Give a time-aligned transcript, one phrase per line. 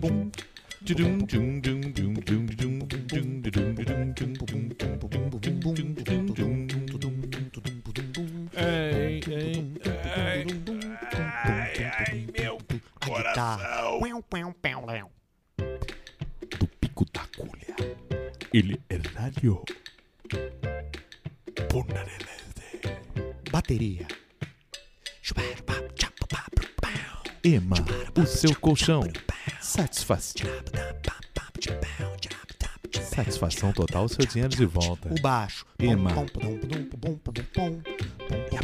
[0.00, 0.30] Bom.
[8.54, 10.44] Ei, ei, ei,
[11.98, 12.58] ai, meu
[13.04, 13.98] Coração.
[16.58, 17.74] do pico da agulha.
[18.54, 19.64] Ele é radio.
[21.68, 22.30] Punarelete.
[23.50, 24.06] Bateria.
[27.42, 27.76] Ema,
[28.16, 29.02] o seu colchão.
[29.76, 30.46] Satisfação.
[33.14, 35.12] Satisfação total, seu dinheiro de volta.
[35.12, 35.66] O baixo.
[35.78, 36.12] Ema.
[38.50, 38.56] E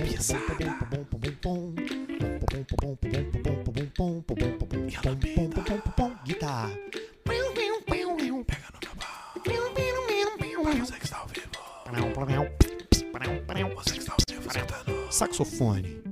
[4.84, 5.04] a.
[6.24, 6.70] Guitarra.
[7.24, 8.02] Pega no meu pau.
[10.66, 11.52] Para você que está ao vivo.
[13.74, 14.12] Você que está
[14.78, 15.12] ao vivo.
[15.12, 16.02] Saxofone.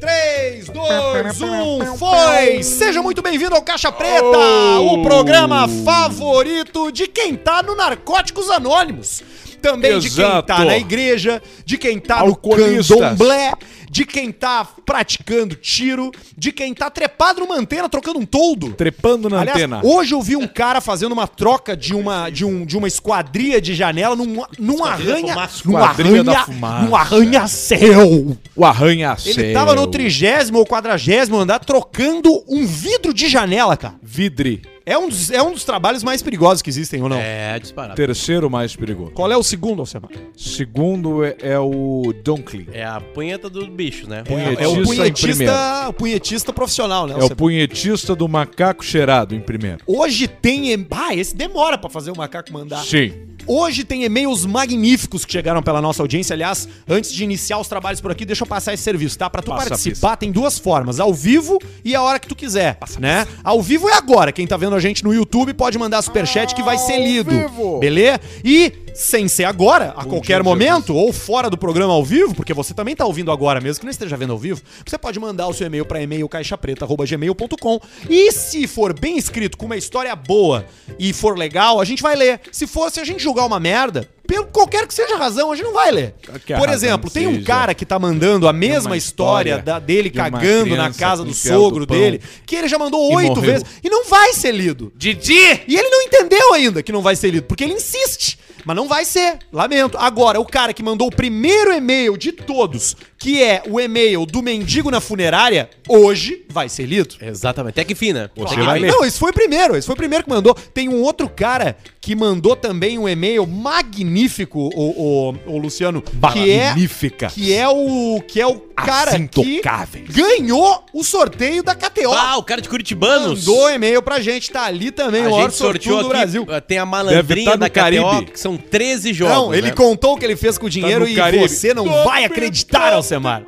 [0.00, 2.62] Três, dois, um, foi!
[2.62, 4.94] Seja muito bem-vindo ao Caixa Preta, Oh!
[4.94, 9.22] o programa favorito de quem tá no Narcóticos Anônimos.
[9.60, 10.46] Também de quem Exato.
[10.46, 13.52] tá na igreja, de quem tá no candomblé,
[13.98, 18.72] de quem tá praticando tiro, de quem tá trepado numa antena trocando um toldo.
[18.74, 19.80] Trepando na Aliás, antena.
[19.82, 23.60] hoje eu vi um cara fazendo uma troca de uma, de um, de uma esquadria
[23.60, 25.34] de janela num, num arranha.
[25.64, 26.46] Num arranha.
[26.86, 28.38] Num arranha-céu.
[28.54, 33.96] O arranha Ele tava no trigésimo ou quadragésimo andar trocando um vidro de janela, cara.
[34.00, 34.62] Vidre.
[34.88, 37.18] É um, dos, é um dos trabalhos mais perigosos que existem, ou não?
[37.18, 37.94] É, disparado.
[37.94, 39.10] Terceiro mais perigoso.
[39.10, 40.10] Qual é o segundo, Alcemar?
[40.34, 42.66] Segundo é, é o Dunkley.
[42.72, 44.22] É a punheta do bicho, né?
[44.22, 47.16] Punhetista É o em punhetista, o punhetista profissional, né?
[47.20, 49.80] É o punhetista do macaco cheirado em primeiro.
[49.86, 50.86] Hoje tem.
[50.90, 52.82] Ah, esse demora pra fazer o macaco mandar.
[52.82, 53.27] Sim.
[53.48, 56.34] Hoje tem e-mails magníficos que chegaram pela nossa audiência.
[56.34, 59.30] Aliás, antes de iniciar os trabalhos por aqui, deixa eu passar esse serviço, tá?
[59.30, 62.78] Pra tu Passa participar, tem duas formas: ao vivo e a hora que tu quiser,
[62.98, 63.26] né?
[63.42, 64.32] Ao vivo é agora.
[64.32, 67.30] Quem tá vendo a gente no YouTube pode mandar superchat que vai ser lido.
[67.30, 67.78] vivo.
[67.78, 68.20] Beleza?
[68.44, 72.52] E sem ser agora, a qualquer dia, momento, ou fora do programa ao vivo, porque
[72.52, 75.46] você também tá ouvindo agora mesmo, que não esteja vendo ao vivo, você pode mandar
[75.46, 77.80] o seu e-mail para e-mail caixapreta@gmail.com.
[78.10, 80.66] E se for bem escrito, com uma história boa
[80.98, 82.40] e for legal, a gente vai ler.
[82.50, 85.56] Se for, se a gente julgar uma merda, pelo qualquer que seja a razão, a
[85.56, 86.14] gente não vai ler.
[86.26, 87.46] Qualquer Por exemplo, tem um seja.
[87.46, 91.32] cara que tá mandando a mesma história, história da- dele de cagando na casa do
[91.32, 94.92] sogro do dele, que ele já mandou oito vezes e não vai ser lido.
[94.96, 95.62] Didi!
[95.68, 98.38] E ele não entendeu ainda que não vai ser lido, porque ele insiste.
[98.68, 99.38] Mas não vai ser.
[99.50, 99.96] Lamento.
[99.96, 104.42] Agora, o cara que mandou o primeiro e-mail de todos, que é o e-mail do
[104.42, 107.14] mendigo na funerária, hoje vai ser lido.
[107.18, 107.70] Exatamente.
[107.72, 108.30] Até que fina.
[108.36, 108.92] Você Tem que- vai ler.
[108.92, 109.74] Não, esse foi o primeiro.
[109.74, 110.52] Esse foi o primeiro que mandou.
[110.54, 116.50] Tem um outro cara que mandou também um e-mail magnífico, o, o, o Luciano, que
[116.50, 117.28] é Magnífica.
[117.28, 120.08] que é o que é o cara que Intocáveis.
[120.10, 122.12] ganhou o sorteio da KTO.
[122.12, 123.46] Ah, o cara de Curitibanos.
[123.46, 126.46] Mandou e-mail pra gente, tá ali também, A o gente sorteou sortudo do aqui, Brasil.
[126.66, 128.30] tem a Deve malandrinha tá da KTO, Caribe.
[128.32, 129.74] que são 13 jogos, Não, ele né?
[129.74, 131.48] contou o que ele fez com o dinheiro no e Caribe.
[131.48, 133.42] você não vai acreditar, Alcemar.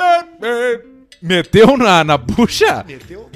[1.20, 2.84] Meteu na, na bucha?
[2.86, 3.28] Meteu?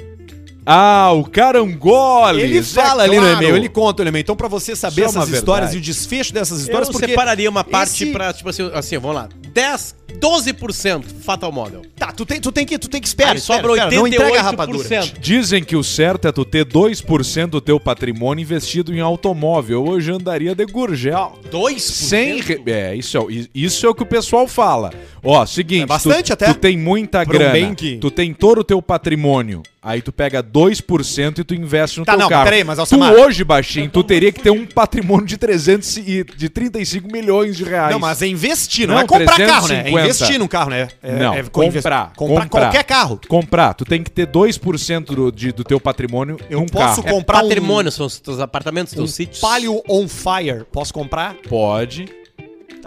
[0.65, 2.43] Ah, o carangoles.
[2.43, 4.21] Ele é fala ali no e-mail, ele conta no e-mail.
[4.21, 5.77] Então, pra você saber Isso é essas histórias verdade.
[5.77, 7.07] e o desfecho dessas histórias, Eu porque.
[7.07, 11.81] separaria uma parte esse- pra, tipo assim, assim, vamos lá, 10, 12% Fatal Model.
[11.95, 13.33] Tá, tu tem, tu tem que, tu tem que esperar.
[13.33, 14.43] Aí sobra espera, espera, não entrega a 88%.
[14.43, 15.19] rapadura.
[15.19, 19.85] Dizem que o certo é tu ter 2% do teu patrimônio investido em automóvel.
[19.87, 21.37] Hoje andaria de gurgel.
[21.51, 21.79] 2%?
[21.79, 22.41] Sem.
[22.41, 24.91] re- É, isso é, o- isso é o que o pessoal fala.
[25.23, 25.83] Ó, seguinte.
[25.83, 26.47] É bastante tu, até.
[26.53, 27.75] Tu tem muita um grana.
[27.75, 29.63] que- Tu tem todo o teu patrimônio.
[29.81, 32.45] Aí tu pega 2% e tu investe no Tá, teu não, carro.
[32.45, 36.47] peraí, mas, tu hoje, baixinho, tu teria que ter um patrimônio de 300 e de
[36.47, 37.91] 35 milhões de reais.
[37.91, 39.79] Não, mas é investir, não, Não, é comprar carro, né?
[39.79, 40.05] É 350.
[40.05, 40.87] investir num carro, né?
[41.03, 42.15] É, Não, é comprar, comprar.
[42.15, 42.47] comprar.
[42.49, 43.19] qualquer carro.
[43.27, 47.15] Comprar, tu tem que ter 2% do, de, do teu patrimônio Eu num posso carro.
[47.17, 49.39] comprar um- Patrimônio, são os teus apartamentos, Um teus sítios.
[49.41, 50.63] Palio on fire.
[50.71, 51.35] Posso comprar?
[51.49, 52.05] Pode.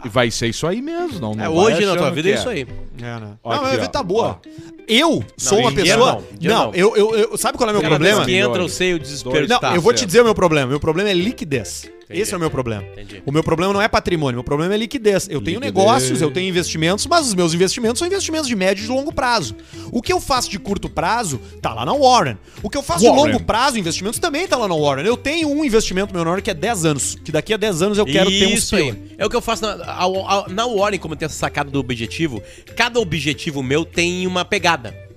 [0.05, 2.49] E vai ser isso aí mesmo, não, não É, hoje na tua vida é isso
[2.49, 2.67] aí.
[3.01, 3.31] É, né?
[3.43, 3.89] Ó, não, aqui, a vida ó.
[3.89, 4.41] tá boa.
[4.87, 6.13] Eu sou uma dinheiro pessoa.
[6.15, 8.25] não, dinheiro Não, eu, eu, eu- Sabe qual é o meu Cada problema?
[8.25, 9.75] que entra, eu sei o desespero Não, tá.
[9.75, 10.69] eu vou te dizer o meu problema.
[10.71, 11.91] Meu problema é liquidez.
[12.05, 12.23] Entendi.
[12.23, 12.83] Esse é o meu problema.
[12.93, 13.23] Entendi.
[13.27, 15.25] O meu problema não é patrimônio, meu problema é liquidez.
[15.29, 15.75] Eu tenho Liquidez.
[15.75, 19.13] negócios, eu tenho investimentos, mas os meus investimentos são investimentos de médio e de longo
[19.13, 19.55] prazo.
[19.93, 22.39] O que eu faço de curto prazo tá lá na Warren.
[22.63, 23.25] O que eu faço Warren.
[23.25, 25.05] de longo prazo, investimentos, também tá lá na Warren.
[25.05, 27.99] Eu tenho um investimento meu menor que é 10 anos, que daqui a 10 anos
[27.99, 28.95] eu quero ter uns Isso aí.
[29.19, 31.79] É o que eu faço na, a- a- na Warren, como tem essa sacada do
[31.79, 32.43] objetivo.
[32.75, 35.09] Cada objetivo meu tem uma pegada.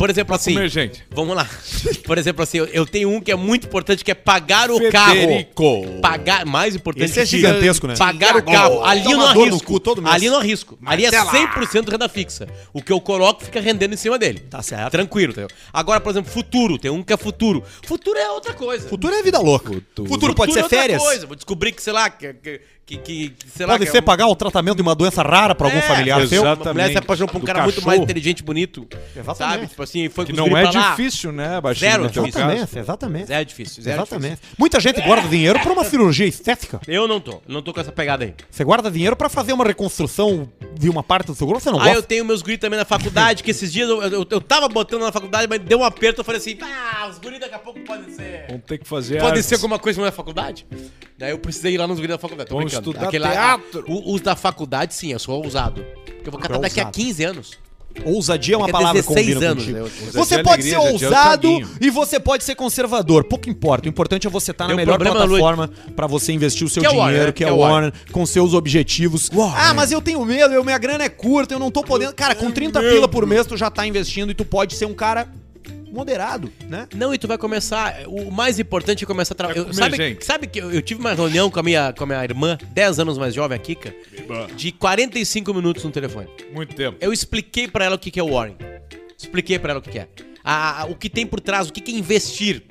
[0.00, 0.54] Por exemplo, assim.
[0.54, 1.04] comer gente.
[1.10, 1.46] Vamos lá.
[2.06, 4.90] Por exemplo, assim, eu, eu tenho um que é muito importante, que é pagar o
[4.90, 5.14] carro.
[5.14, 6.00] Federico.
[6.00, 7.94] Pagar, mais importante Esse é gigantesco, né?
[7.98, 8.82] Pagar o carro.
[8.82, 9.82] Ali eu não arrisco.
[10.06, 10.78] Ali não arrisco.
[10.86, 12.48] Ali é 100% renda fixa.
[12.72, 14.40] O que eu coloco fica rendendo em cima dele.
[14.40, 14.90] Tá certo.
[14.90, 15.34] Tranquilo?
[15.70, 16.78] Agora, por exemplo, futuro.
[16.78, 17.62] Tem um que é futuro.
[17.86, 18.88] Futuro é outra coisa.
[18.88, 19.70] Futuro é vida louca.
[19.70, 20.08] Futuro.
[20.08, 21.02] Futuro, pode é ser outra férias.
[21.02, 21.26] Coisa.
[21.26, 22.60] Vou descobrir que, sei lá, que, que,
[22.98, 25.22] que, que- sei lá, Pode que ser é um- pagar o tratamento de uma doença
[25.22, 26.42] rara pra algum É, familiar seu.
[26.42, 26.62] exato.
[26.62, 28.04] Uma mulher se apaixonou por um Do cara muito mais cachorro.
[28.04, 28.86] inteligente, bonito.
[29.16, 29.36] Exatamente.
[29.38, 29.66] Sabe?
[29.68, 30.90] Tipo assim, foi Que não é pra lá.
[30.90, 31.90] difícil, né, Baixinho?
[31.90, 32.38] Zero, no teu caso.
[32.38, 33.26] Exatamente, exatamente.
[33.26, 34.30] Zero difícil, zero Exatamente.
[34.34, 34.54] difícil.
[34.58, 36.80] Muita gente guarda dinheiro pra uma cirurgia estética.
[36.88, 38.34] Eu não tô, não tô com essa pegada aí.
[38.50, 40.48] Você guarda dinheiro pra fazer uma reconstrução
[40.78, 42.08] de uma parte do seu corpo, você não Aí eu gosta?
[42.08, 45.12] tenho meus guris também na faculdade, que esses dias eu, eu, eu tava botando na
[45.12, 48.10] faculdade, mas deu um aperto, eu falei assim, ah, os guris daqui a pouco podem
[48.14, 48.46] ser...
[48.48, 50.66] Vamos ter que fazer Pode ser alguma coisa na faculdade?
[51.20, 52.48] Daí eu precisei ir lá nos guris da faculdade.
[52.48, 52.90] Tô Vamos brincando.
[52.90, 53.84] estudar Aquele teatro.
[53.86, 55.84] o- os da faculdade, sim, eu sou ousado.
[56.06, 56.94] Porque eu vou catar é daqui a ousado.
[56.96, 57.50] 15 anos.
[58.04, 59.78] Ousadia é uma palavra que 16 combina anos, contigo.
[60.06, 61.48] eu- Você pode ser é o ousado
[61.80, 63.24] e você pode ser conservador.
[63.24, 63.86] Pouco importa.
[63.86, 66.86] O importante é você estar na Deu melhor plataforma pra você investir o seu Que
[66.86, 69.28] é o dinheiro, que é que é o o Warren, com seus objetivos.
[69.56, 72.14] Ah, mas eu tenho medo, eu, minha grana é curta, eu não tô podendo.
[72.14, 74.94] Cara, com 30 pila por mês tu já tá investindo e tu pode ser um
[74.94, 75.28] cara
[75.90, 76.86] moderado, né?
[76.94, 77.96] Não, e tu vai começar.
[78.06, 79.72] O mais importante é começar a trabalhar.
[79.72, 80.24] Sabe, gente.
[80.24, 82.98] sabe que eu, eu tive uma reunião com a, minha, com a minha irmã, 10
[83.00, 83.94] anos mais jovem, a Kika,
[84.56, 86.28] de 45 minutos no telefone.
[86.52, 86.96] Muito tempo.
[87.00, 88.56] Eu expliquei pra ela o que que é o Warren.
[89.18, 90.08] Expliquei pra ela o que que é.
[90.42, 92.62] A- a- o que tem por trás, o que que é investir.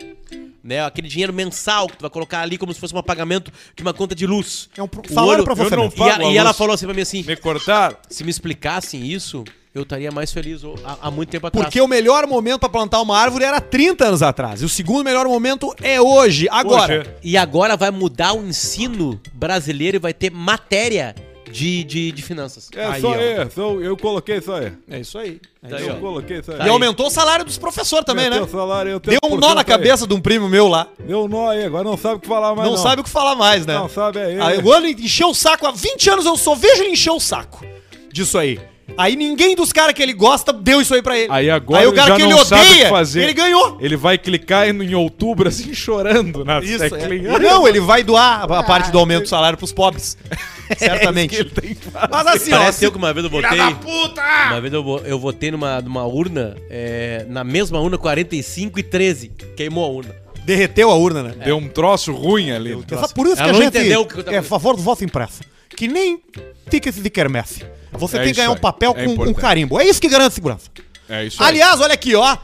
[0.62, 3.82] Né, aquele dinheiro mensal que tu vai colocar ali como se fosse um pagamento de
[3.82, 4.70] uma conta de luz.
[4.78, 5.98] É um pro- salário olho- pra você eu não mesmo.
[6.06, 7.98] E, a- pago a e ela falou assim pra mim assim: Me cortar?
[8.10, 11.66] se me explicassem isso, eu estaria mais feliz há, há muito tempo atrás.
[11.66, 14.62] Porque o melhor momento pra plantar uma árvore era 30 anos atrás.
[14.62, 17.02] E o segundo melhor momento é hoje, agora.
[17.02, 17.10] Hoje.
[17.24, 21.16] E agora vai mudar o ensino brasileiro e vai ter matéria
[21.52, 22.70] de, de, de finanças.
[22.76, 24.72] É Aí, só aí, só- eu coloquei isso aí.
[24.90, 25.40] É isso aí.
[25.62, 26.66] É Tá isso aí, Eu coloquei isso aí.
[26.66, 28.40] E aumentou o salário dos professores também, né?
[28.40, 30.88] o salário, eu tenho Deu um nó na cabeça de um primo meu lá.
[31.00, 32.70] Deu um nó aí, agora não sabe o que falar mais.
[32.70, 33.74] não, sabe o que falar mais, né?
[33.76, 34.40] Não sabe aí.
[34.40, 35.66] Aí o ano encheu o saco.
[35.68, 37.66] Há 20 anos eu só vejo ele encher o saco
[38.12, 38.60] disso aí.
[38.98, 41.32] Aí ninguém dos caras que ele gosta deu isso aí pra ele.
[41.32, 43.24] Aí agora aí o ele cara já que ele que odeia, fazer.
[43.24, 43.78] ele ganhou.
[43.80, 47.40] Ele vai clicar em, em outubro assim, chorando na Isso, é.
[47.40, 50.18] Não, ele vai doar a parte do aumento do salário pros pobres.
[50.78, 51.40] Certamente.
[51.40, 52.08] É que que fazer.
[52.12, 52.58] Mas assim, ó.
[52.58, 53.60] Parece se- eu que uma vez eu votei.
[53.82, 54.22] puta!
[54.50, 59.30] Uma vez eu, eu votei numa, numa urna, é, na mesma urna 45 e 13.
[59.56, 60.16] Queimou a urna.
[60.46, 61.34] derreteu a urna, né?
[61.44, 62.74] Deu um troço ruim ali.
[62.74, 64.44] É só por isso que Ela a não gente entendeu que eu tava é a
[64.44, 65.42] favor do voto impresso.
[65.76, 66.22] Que nem
[66.70, 67.64] tickets de quermesse.
[67.94, 69.80] Você É tem que ganhar um papel É com um carimbo.
[69.80, 70.70] É isso que garante segurança.
[71.08, 71.50] É isso aí.
[71.50, 72.38] Aliás, olha aqui, ó.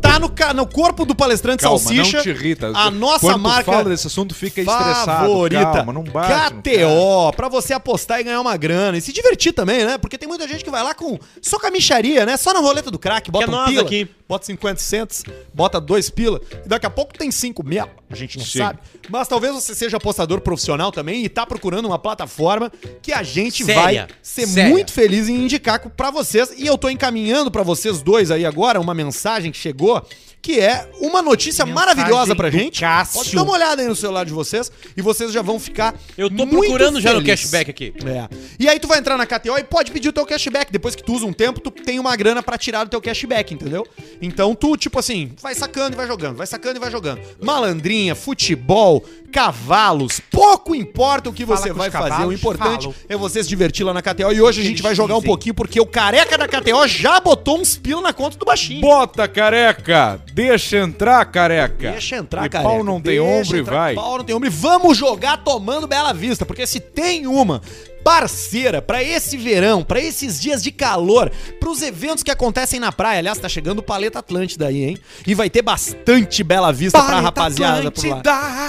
[0.00, 2.16] Tá no, ca- no corpo do palestrante Calma, Salsicha.
[2.18, 2.68] não te irrita.
[2.74, 5.04] A nossa Quando marca fala desse assunto, fica estressado.
[5.06, 5.62] favorita.
[5.62, 6.54] Calma, não bate.
[6.62, 8.96] KTO, pra você apostar e ganhar uma grana.
[8.98, 9.98] E se divertir também, né?
[9.98, 12.36] Porque tem muita gente que vai lá com só com a micharia, né?
[12.36, 14.08] Só na roleta do crack, bota Que é um nós pila, aqui.
[14.28, 15.22] bota 50 centos,
[15.52, 16.40] bota dois pila.
[16.64, 17.84] E daqui a pouco tem cinco mil.
[18.10, 18.58] A gente não Sim.
[18.58, 18.78] sabe.
[19.10, 22.70] Mas talvez você seja apostador profissional também e tá procurando uma plataforma
[23.02, 24.70] que a gente Séria, vai ser séria.
[24.70, 26.52] muito feliz em indicar pra vocês.
[26.56, 30.04] E eu tô encaminhando pra vocês dois aí agora uma mensagem que chegou, favor,
[30.40, 32.80] que é uma notícia Mensagem maravilhosa pra gente.
[32.80, 33.18] Cássio.
[33.18, 36.28] Pode dar uma olhada aí no celular de vocês e vocês já vão ficar Eu
[36.30, 37.92] tô muito procurando já no cashback aqui.
[38.06, 38.28] É.
[38.58, 40.72] E aí tu vai entrar na KTO e pode pedir o teu cashback.
[40.72, 43.52] Depois que tu usa um tempo, tu tem uma grana pra tirar do teu cashback,
[43.52, 43.86] entendeu?
[44.22, 47.20] Então tu, tipo assim, vai sacando e vai jogando, vai sacando e vai jogando.
[47.42, 52.06] Malandrinha, futebol, cavalos, pouco importa o que Fala você com vai os fazer.
[52.06, 52.94] O cavalos, importante falo.
[53.08, 54.32] é você se divertir lá na KTO.
[54.32, 57.58] E hoje a gente vai jogar um pouquinho porque o careca da KTO já botou
[57.60, 58.80] uns pila na conta do baixinho.
[58.80, 60.20] Bota, careca!
[60.38, 61.90] Deixa entrar, careca!
[61.90, 62.62] Deixa entrar, e cara.
[62.62, 63.96] pau não tem ombro e vai.
[63.96, 67.60] Pau não tem ombro e vamos jogar tomando Bela Vista, porque se tem uma
[68.04, 71.28] parceira pra esse verão, pra esses dias de calor,
[71.58, 73.18] pros eventos que acontecem na praia.
[73.18, 74.98] Aliás, tá chegando o Paleta Atlântida aí, hein?
[75.26, 78.22] E vai ter bastante Bela Vista pra rapaziada por lá.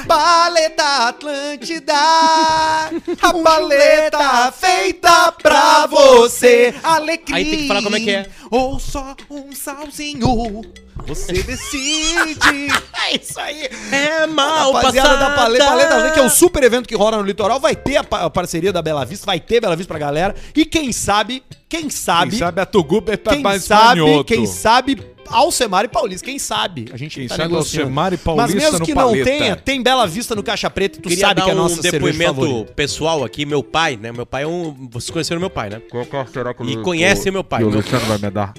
[0.08, 1.94] Paleta Atlântida,
[3.22, 6.74] a paleta feita pra você.
[6.82, 7.38] Alegria.
[7.38, 8.28] Aí tem que falar como é que é.
[8.50, 10.64] Ou só um salzinho.
[11.08, 12.40] Você decide.
[13.12, 13.68] É isso aí.
[13.92, 15.36] É mal Rapaziada da passada.
[15.36, 18.04] Paleta, Paleta Zen, que é um super evento que rola no litoral, vai ter a,
[18.04, 20.36] pa- a parceria da Bela Vista, vai ter Bela Vista pra galera.
[20.56, 24.46] E quem sabe, quem sabe, Quem sabe a Tugupa é pra quem mais sabe, quem
[24.46, 26.90] sabe Alcemar e Paulista, quem sabe?
[26.94, 27.84] A gente Quem tá sabe negociando.
[27.86, 29.24] Alcemar e Paulista Mas mesmo no que não Paleta.
[29.30, 31.56] tenha, tem Bela Vista no Caixa Preta, e tu Queria sabe dar que é a
[31.56, 34.12] nossa um depoimento pessoal aqui, meu pai, né?
[34.12, 34.88] Meu pai é um.
[34.92, 35.82] Vocês conheceram meu pai, né?
[35.90, 37.64] Qual, qual será que E conhece meu pai.
[37.64, 38.54] o Meu, Luciano vai me dar?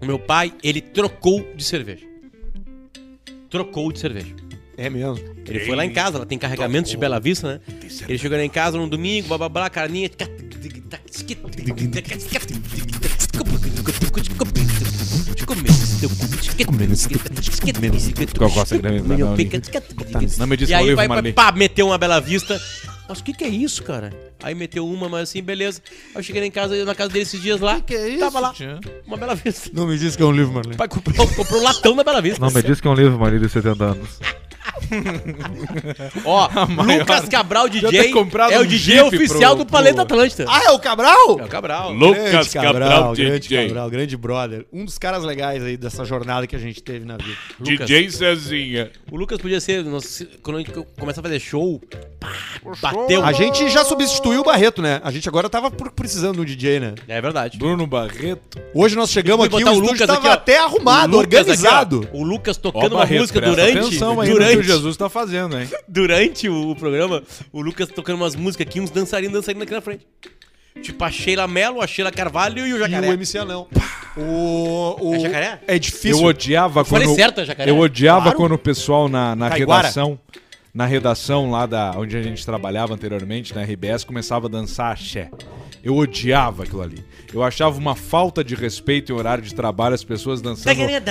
[0.00, 2.06] O meu pai, ele trocou de cerveja.
[3.48, 4.34] Trocou de cerveja.
[4.76, 5.18] É mesmo.
[5.46, 7.60] Ele foi lá em casa, ela tem carregamentos de Bela Vista, né?
[8.08, 10.08] Ele chegou lá em casa num domingo, blá blá blá, carninha.
[20.38, 22.60] Não- me disse E aí vai, pá, meteu uma Bela Vista.
[23.10, 24.12] Mas o que que é isso, cara?
[24.40, 25.82] Aí meteu uma, mas assim, beleza.
[26.10, 27.80] Aí eu cheguei em casa, na casa dele esses dias lá.
[27.80, 28.78] que é isso, Tava lá, tia?
[29.04, 29.68] uma Bela Vista.
[29.74, 30.76] Não me diz que é um livro, Marlene.
[30.76, 32.38] O pai comprou, comprou um latão da Bela Vista.
[32.40, 34.20] Não me diz que é um livro, Maria de 70 anos.
[36.24, 38.12] Ó, maior- Lucas Cabral DJ
[38.50, 40.46] é o um DJ oficial pro- do Planeta pro- Atlântida.
[40.48, 41.38] Ah, é o Cabral?
[41.40, 41.92] É o Cabral.
[41.92, 43.66] Lucas grande Cabral, grande DJ.
[43.68, 44.66] Cabral, grande brother.
[44.72, 47.36] Um dos caras legais aí dessa jornada que a gente teve na vida.
[47.58, 47.86] Lucas.
[47.86, 48.90] DJ Cezinha.
[49.10, 51.80] O Lucas podia ser, nós- quando a gente começar a fazer show,
[52.18, 52.32] pá,
[52.80, 53.24] bateu.
[53.24, 55.00] A gente já substituiu o Barreto, né?
[55.04, 56.94] A gente agora tava precisando de um DJ, né?
[57.08, 57.58] É verdade.
[57.58, 58.58] Bruno Barreto.
[58.74, 60.32] Hoje nós chegamos aqui, o o Lucas tava aqui, ó.
[60.32, 62.08] até arrumado, O Lucas aqui, ó, organizado.
[62.12, 63.98] o Lucas Ó, tocando uma Barreto, música presta durante,
[64.30, 65.68] durante, Jesus tá fazendo, hein?
[65.88, 67.22] durante o programa,
[67.52, 70.06] o Lucas tocando umas músicas aqui, uns dançarinos dançarinos aqui na frente.
[70.82, 73.08] Tipo a Sheila Mello, a Sheila Carvalho e o E Jacaré.
[73.08, 73.66] o MC Anão.
[74.16, 75.60] O, o, É jacaré?
[75.66, 76.18] É difícil.
[76.20, 77.16] Eu odiava Falei quando.
[77.16, 77.70] certo, Jacaré?
[77.70, 78.36] Eu odiava Claro.
[78.36, 79.82] quando o pessoal na, na Taiguara.
[79.88, 80.18] redação.
[80.72, 85.28] Na redação lá da onde a gente trabalhava anteriormente, na RBS, começava a dançar axé.
[85.82, 87.04] Eu odiava aquilo ali.
[87.32, 90.68] Eu achava uma falta de respeito em horário de trabalho as pessoas dançando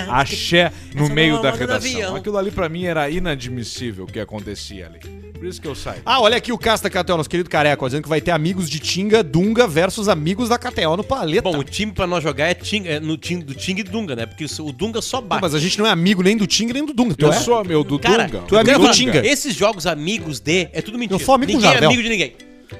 [0.09, 2.15] axé no Essa meio não é da redação.
[2.15, 4.99] Aquilo ali pra mim era inadmissível o que acontecia ali.
[5.39, 5.99] Por isso que eu saí.
[6.05, 8.77] Ah, olha aqui o Casta Catel, nosso querido careca, dizendo que vai ter amigos de
[8.77, 11.43] Tinga, Dunga versus amigos da KTO no Paleta.
[11.43, 14.17] Bom, o time pra nós jogar é, Ting- é no time do Ting e Dunga,
[14.17, 14.25] né?
[14.25, 15.41] Porque o Dunga só Não, bate.
[15.41, 17.15] mas a gente não é amigo nem do Tinga nem do Dunga.
[17.15, 17.35] Tu eu é?
[17.39, 18.43] sou meu do Cara, Dunga.
[18.49, 19.25] tu é amigo Dunga, do Tinga.
[19.49, 21.19] Esses jogos amigos de é tudo mentira.
[21.19, 22.35] Eu sou amigo do ninguém é amigo de ninguém.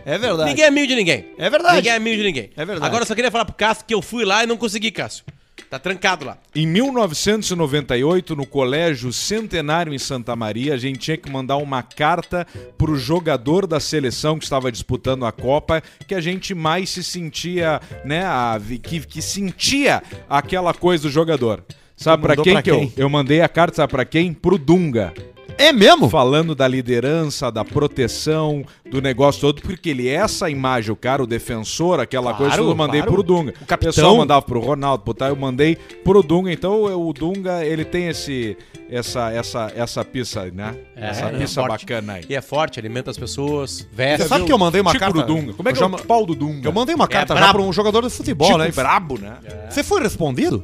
[0.06, 0.50] É verdade.
[0.52, 1.26] Ninguém é amigo de ninguém.
[1.38, 1.76] É verdade.
[1.78, 2.50] Ninguém é amigo de ninguém.
[2.56, 2.86] É verdade.
[2.86, 5.24] Agora eu só queria falar pro Cássio que eu fui lá e não consegui, Cássio.
[5.68, 6.38] Tá trancado lá.
[6.56, 12.46] Em 1998, no Colégio Centenário em Santa Maria, a gente tinha que mandar uma carta
[12.78, 17.82] pro jogador da seleção que estava disputando a Copa, que a gente mais se sentia,
[18.06, 21.64] né, a- que, que sentia aquela coisa do jogador.
[21.96, 22.84] Sabe pra mandou quem pra que quem?
[22.96, 24.32] eu, eu mandei a carta, sabe pra quem?
[24.34, 25.14] Pro Dunga.
[25.60, 26.10] É mesmo?
[26.10, 31.22] Falando da liderança, da proteção, do negócio todo, porque ele é essa imagem, o cara,
[31.22, 33.14] o defensor, aquela Claro, coisa, eu mandei claro.
[33.14, 33.54] pro Dunga.
[33.62, 33.92] O capitão.
[33.94, 36.50] pessoal mandava pro Ronaldo, pro tal, eu mandei pro Dunga.
[36.52, 38.56] Então eu- o Dunga, ele tem esse,
[38.90, 40.76] essa, essa, essa pista, né?
[40.96, 41.86] essa é pista forte.
[41.86, 42.24] bacana aí.
[42.30, 44.24] E é forte, alimenta as pessoas, veste.
[44.24, 45.22] Você sabe que eu mandei uma Chico carta...
[45.22, 45.54] do Dunga.
[45.54, 46.66] Como é que eu é já o pau do Dunga?
[46.70, 47.60] Eu mandei uma carta já brabo.
[47.60, 48.72] pra um jogador de futebol, Chico né?
[48.74, 49.34] brabo, né?
[49.70, 50.64] Você foi respondido?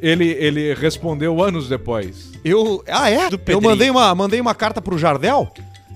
[0.00, 2.32] Ele, ele respondeu anos depois.
[2.44, 2.82] Eu.
[2.88, 3.28] Ah, é?
[3.30, 5.48] Do Eu mandei uma, mandei uma carta pro Jardel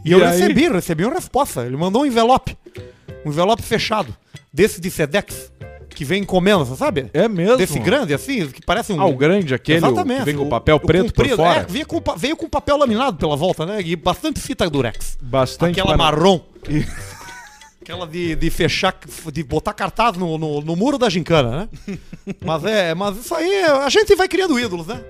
[0.04, 0.40] e, E eu aí?
[0.40, 1.64] recebi, recebi uma resposta.
[1.64, 2.56] Ele mandou um envelope.
[3.25, 4.14] Um envelope fechado.
[4.52, 5.52] Desse de Sedex.
[5.94, 7.11] Que vem encomenda, você sabe?
[7.12, 7.59] É mesmo?
[7.59, 9.00] Desse grande, assim, que parece um.
[9.00, 10.18] Ah, o grande, aquele o Exatamente.
[10.21, 11.37] que vem com o- papel o preto por comprido.
[11.37, 11.61] fora.
[11.61, 13.78] É, veio, com, veio com papel laminado pela volta, né?
[13.85, 15.18] E bastante fita durex.
[15.21, 16.40] Bastante Aquela para- marrom.
[17.83, 18.95] Aquela de, de fechar,
[19.33, 21.97] de botar cartaz no, no, no muro da gincana, né?
[22.45, 25.01] mas é, mas isso aí, a gente vai criando ídolos, né?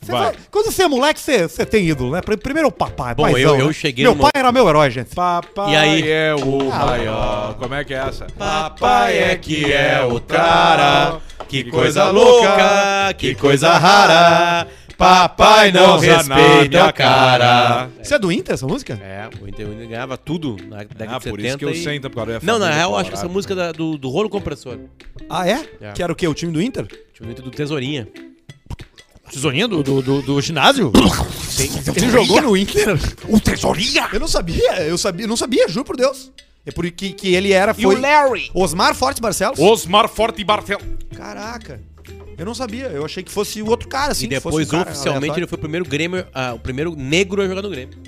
[0.00, 0.20] Você Vai.
[0.26, 2.20] vai- quando você é moleque, você, você tem ídolo, né?
[2.20, 3.72] Pr- Primeiro o papai, Bom, paizão, eu- eu né?
[3.72, 5.12] cheguei Meu numa- pai era meu herói, gente.
[5.14, 6.08] Papai E aí?
[6.10, 7.54] é o Ah, maior.
[7.54, 8.26] Como é que é essa?
[8.38, 11.18] Papai é que é o cara,
[11.48, 14.68] que coisa louca, que coisa rara.
[14.98, 17.88] Papai não respeita a cara.
[18.02, 18.94] Você é do Inter, essa música?
[19.00, 21.30] É, o Inter o Inter ganhava tudo na década Ah, de 70.
[21.30, 22.96] por isso que eu e- sei, então, porque eu ia Não, na do real, eu
[22.98, 24.76] acho que essa música da- do, do rolo compressor.
[25.30, 25.64] Ah, é?
[25.80, 25.92] É.
[25.92, 26.26] Que era o quê?
[26.26, 26.88] O time do Inter?
[27.20, 28.08] O Inter do Tesourinha.
[29.30, 30.90] Tesourinha do, do, do, do ginásio?
[31.96, 32.98] Ele jogou no Inter?
[33.28, 34.08] O tesourinha?
[34.12, 36.32] Eu não sabia, eu sabia, não sabia, juro por Deus.
[36.66, 37.94] É por que, que ele era, E foi...
[37.94, 38.50] o Larry?
[38.52, 39.58] Osmar Forte Barcelos?
[39.60, 40.80] Osmar Forte Bartel.
[41.16, 41.80] Caraca.
[42.38, 44.26] Eu não sabia, eu achei que fosse o outro cara, assim.
[44.26, 45.40] e depois, um cara oficialmente, aleatório.
[45.40, 47.98] ele foi o primeiro Grêmio, ah, o primeiro negro a jogar no Grêmio.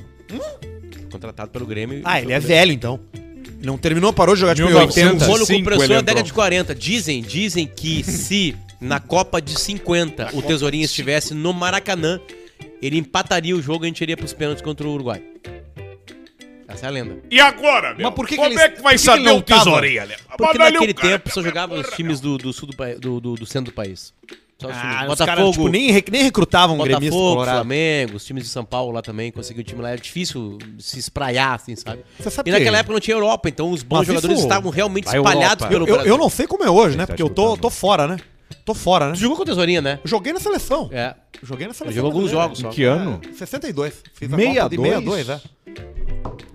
[1.10, 1.98] Contratado pelo Grêmio.
[1.98, 2.02] Hum?
[2.04, 3.00] Ah, ele é velho, então.
[3.12, 5.12] Ele não terminou, parou de jogar tipo em 1900.
[5.12, 5.24] 80.
[5.24, 6.02] O rolo 5 compressor entrou.
[6.02, 6.74] década de 40.
[6.76, 12.20] Dizem, dizem que se na Copa de 50 o Tesourinha estivesse no Maracanã,
[12.80, 15.20] ele empataria o jogo e a gente iria pros pênaltis contra o Uruguai.
[16.72, 17.18] Essa é a lenda.
[17.30, 18.06] E agora, meu?
[18.06, 19.36] Mas por que que Como ele- é que vai por que que saber ele não
[19.38, 19.64] o tava?
[19.64, 20.14] tesourinha, né?
[20.36, 22.52] Porque Mas olha naquele o cara, tempo só meu, jogavam os porra, times do, do
[22.52, 24.12] sul do, pa- do, do- do centro do país.
[24.60, 27.54] Só os times- Ah, os Botafogo, tipo, nem, re- nem recrutavam um gremista Botafogo, colorado.
[27.56, 29.90] Flamengo, os times de São Paulo lá também conseguiu o time lá.
[29.92, 32.02] Era difícil se espraiar, assim, sabe?
[32.18, 34.46] Você sabe e que- naquela época não tinha Europa, então os bons Mas jogadores isso-
[34.46, 35.66] estavam realmente A espalhados Europa.
[35.68, 36.12] pelo Eu, Brasil.
[36.12, 37.04] eu não sei como é hoje, né?
[37.04, 38.18] Tá Porque eu tô, tô fora, né?
[38.64, 39.12] Tô fora, né?
[39.14, 39.98] Tu jogou com a tesourinha, né?
[40.04, 40.90] Joguei na seleção.
[40.92, 41.14] É.
[41.42, 41.94] Joguei na seleção.
[41.96, 42.42] joguei alguns brasileira.
[42.44, 42.68] jogos só.
[42.68, 43.18] Que ano?
[43.34, 43.94] 62.
[44.12, 44.58] Fiz a 62?
[44.58, 45.40] Copa de 62, é.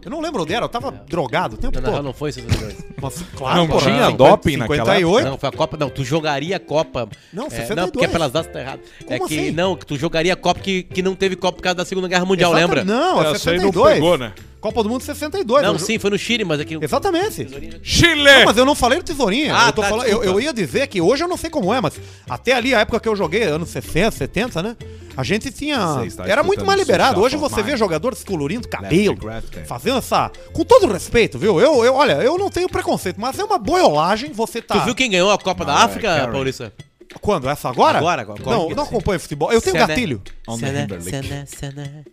[0.06, 2.04] Eu não lembro onde era, eu tava drogado o tempo Não, todo.
[2.04, 2.76] não foi 62.
[3.02, 5.28] Mas, claro, Não porra, tinha 50, doping naquela 58?
[5.28, 5.78] Não, foi a Copa.
[5.78, 7.10] Não, tu jogaria a Copa.
[7.34, 7.76] Não, é, 62.
[7.76, 8.82] não, porque é pelas datas tá errado.
[9.02, 9.52] é Como que assim?
[9.52, 12.08] não, que tu jogaria a Copa que, que não teve Copa por causa da Segunda
[12.08, 12.86] Guerra Mundial, Exatamente.
[12.86, 12.96] lembra?
[12.96, 13.94] Não, é Essa aí não 62.
[13.96, 14.32] pegou, né?
[14.66, 15.62] Copa do Mundo 62.
[15.64, 16.78] Não, eu sim, foi no Chile, mas aqui.
[16.82, 17.48] Exatamente.
[17.84, 18.24] Chile!
[18.24, 19.56] Não, mas eu não falei do tesourinha.
[19.56, 21.72] Ah, eu, tô tá, falando, eu, eu ia dizer que hoje eu não sei como
[21.72, 24.76] é, mas até ali, a época que eu joguei, anos 60, 70, né?
[25.16, 25.78] A gente tinha.
[26.26, 27.22] Era muito mais liberado.
[27.22, 30.32] Hoje você vê jogadores colorindo cabelo, Left, fazendo essa.
[30.54, 31.60] Com todo respeito, viu?
[31.60, 34.80] Eu, eu, olha, eu não tenho preconceito, mas é uma boiolagem você tá.
[34.80, 36.32] Tu viu quem ganhou a Copa da Ah, África, Karen.
[36.32, 36.74] Paulista?
[37.22, 37.48] Quando?
[37.48, 37.98] Essa agora?
[37.98, 38.44] Agora, agora.
[38.44, 38.76] Não, agora.
[38.76, 39.50] não acompanho futebol.
[39.52, 40.22] Eu tenho Sené- gatilho.
[40.60, 41.00] Senegal?
[41.02, 41.46] Sené-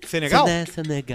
[0.07, 0.47] Senegal.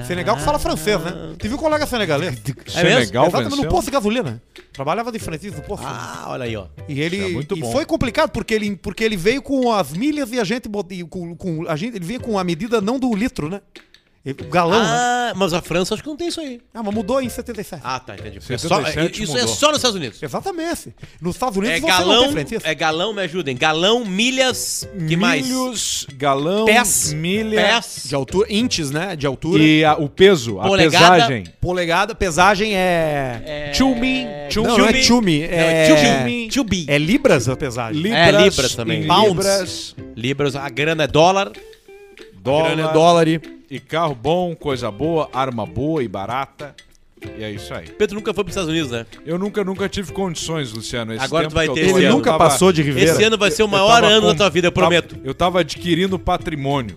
[0.06, 1.36] Senegal que fala francês, né?
[1.40, 2.36] Tive um colega senegalês.
[2.68, 2.70] É?
[2.70, 4.42] Senegal Exatamente, no posto de gasolina.
[4.74, 5.86] Trabalhava de frentista no posto.
[5.88, 6.66] Ah, olha aí, ó.
[6.88, 7.72] E ele É muito e bom.
[7.72, 11.36] foi complicado porque ele, porque ele veio com as milhas e a gente e com,
[11.36, 13.62] com a gente ele veio com a medida não do litro, né?
[14.34, 14.80] Galão.
[14.82, 14.88] né?
[14.90, 16.60] Ah, mas a França acho que não tem isso aí.
[16.74, 17.82] Ah, mas mudou em 77.
[17.84, 18.38] Ah, tá, entendi.
[18.38, 19.56] É 77 só- isso é mudou.
[19.56, 20.24] só nos Estados Unidos.
[20.24, 20.94] Exatamente.
[21.22, 23.56] Nos Estados Unidos É você não galão, é galão, me ajudem.
[23.58, 25.46] Galão, milhas, que mais?
[25.48, 27.14] Milhos, galão, Pés.
[27.14, 28.04] milha Pés.
[28.06, 29.16] De altura, inches, né?
[29.16, 29.62] De altura.
[29.64, 31.14] e a- o peso, a Polegada.
[31.16, 31.44] pesagem.
[31.62, 33.42] Polegada, pesagem é.
[33.46, 33.74] É...
[33.74, 35.88] Chumi, chumi, Não, não é chumi, é.
[35.88, 36.50] chumi.
[36.52, 36.86] Chumi.
[36.88, 38.02] É libras a pesagem.
[38.02, 39.02] libras, É, libras também.
[39.02, 41.52] libras, Libras, a grana é dólar.
[42.48, 43.28] Dólar, Grana é dólar.
[43.28, 46.76] e- carro bom, coisa boa, arma boa e barata.
[47.38, 47.88] E é isso aí.
[47.90, 49.06] Pedro nunca foi para os Estados Unidos, né?
[49.26, 51.14] Eu nunca, nunca tive condições, Luciano.
[51.14, 52.18] Esse Agora tempo tu vai eu ter Ele eu ano.
[52.18, 53.12] nunca tava- passou de Ribeira.
[53.12, 55.18] Esse ano vai ser o eu maior ano com- da tua vida, eu tava- prometo.
[55.24, 56.96] Eu tava adquirindo patrimônio.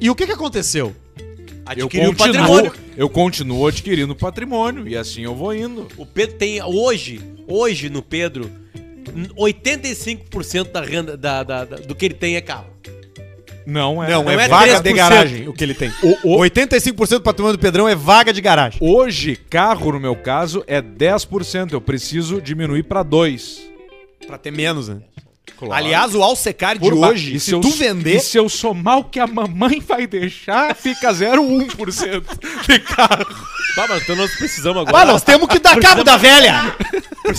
[0.00, 0.94] E o que que aconteceu?
[1.16, 2.72] Eu Adquiriu um continuo, patrimônio.
[2.96, 5.88] eu continuo adquirindo patrimônio e assim eu vou indo.
[5.96, 8.48] O Pedro tem hoje, hoje no Pedro,
[9.36, 12.66] 85% da renda da, da- da- do que ele tem é carro.
[13.66, 14.10] Não é.
[14.10, 14.82] Não, é, é vaga 3%.
[14.82, 15.90] de garagem o que ele tem.
[16.24, 18.78] O, 85% do patrimônio do Pedrão é vaga de garagem.
[18.82, 21.72] Hoje, carro, no meu caso, é 10%.
[21.72, 23.72] Eu preciso diminuir para 2%.
[24.26, 24.98] Pra ter menos, né?
[25.56, 25.74] Claro.
[25.74, 28.16] Aliás, o Alsecar de hoje, e se eu- tu vender...
[28.16, 32.24] E se eu somar o que a mamãe vai deixar, fica 0,1%
[32.68, 33.26] de carro.
[33.74, 35.02] Tá, mas então nós precisamos agora.
[35.02, 36.74] Ah, nós temos que dar cabo da velha!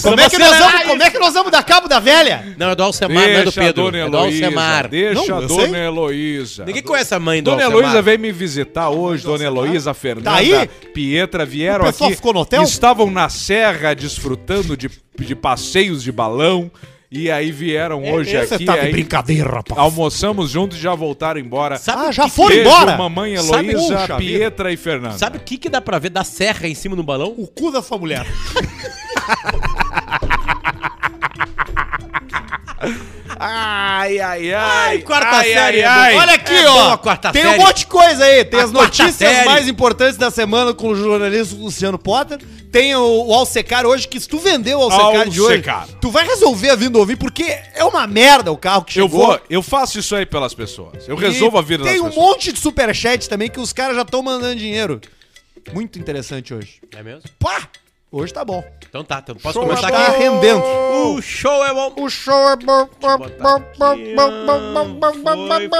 [0.01, 2.55] Como é, que nós vamos, como é que nós vamos dar cabo da velha?
[2.57, 3.83] Não, é do Alcemar, não é do Deixa Pedro.
[3.83, 4.45] dona É do Heloísa.
[4.45, 4.87] Alcemar.
[4.87, 5.77] Deixa Não, a eu dona.
[5.77, 6.65] Heloísa.
[6.65, 7.81] Ninguém conhece a mãe do Dona Alcemar.
[7.83, 10.67] Heloísa veio me visitar hoje, Dona Heloísa, Fernanda, Tá aí?
[10.93, 12.15] Pietra vieram O aqui.
[12.15, 12.63] ficou no hotel?
[12.63, 16.71] Estavam na serra desfrutando de, de passeios de balão.
[17.15, 18.65] E aí vieram hoje Você aqui.
[18.65, 19.79] tá de aí brincadeira, rapaz.
[19.79, 21.77] Almoçamos juntos e já voltaram embora.
[21.77, 22.97] Sabe Ah, já que- foram Beijo, embora?
[22.97, 25.17] mamãe Sabe- Heloísa, Puxa Pietra e Fernanda.
[25.19, 27.31] Sabe o que, que dá pra ver da serra em cima do balão?
[27.37, 28.25] O cu da sua mulher.
[33.39, 34.87] Ai, ai, ai.
[34.87, 36.17] Ai, quarta ai, série, ai, ai.
[36.17, 36.73] Olha aqui, É ó.
[36.73, 37.59] boa a quarta tem série.
[37.59, 38.45] um monte de coisa aí.
[38.45, 39.45] Tem A as quarta notícias série.
[39.45, 42.39] mais importantes da semana com o jornalista Luciano Potter.
[42.73, 45.63] Tem o, o Alsecar hoje, que se tu vendeu o Alsecar de hoje,
[46.01, 47.43] tu vai resolver a vida ouvir, porque
[47.75, 49.27] é uma merda o carro que Eu chegou.
[49.27, 51.07] vou, eu faço isso aí pelas pessoas.
[51.07, 52.25] Eu resolvo a vida Tem das um pessoas.
[52.25, 54.99] monte de superchat também que os caras já estão mandando dinheiro.
[55.71, 56.81] Muito interessante hoje.
[56.97, 57.21] É mesmo?
[57.37, 57.69] Pá!
[58.11, 58.63] Hoje tá bom.
[58.89, 60.19] Então tá, então posso Show começar tá aqui.
[60.23, 60.63] rendendo.
[60.63, 61.93] O show é bom.
[61.97, 62.89] O show é bom.
[62.99, 65.77] bom, botar bom, bom, aqui, Foi, bom.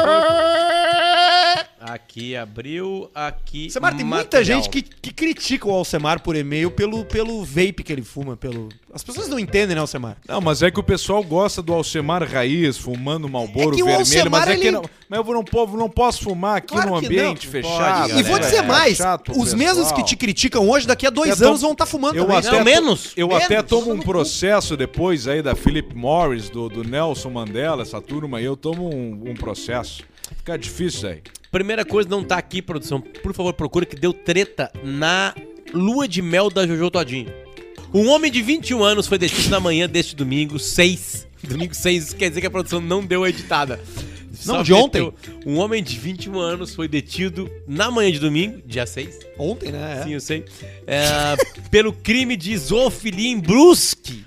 [1.85, 3.65] Aqui abriu, aqui.
[3.65, 4.61] Alcemar, tem muita material.
[4.61, 8.37] gente que, que critica o Alcemar por e-mail pelo, pelo vape que ele fuma.
[8.37, 10.15] pelo As pessoas não entendem, né, Alcemar?
[10.25, 13.85] Não, mas é que o pessoal gosta do Alcemar Raiz, fumando Malboro É que o
[13.85, 15.43] vermelho, Alcemar, mas é que ele- não, mas eu não,
[15.77, 17.51] não posso fumar aqui Claro no que ambiente não.
[17.51, 18.07] fechado.
[18.07, 20.87] Pode, e vou galera, dizer é mais: chato pro os mesmos que te criticam hoje,
[20.87, 22.37] daqui a dois Eu anos tô- vão estar fumando Eu também.
[22.39, 26.69] até, Não, menos, Eu menos, até tomo um processo depois aí da Philip Morris, do,
[26.69, 30.01] do Nelson Mandela, essa turma aí, eu tomo um, um processo.
[30.37, 31.21] Fica difícil aí.
[31.51, 32.99] Primeira coisa, não tá aqui, produção.
[32.99, 35.35] Por favor, procura que deu treta na
[35.73, 37.31] lua de mel da Jojo Todinho.
[37.93, 41.27] Um homem de 21 anos foi detido na manhã deste domingo, 6.
[41.43, 43.79] Domingo 6, isso quer dizer que a produção não deu a editada.
[44.45, 45.13] Não, Só de ontem.
[45.45, 49.19] Um homem de 21 anos foi detido na manhã de domingo, dia 6.
[49.37, 50.01] Ontem, né?
[50.03, 50.43] Sim, eu sei.
[50.87, 51.35] É,
[51.69, 54.23] pelo crime de zoofilia em Brusque.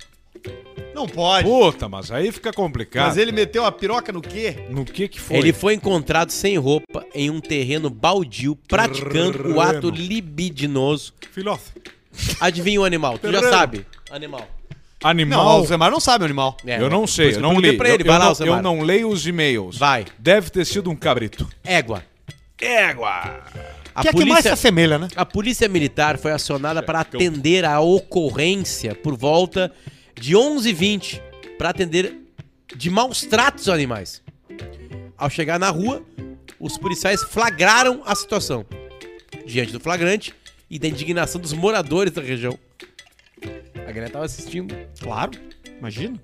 [0.97, 1.47] Não pode.
[1.47, 3.05] Puta, mas aí fica complicado.
[3.05, 4.65] Mas ele meteu a piroca no quê?
[4.67, 5.37] No que que foi?
[5.37, 11.13] Ele foi encontrado sem roupa em um terreno baldio, praticando o ato libidinoso.
[11.31, 11.65] Filhote.
[12.41, 13.19] Adivinha o animal?
[13.19, 13.57] Tu já Terreno.
[13.57, 13.85] sabe.
[14.09, 14.47] Animal.
[15.03, 15.45] Animal.
[15.45, 16.57] Não, o Zemar não sabe o animal.
[16.65, 17.77] É, eu não sei, eu não li.
[17.77, 18.57] pra ele, eu, vai eu lá, não, Alcemar.
[18.57, 19.77] eu não leio os e-mails.
[19.77, 20.03] Vai.
[20.17, 21.47] Deve ter sido um cabrito.
[21.63, 22.03] Égua.
[22.59, 23.43] Égua.
[23.93, 25.07] A que é que mais se assemelha, né?
[25.15, 29.71] a polícia militar foi acionada para atender a ocorrência por volta
[30.19, 31.21] de 11h20
[31.57, 32.15] para atender
[32.75, 34.21] de maus tratos aos animais.
[35.17, 36.03] Ao chegar na rua,
[36.59, 38.65] os policiais flagraram a situação.
[39.45, 40.33] Diante do flagrante
[40.69, 42.57] e da indignação dos moradores da região.
[43.75, 44.75] A galera estava assistindo.
[44.99, 45.31] Claro,
[45.77, 46.19] imagina.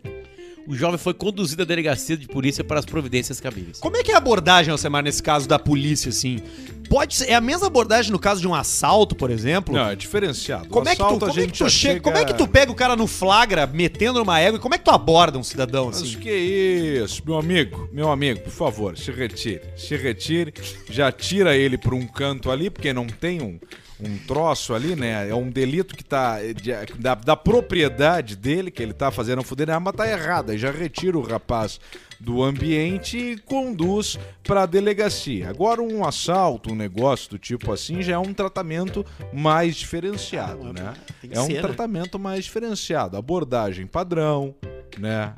[0.65, 3.79] O jovem foi conduzido à delegacia de polícia para as providências cabíveis.
[3.79, 6.41] Como é que é a abordagem, Alcemar, nesse caso da polícia, assim?
[6.89, 9.73] Pode ser, é a mesma abordagem no caso de um assalto, por exemplo?
[9.73, 10.67] Não, é diferenciado.
[10.69, 12.71] Como é, que tu, como, é que tu já chega, como é que tu pega
[12.71, 15.89] o cara no flagra, metendo numa égua, e como é que tu aborda um cidadão
[15.89, 16.17] assim?
[16.19, 19.61] que isso, meu amigo, meu amigo, por favor, se retire.
[19.75, 20.53] Se retire,
[20.89, 23.59] já tira ele pra um canto ali, porque não tem um,
[24.05, 25.29] um troço ali, né?
[25.29, 29.39] É um delito que tá eh, de- da, da propriedade dele, que ele tá fazendo
[29.39, 30.49] a fuder, mas tá errado.
[30.51, 31.79] Aí já retira o rapaz
[32.19, 35.49] do ambiente e conduz pra delegacia.
[35.49, 40.73] Agora um assalto, um negócio do tipo assim, já é um tratamento mais diferenciado, Ah,
[40.73, 40.93] né?
[41.29, 41.59] É um né?
[41.61, 43.17] tratamento mais diferenciado.
[43.17, 44.55] Abordagem padrão,
[44.97, 45.33] né?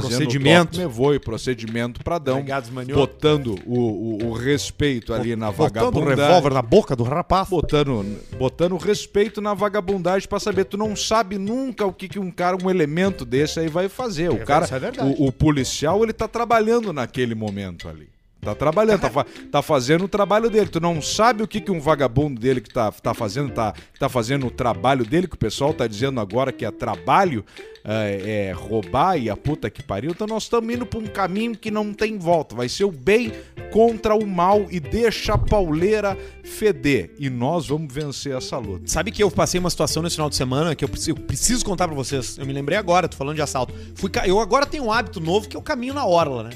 [0.00, 0.78] Fazendo Procedimento.
[0.78, 2.94] levou e procedimento pradão, manioto.
[3.00, 5.68] botando o, o, o respeito ali na Botando um
[6.00, 6.24] vagabundagem.
[6.24, 7.48] revólver na boca do rapaz.
[7.48, 12.30] Botando, botando respeito na vagabundagem pra saber, tu não sabe nunca o que, que um
[12.30, 14.30] cara, um elemento desse aí vai fazer.
[14.30, 15.14] O cara, isso é verdade.
[15.18, 18.08] o, o policial, ele tá trabalhando naquele momento ali.
[18.44, 20.66] Tá trabalhando, tá, fa- tá fazendo o trabalho dele.
[20.66, 24.08] Tu não sabe o que, que um vagabundo dele que tá, tá fazendo, tá, tá
[24.08, 27.44] fazendo o trabalho dele, que o pessoal tá dizendo agora que é trabalho,
[27.84, 30.10] é, é roubar e a puta que pariu.
[30.10, 32.56] Então nós estamos indo pra um caminho que não tem volta.
[32.56, 33.30] Vai ser o bem
[33.70, 37.14] contra o mal e deixa a pauleira feder.
[37.20, 38.88] E nós vamos vencer essa luta.
[38.88, 41.64] Sabe que eu passei uma situação nesse final de semana que eu preciso, eu preciso
[41.64, 42.36] contar pra vocês.
[42.38, 43.72] Eu me lembrei agora, tô falando de assalto.
[43.94, 46.50] Fui, eu agora tenho um hábito novo que eu caminho na orla, né?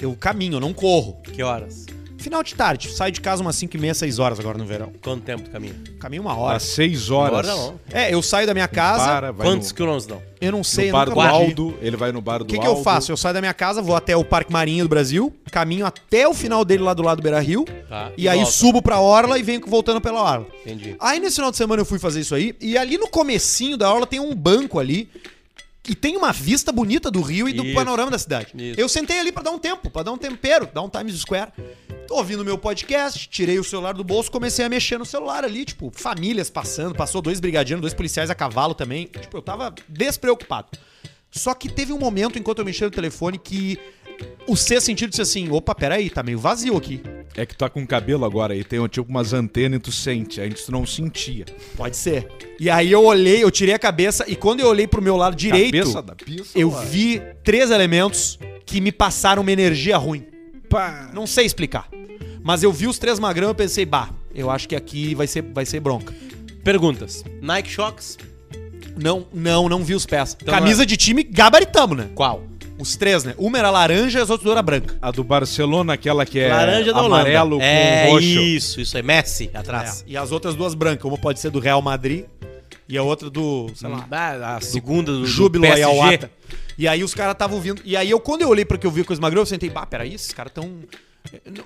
[0.00, 1.16] Eu caminho, eu não corro.
[1.22, 1.86] Que horas?
[2.18, 4.90] Final de tarde, saio de casa umas 5 e meia, 6 horas agora no verão.
[5.00, 5.76] Quanto tempo tu caminha?
[6.00, 6.56] Caminho uma hora.
[6.56, 7.46] Às seis horas.
[7.46, 7.80] Uma hora não.
[7.92, 10.20] É, eu saio da minha casa, Para, vai Quantos no, quilômetros não?
[10.40, 11.28] eu não sei, no eu bar nunca do.
[11.28, 11.78] Aldo.
[11.80, 12.80] Ele vai no bar do O que, que Aldo.
[12.80, 13.12] eu faço?
[13.12, 16.34] Eu saio da minha casa, vou até o Parque Marinho do Brasil, caminho até o
[16.34, 18.10] final dele lá do lado do Beira Rio, Tá.
[18.16, 18.50] e aí volta.
[18.52, 20.46] subo pra orla e venho voltando pela orla.
[20.64, 20.96] Entendi.
[20.98, 23.92] Aí nesse final de semana eu fui fazer isso aí, e ali no comecinho da
[23.92, 25.08] orla tem um banco ali,
[25.88, 27.74] e tem uma vista bonita do rio e do Isso.
[27.74, 28.52] panorama da cidade.
[28.54, 28.80] Isso.
[28.80, 31.52] Eu sentei ali pra dar um tempo, pra dar um tempero, dar um Times Square.
[32.06, 35.64] Tô ouvindo meu podcast, tirei o celular do bolso, comecei a mexer no celular ali,
[35.64, 39.06] tipo, famílias passando, passou dois brigadianos, dois policiais a cavalo também.
[39.06, 40.68] Tipo, eu tava despreocupado.
[41.30, 43.78] Só que teve um momento, enquanto eu mexia no telefone, que
[44.46, 47.00] o sexto sentido disse assim: opa, peraí, tá meio vazio aqui.
[47.36, 50.40] É que tu tá com cabelo agora e tem tipo umas antenas e tu sente.
[50.40, 51.44] Antes tu não sentia.
[51.76, 52.26] Pode ser.
[52.58, 55.36] E aí eu olhei, eu tirei a cabeça, e quando eu olhei pro meu lado
[55.36, 56.58] direito, Cabeça da pista.
[56.58, 56.80] eu lá.
[56.82, 60.24] vi três elementos que me passaram uma energia ruim.
[60.70, 61.10] Pá.
[61.12, 61.88] Não sei explicar.
[62.42, 65.42] Mas eu vi os três magrão e pensei, bah, eu acho que aqui vai ser,
[65.42, 66.14] vai ser bronca.
[66.64, 67.22] Perguntas.
[67.42, 68.16] Nike Shocks,
[68.96, 70.36] Não, não, não vi os pés.
[70.40, 72.08] Então Camisa de time, gabaritamos, né?
[72.14, 72.42] qual?
[72.78, 73.34] Os três, né?
[73.38, 74.96] Uma era laranja e as outras duas era branca.
[75.00, 77.22] A do Barcelona, aquela que é Laranja da Holanda.
[77.22, 78.26] amarelo é com roxo.
[78.26, 79.02] isso, isso aí.
[79.02, 80.04] Messi atrás.
[80.06, 81.04] É, E as outras duas brancas.
[81.04, 82.24] Uma pode ser do Real Madrid
[82.88, 85.82] e a outra do, sei lá, Ah, a segunda do, do Júbilo PSG.
[85.84, 86.30] Ayawata.
[86.78, 87.80] E aí os caras estavam vindo.
[87.84, 89.70] E aí eu, quando eu olhei pra que eu vi com os magrão, eu sentei,
[89.70, 90.70] bah, peraí, esses caras tão.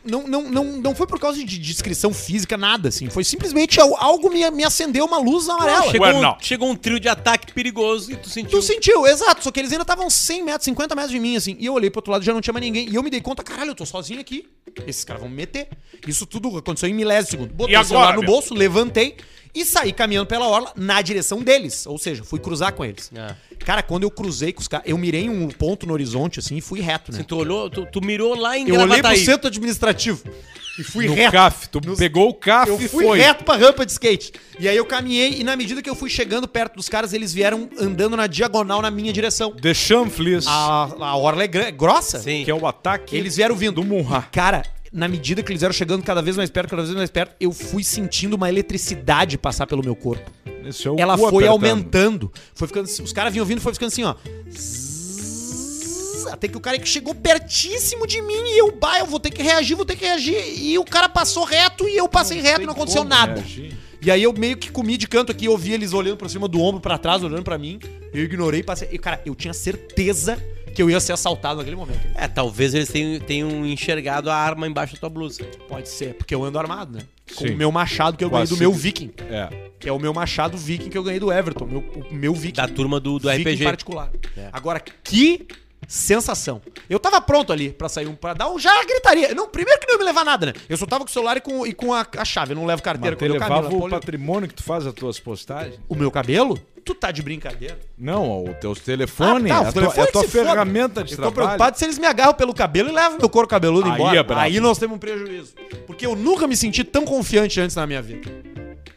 [0.04, 3.08] Não, não, não, não foi por causa de descrição física, nada, assim.
[3.10, 5.90] Foi simplesmente al- algo me, me acendeu uma luz amarela.
[5.90, 6.36] Chegou, Ué, um, não.
[6.40, 8.50] chegou um trio de ataque perigoso e tu sentiu.
[8.50, 9.42] Tu sentiu, exato.
[9.44, 11.56] Só que eles ainda estavam 100 metros, 50 metros de mim, assim.
[11.58, 12.88] E eu olhei pro outro lado e já não tinha mais ninguém.
[12.88, 14.48] E eu me dei conta, caralho, eu tô sozinho aqui.
[14.86, 15.68] Esses caras vão me meter.
[16.06, 17.52] Isso tudo aconteceu em milésimos de segundo.
[17.54, 18.30] Botei E o celular no meu?
[18.30, 19.16] bolso, levantei
[19.54, 21.86] e saí caminhando pela orla na direção deles.
[21.86, 23.10] Ou seja, fui cruzar com eles.
[23.16, 23.34] Ah.
[23.60, 26.60] Cara, quando eu cruzei com os caras, eu mirei um ponto no horizonte, assim, e
[26.60, 27.18] fui reto, né?
[27.18, 29.24] Assim, tu olhou, tu, tu mirou lá em Eu olhei pro Gravataí.
[29.24, 30.22] centro administrativo
[30.78, 31.32] e fui No reto.
[31.32, 31.68] CAF.
[31.68, 33.18] Tu Nos- pegou o CAF Eu e fui foi.
[33.18, 34.32] reto pra rampa de skate.
[34.58, 37.32] E aí eu caminhei e na medida que eu fui chegando perto dos caras, eles
[37.34, 39.52] vieram andando na diagonal na minha direção.
[39.52, 42.18] The Chanflis, A, a orla é gra- grossa.
[42.20, 42.44] Sim.
[42.44, 43.74] que é o ataque Eles vieram vindo.
[43.74, 44.22] do Munha.
[44.32, 47.34] Cara, na medida que eles vieram chegando cada vez mais perto, cada vez mais perto,
[47.40, 50.30] eu fui sentindo uma eletricidade passar pelo meu corpo.
[50.64, 51.50] Esse é o Ela foi apertando.
[51.50, 52.32] aumentando.
[52.54, 54.14] Foi ficando, os caras vinham vindo, foi ficando assim, ó.
[54.50, 59.18] Zzz, Até que o cara que chegou pertíssimo de mim e eu, bah, eu vou
[59.20, 60.36] ter que reagir, vou ter que reagir.
[60.60, 63.40] E o cara passou reto e eu passei reto e não aconteceu nada.
[63.40, 63.76] reagir.
[64.02, 66.48] E aí eu meio que comi de canto aqui, eu vi eles olhando pra cima
[66.48, 67.78] do ombro, pra trás, olhando pra mim.
[68.14, 68.88] Eu ignorei, passei.
[68.90, 70.42] E, cara, eu tinha certeza
[70.74, 72.00] que eu ia ser assaltado naquele momento.
[72.14, 75.42] É, talvez eles tenham, tenham enxergado a arma embaixo da tua blusa.
[75.68, 77.02] Pode ser, porque eu ando armado, né?
[77.36, 77.54] Com Sim.
[77.54, 79.12] o meu machado que eu Com ganhei do meu Viking.
[79.30, 79.70] É.
[79.78, 81.64] Que é o meu machado Viking que eu ganhei do Everton.
[81.66, 82.56] Meu, o meu Viking.
[82.56, 83.64] Da turma do, do Viking RPG.
[83.64, 84.10] particular.
[84.36, 84.48] É.
[84.52, 85.46] Agora, que
[85.88, 86.60] sensação.
[86.88, 88.14] Eu tava pronto ali pra sair um.
[88.14, 88.58] pra dar um.
[88.58, 89.34] Já gritaria.
[89.34, 90.52] Não, primeiro que não ia me levar nada, né?
[90.68, 92.52] Eu só tava com o celular e com, e com a, a chave.
[92.52, 93.56] Eu não levo carteira Mas quando eu caminho.
[93.56, 95.78] levava na o poli- patrimônio que tu faz as tuas postagens?
[95.88, 96.58] O meu cabelo?
[96.84, 97.78] Tu tá de brincadeira.
[97.98, 100.28] Não, o teu telefone, Ah, tá, é o a tua, telefone é a tua se
[100.28, 100.44] foda.
[100.44, 101.34] ferramenta de Eu tô trabalho.
[101.34, 104.16] preocupado se eles me agarram pelo cabelo e levam meu couro cabeludo Aí embora.
[104.18, 104.34] é.
[104.36, 105.54] Aí nós temos um prejuízo.
[105.86, 108.30] Porque eu nunca me senti tão confiante antes na minha vida.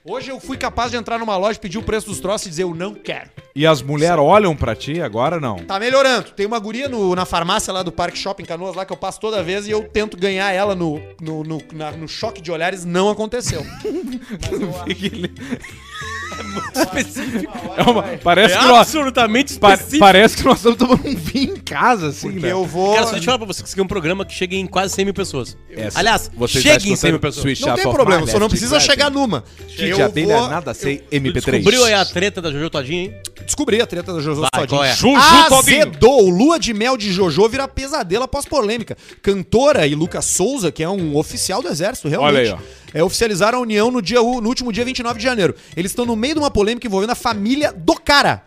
[0.06, 2.64] Hoje eu fui capaz de entrar numa loja, pedir o preço dos troços e dizer
[2.64, 3.30] eu não quero.
[3.56, 5.58] E as mulheres olham pra ti, agora não.
[5.60, 6.32] Tá melhorando.
[6.32, 9.20] Tem uma guria no- na farmácia lá do Parque Shopping Canoas lá que eu passo
[9.22, 12.84] toda vez e eu tento ganhar ela no, no, no, na- no choque de olhares.
[12.84, 13.64] Não aconteceu.
[17.78, 20.00] É uma- parece, É que nós, absolutamente pa- específico.
[20.00, 22.52] parece que nós estamos tomando um vinho em casa, assim, Porque né?
[22.52, 22.94] eu vou.
[22.94, 24.56] Cara, só deixa eu falar pra vocês que isso aqui é um programa que chega
[24.56, 25.58] em quase 100 mil pessoas.
[25.70, 27.42] Essa- Aliás, você chega está em 100 mil pessoas.
[27.44, 29.44] Switch Não tem problema, só não precisa chegar numa.
[29.68, 31.56] Kit Eu de abelha, vou- nada sei, Tu MP3.
[31.62, 33.14] descobriu aí a treta da Jojo Todinho, hein?
[33.46, 34.84] Descobri a treta da Jojo Vai, Todinho.
[34.84, 34.94] é?
[34.96, 35.82] Juju Todinho.
[35.82, 36.30] Azedou.
[36.30, 38.96] Lua de mel de Jojo vira pesadelo após polêmica.
[39.22, 42.36] Cantora e Lucas Souza, que é um oficial do exército, realmente.
[42.36, 42.83] Olha aí, ó.
[42.94, 45.56] É, oficializaram a união no, dia, no último dia 29 de janeiro.
[45.76, 48.44] Eles estão no meio de uma polêmica envolvendo a família do cara.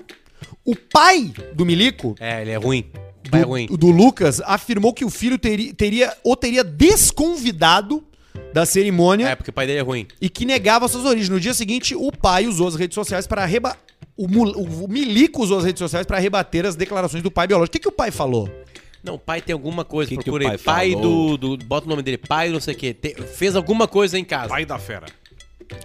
[0.65, 2.87] O pai do Milico, É, ele é ruim.
[3.27, 3.67] O pai é ruim.
[3.67, 8.05] do, do Lucas, afirmou que o filho teria, teria o teria desconvidado
[8.53, 10.07] da cerimônia É, porque o pai dele é ruim.
[10.21, 11.29] e que negava suas origens.
[11.29, 13.81] No dia seguinte, o pai usou as redes sociais para rebater.
[14.17, 17.71] O, o Milico usou as redes sociais para rebater as declarações do pai biológico.
[17.71, 18.49] O que, que o pai falou?
[19.07, 20.59] Não, pai tem alguma coisa, Que que procura o aí.
[20.59, 21.57] pai Pai, do, do.
[21.65, 22.93] Bota o nome dele, pai não sei o quê.
[22.93, 24.49] Te- fez alguma coisa em casa.
[24.49, 25.07] Pai da fera.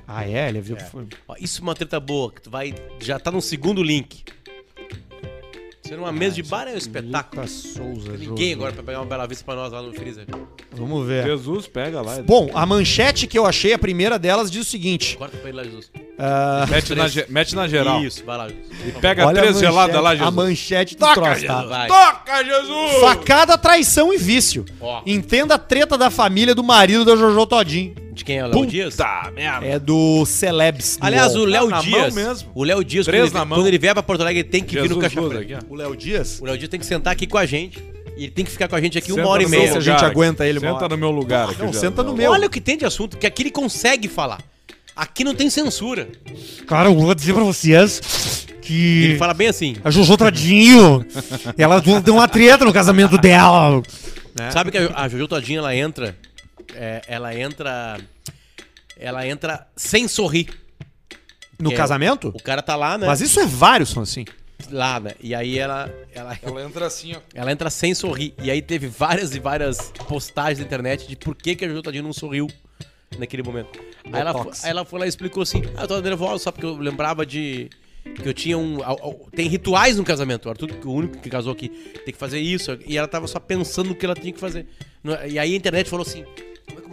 [0.08, 0.50] Ah, é?
[0.50, 1.08] Ele viu que foi.
[1.28, 2.74] Ó, isso é uma treta boa, que tu vai.
[3.00, 4.24] Já tá no segundo link.
[5.91, 7.41] Ser uma mesa de bar é um espetáculo.
[7.41, 10.25] Lucas Souza, Ninguém agora pra pegar uma bela vista pra nós lá no freezer.
[10.71, 11.25] Vamos ver.
[11.25, 12.21] Jesus, pega lá.
[12.23, 15.17] Bom, a manchete que eu achei, a primeira delas, diz o seguinte.
[15.17, 15.91] Corta pra ele lá, Jesus.
[16.17, 18.01] ah, mete, na, ge- mete na geral.
[18.01, 18.67] Isso, vai lá, Jesus.
[18.88, 20.34] E pega olha três geladas lá, A Jesus.
[20.34, 21.54] manchete do Toca, troço, tá?
[21.56, 21.69] Jesus.
[21.69, 21.88] Vai.
[21.89, 23.01] Toca, Jesus!
[23.01, 24.63] Facada, traição e vício.
[24.80, 25.01] Ó.
[25.06, 27.95] Entenda a treta da família do marido da Jojo Todinho.
[28.12, 28.95] De quem é o Léo Dias?
[28.95, 29.65] Puta merda.
[29.65, 30.97] É do Celebs.
[30.97, 31.45] do Aliás, o UOL.
[31.47, 32.13] Léo na mão Dias.
[32.13, 32.52] mesmo.
[32.54, 33.58] O Léo Dias, Três quando ele, na mão.
[33.60, 35.56] quando ele vier pra Porto Alegre, ele tem que vir no Jesus Caixa Luz Preta.
[35.58, 35.74] aqui, ó.
[35.74, 36.39] O Léo Dias?
[36.41, 37.80] O Léo Dias tem que sentar aqui com a gente.
[38.17, 39.63] E ele tem que ficar com a gente aqui Senta uma hora e no meia.
[39.63, 40.95] meu Se a gente aguenta ele uma Senta hora.
[40.95, 41.62] no meu lugar aqui.
[41.63, 42.32] Não, senta no meu.
[42.32, 44.39] Olha o que tem de assunto, que aqui ele consegue falar.
[44.93, 46.10] Aqui não tem censura.
[46.67, 49.78] Cara, eu vou dizer pra vocês que Ele fala bem assim.
[49.84, 51.04] a Jojo Todinho,
[51.58, 53.82] ela deu uma treta no casamento dela.
[54.52, 56.15] Sabe que a, a Jojo Todinho, ela entra.
[56.74, 58.00] É, ela entra.
[58.97, 60.50] Ela entra sem sorrir.
[61.60, 62.30] No é- casamento?
[62.30, 63.06] O cara tá lá, né?
[63.08, 64.26] Mas isso é vários, são assim.
[64.69, 65.12] Lá, né?
[65.19, 67.19] E aí ela, ela, Ela entra assim, ó.
[67.34, 68.34] ela entra sem sorrir.
[68.41, 71.82] E aí teve várias e várias postagens na internet de por que, que a Jojo
[71.82, 72.47] Todinho não sorriu
[73.17, 73.80] naquele momento.
[74.12, 76.52] Aí ela, fo- aí ela foi lá e explicou assim: Ah, eu tava nervosa só
[76.52, 77.69] porque eu lembrava de.
[78.21, 78.78] Que eu tinha um.
[79.36, 80.45] Tem rituais no casamento.
[80.47, 82.78] O Arthur, que o único que casou aqui, tem que fazer isso.
[82.88, 84.67] E ela tava só pensando no que ela tinha que fazer.
[85.04, 86.24] No- E aí a internet falou assim: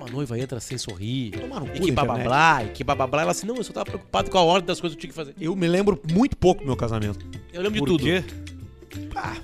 [0.08, 1.32] uma noiva entra sem sorrir?
[1.32, 1.38] Cu
[1.76, 2.24] E que da blá blá internet.
[2.24, 3.22] blá, e que blá blá blá.
[3.22, 5.10] Ela assim: não, eu só tava preocupado com a ordem das coisas que eu tinha
[5.10, 5.34] que fazer.
[5.40, 7.24] Eu me lembro muito pouco do meu casamento.
[7.52, 8.04] Eu lembro Por de tudo.
[8.04, 8.24] quê?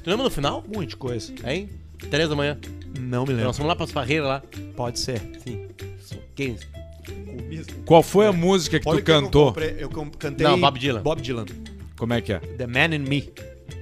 [0.03, 0.64] Tu lembra no final?
[0.68, 1.33] Um monte de coisa.
[1.46, 1.68] Hein?
[2.11, 2.59] Três da manhã.
[2.98, 3.44] Não me lembro.
[3.46, 4.42] Nós fomos lá pras barreiras lá.
[4.77, 5.20] Pode ser.
[5.44, 5.68] Sim.
[6.35, 6.66] 15.
[7.85, 9.46] Qual foi a música que Olha tu que eu cantou?
[9.48, 9.77] comprei.
[9.79, 10.46] Eu com- cantei.
[10.46, 11.03] Não, Bob Dylan.
[11.03, 11.44] Bob Dylan.
[11.96, 12.38] Como é que é?
[12.38, 13.33] The Man in Me.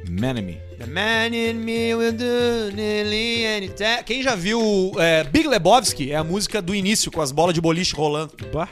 [0.08, 0.60] Manemy.
[0.78, 4.02] The man in me will do nearly anything.
[4.04, 6.12] Quem já viu é, Big Lebowski?
[6.12, 8.34] É a música do início, com as bolas de boliche rolando.
[8.52, 8.68] Bah.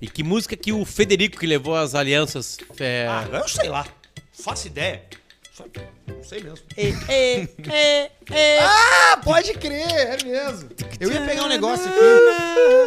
[0.00, 2.56] E que música que o Federico que levou as alianças.
[2.78, 3.06] É...
[3.08, 3.86] Ah, eu sei lá.
[4.32, 5.02] Faço ideia.
[5.60, 6.58] Só- Não sei mesmo.
[6.76, 8.58] é, é, é.
[8.62, 10.68] Ah, pode crer, é mesmo.
[10.98, 11.98] Eu ia pegar um negócio aqui.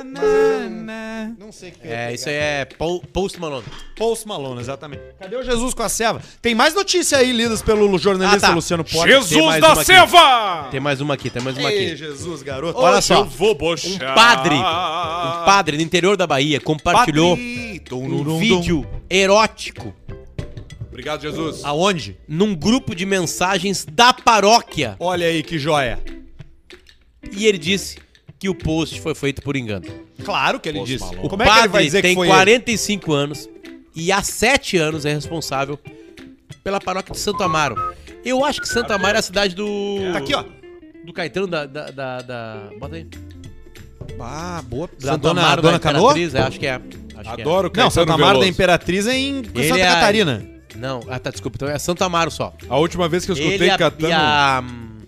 [0.06, 2.14] Mas eu não, não sei o que É, pegar.
[2.14, 2.66] isso aí é
[3.12, 3.66] Post Malone.
[3.98, 5.02] Post Malone, exatamente.
[5.20, 6.22] Cadê o Jesus com a Seva?
[6.42, 8.56] Tem mais notícia aí lidas pelo jornalista Ah, tá.
[8.56, 9.12] Luciano Porte.
[9.12, 9.76] Tem Jesus da.
[9.84, 10.68] Seva!
[10.70, 11.96] Tem mais uma aqui, tem mais uma Ei, aqui.
[11.96, 12.78] Jesus, garoto.
[12.80, 13.20] Olha só.
[13.20, 14.14] Eu vou Um bochar.
[14.16, 19.94] padre, um padre do interior da Bahia compartilhou um vídeo erótico
[20.94, 21.64] Obrigado, Jesus.
[21.66, 22.18] Aonde?
[22.28, 24.96] num grupo de mensagens da paróquia.
[25.00, 26.00] Olha aí que joia.
[27.36, 27.98] E ele disse
[28.40, 29.86] que o post foi feito por engano.
[30.24, 31.06] Claro que ele Post disse.
[31.06, 31.30] Malone.
[31.30, 33.50] Como é que ele vai dizer tem que foi 45 anos
[33.96, 35.80] e há 7 anos é responsável
[36.64, 37.76] pela paróquia de Santo Amaro.
[38.24, 39.66] Eu acho que Santo Amaro é a cidade do.
[40.00, 40.12] ele?
[40.14, 40.44] Tá aqui, ó.
[41.06, 41.66] Do Caetano da.
[41.66, 43.08] da, da, da- Bota aí.
[44.20, 44.90] Ah, boa.
[45.00, 46.12] Da Da dona, Amaro dona da Canoa?
[46.12, 46.74] Imperatriz, é, acho que é.
[47.16, 47.44] Acho que é.
[47.44, 48.48] Adoro Não, Caetano Santa Amaro da.
[48.48, 50.53] Imperatriz é em Ele Santa é- Catarina.
[50.76, 51.56] Não, ah, tá, desculpa.
[51.58, 52.54] Então é Santo Amaro só.
[52.70, 54.10] A última vez que eu escutei Ele a, Caetano.
[54.10, 54.64] e a-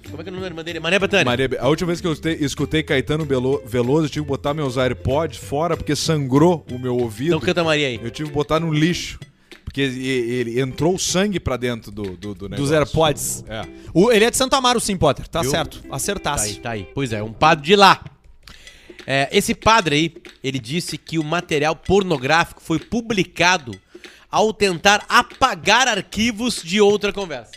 [0.09, 0.79] Como é que é o nome da irmã dele?
[0.79, 1.25] Maria Bethânia.
[1.25, 4.29] Maria Be- a última vez que eu escutei, escutei Caetano Belo- Veloso, eu tive que
[4.29, 7.29] botar meus AirPods fora porque sangrou o meu ouvido.
[7.29, 7.99] Então canta Maria aí.
[8.03, 9.19] Eu tive que botar no lixo.
[9.63, 12.63] Porque ele, ele- entrou sangue pra dentro do, do, do negócio.
[12.63, 13.43] Dos AirPods.
[13.49, 13.63] É.
[13.93, 15.27] O- ele é de Santo Amaro, sim, Potter.
[15.27, 15.51] Tá Viu?
[15.51, 15.79] certo.
[15.79, 16.59] Tá aí, Acertasse.
[16.59, 16.87] tá aí.
[16.95, 18.01] Pois é, um padre de lá.
[19.07, 23.71] É, esse padre aí, ele disse que o material pornográfico foi publicado
[24.29, 27.53] ao tentar apagar arquivos de outra conversa.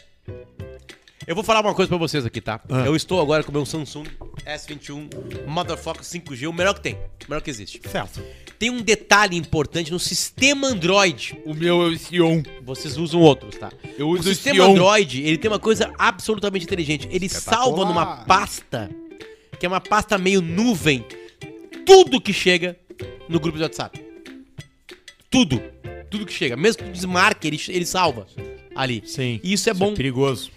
[1.27, 2.59] Eu vou falar uma coisa pra vocês aqui, tá?
[2.71, 2.87] Ah.
[2.87, 4.05] Eu estou agora com o meu Samsung
[4.47, 7.83] S21 Motherfucker 5G, o melhor que tem, o melhor que existe.
[7.87, 8.23] Certo.
[8.59, 11.39] Tem um detalhe importante no sistema Android.
[11.45, 12.43] O meu é o Sion.
[12.63, 13.71] Vocês usam outros, tá?
[13.99, 14.71] Eu o uso sistema Sion.
[14.73, 17.07] Android, ele tem uma coisa absolutamente inteligente.
[17.11, 17.63] Ele Espetacular.
[17.63, 18.91] salva numa pasta,
[19.61, 21.05] que é uma pasta meio nuvem,
[21.85, 22.75] tudo que chega
[23.29, 24.03] no grupo de WhatsApp.
[25.31, 25.63] Tudo.
[26.11, 26.57] Tudo que chega.
[26.57, 28.27] Mesmo que tu desmarque, ele, ele salva
[28.75, 29.03] ali.
[29.07, 29.41] Sim.
[29.43, 29.95] E isso é bom.
[29.95, 30.51] perigoso.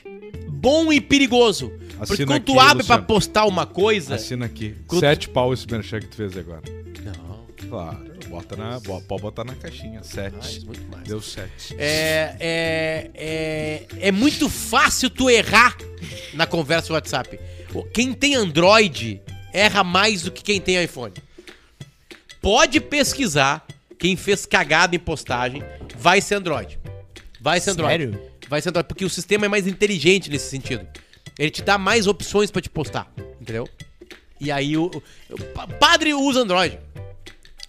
[0.48, 1.70] Bom e perigoso.
[1.98, 3.06] Porque Assina quando tu aqui, abre pra Luciano.
[3.08, 4.16] postar uma coisa...
[4.16, 4.76] Assina aqui.
[4.88, 6.62] Quanto- Sete pau esse merchan que tu fez agora.
[7.04, 8.12] Não, Claro.
[8.28, 10.02] Bota na, pode botar na caixinha.
[10.04, 10.38] Sete.
[10.38, 11.04] mais, muito mais.
[11.06, 11.76] Deu sete.
[11.78, 15.76] É, é, é, é muito fácil tu errar
[16.34, 17.38] na conversa do WhatsApp.
[17.94, 21.14] Quem tem Android erra mais do que quem tem iPhone.
[22.42, 23.66] Pode pesquisar
[24.02, 25.64] quem fez cagada em postagem,
[25.96, 26.80] vai ser Android.
[27.40, 27.92] Vai ser Android.
[27.92, 28.22] Sério?
[28.50, 30.86] Vai ser Android, porque o sistema é mais inteligente nesse sentido.
[31.38, 33.10] Ele te dá mais opções pra te postar,
[33.40, 33.70] entendeu?
[34.40, 35.04] E aí o, o-
[35.36, 36.78] o pa- padre usa Android.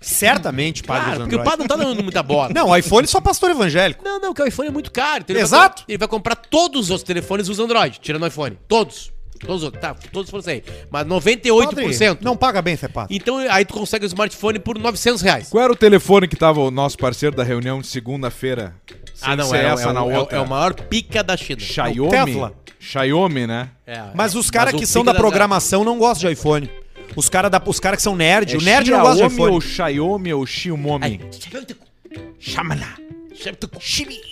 [0.01, 1.51] Certamente, padre Claro, usa porque o Android.
[1.59, 2.49] padre não tá dando muita bola.
[2.53, 4.03] Não, o iPhone é só pastor evangélico.
[4.05, 5.23] Não, não, porque o iPhone é muito caro.
[5.23, 5.83] então ele Exato.
[5.83, 8.59] vai- ele vai comprar todos os outros telefones usando Android, tirando o iPhone.
[8.67, 9.12] Todos.
[9.45, 9.71] Todos.
[9.81, 10.63] Tá, todos foram aí.
[10.91, 12.19] Mas 98%.
[12.21, 13.15] Não paga bem, padre.
[13.17, 15.49] Então aí tu consegue o smartphone por 900 reais.
[15.49, 18.75] Qual era o telefone que tava o nosso parceiro da reunião de segunda-feira?
[19.15, 20.39] Sem Ah, não, é, essa é, na o- é outra.
[20.39, 21.61] é o maior pica da China.
[21.61, 22.09] Xiaomi?
[22.11, 22.55] Tesla.
[22.79, 23.69] Xiaomi, né?
[23.87, 26.71] É, Mas os caras que são da programação não gostam de iPhone.
[27.15, 29.59] Os caras os cara que são nerd, É o nerd não gosta de Xiaomi ou
[29.59, 29.75] iPhone.
[29.75, 31.05] Xiaomi ou Xiaomi?
[31.05, 31.21] Ai.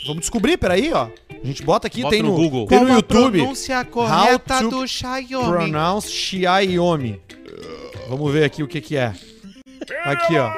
[0.06, 1.08] Vamos descobrir, peraí, ó.
[1.42, 2.66] A gente bota aqui, Bota tem no no, Google.
[2.66, 3.38] Tem no YouTube.
[3.38, 5.48] pronúncia correta do Xiaomi.
[5.48, 7.20] Pronounce Xiaomi.
[8.08, 9.14] Vamos ver aqui o que que é.
[10.04, 10.50] Aqui, ó.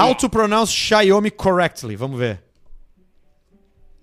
[0.00, 1.96] How to pronounce Xiaomi correctly.
[1.96, 2.43] Vamos ver.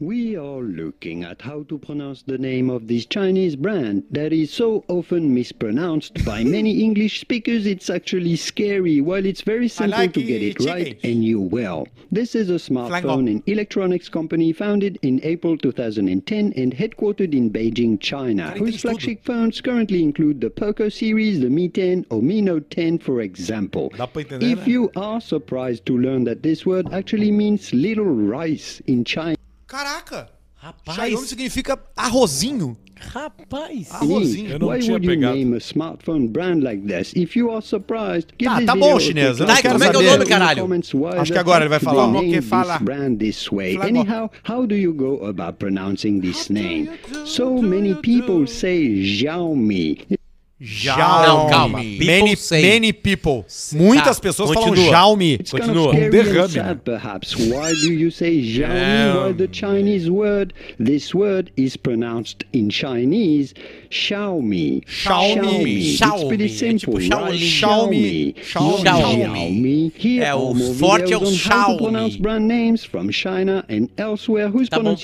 [0.02, 4.52] We are looking at how to pronounce the name of this Chinese brand that is
[4.52, 10.14] so often mispronounced by many English speakers it's actually scary while it's very simple like
[10.14, 10.66] to get it chicken.
[10.66, 11.88] right and you will.
[12.12, 18.00] This is a smartphone and electronics company founded in April 2010 and headquartered in Beijing,
[18.00, 22.72] China, whose flagship phones currently include the Poco series, the Mi 10 or Mi Note
[22.72, 23.92] 10 for example.
[23.92, 28.06] Dá pra entender, If you are surprised to learn that this word actually means little
[28.06, 29.36] rice in China,
[29.72, 30.28] Caraca.
[30.58, 30.98] Rapaz.
[30.98, 32.76] Xiaomi significa arrozinho.
[33.00, 33.88] Rapaz.
[33.90, 34.52] Arrozinho.
[34.52, 35.36] Eu não Why tinha would you pegado.
[35.36, 37.14] name a smartphone brand like this?
[37.16, 40.04] If you are surprised, give Tá, tá bom, chinês, know Como é que é o
[40.04, 40.62] nome, caralho?
[40.64, 42.04] comments why Acho que agora ele vai falar.
[42.04, 42.74] Como que fala?
[42.78, 43.78] this brand this way.
[43.78, 46.90] Anyhow, how do you go about pronouncing this name?
[47.26, 50.20] So many people say Xiaomi.
[50.64, 51.28] Xiaomi.
[51.28, 51.80] Não, calma.
[51.80, 52.62] People Many, say.
[52.62, 53.44] many people.
[53.74, 54.76] Muitas Tá, pessoas continua.
[54.76, 55.34] falam Xiaomi.
[55.34, 55.88] It's kind Continua.
[55.90, 57.36] of scary derrame, and sad, perhaps.
[57.36, 63.56] Why do you say Xiaomi while the Chinese word, this word is pronounced in Chinese,
[63.90, 64.84] Xiaomi.
[64.86, 65.94] Xiaomi.
[65.94, 66.62] It's pretty Xiaomi.
[66.62, 67.40] É tipo simple, right?
[67.40, 68.36] Xiaomi.
[68.44, 68.84] Shaomi.
[68.84, 69.92] Not Xiaomi.
[69.98, 71.78] Here É, o forte é o on how to Xiaomi.
[71.78, 74.96] pronounce brand names from China and elsewhere whose Tá bom.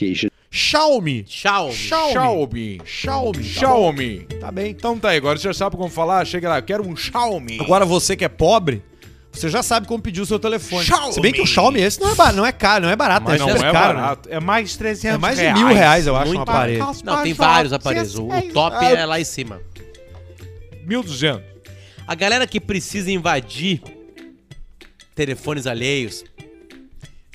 [0.50, 1.26] Xiaomi.
[1.28, 1.74] Xiaomi.
[1.76, 2.82] Xiaomi.
[2.86, 3.44] Xiaomi.
[3.44, 4.20] Xiaomi.
[4.40, 4.72] Tá bem.
[4.72, 6.26] Então tá aí, agora você já sabe como falar.
[6.26, 7.60] Chega lá, eu quero um Xiaomi.
[7.60, 8.82] Agora você que é pobre,
[9.32, 10.86] você já sabe como pedir o seu telefone.
[10.86, 11.14] Xiaomi.
[11.14, 13.40] Se bem que o Xiaomi esse não é, não é caro, não é barato, Mas
[13.40, 14.02] não Esse é caro, né?
[14.02, 14.30] barato.
[14.32, 16.86] É mais de 300 É mais de mil reais, eu acho, um Muito aparelho.
[17.04, 18.16] Não, tem vários aparelhos.
[18.18, 19.62] O, o top é lá em cima.
[20.88, 21.42] 1.200.
[22.08, 23.82] A galera que precisa invadir
[25.14, 26.24] telefones alheios,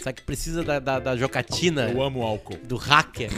[0.02, 2.58] sabe que precisa da, da, da jocatina Eu amo álcool.
[2.64, 3.30] do hacker,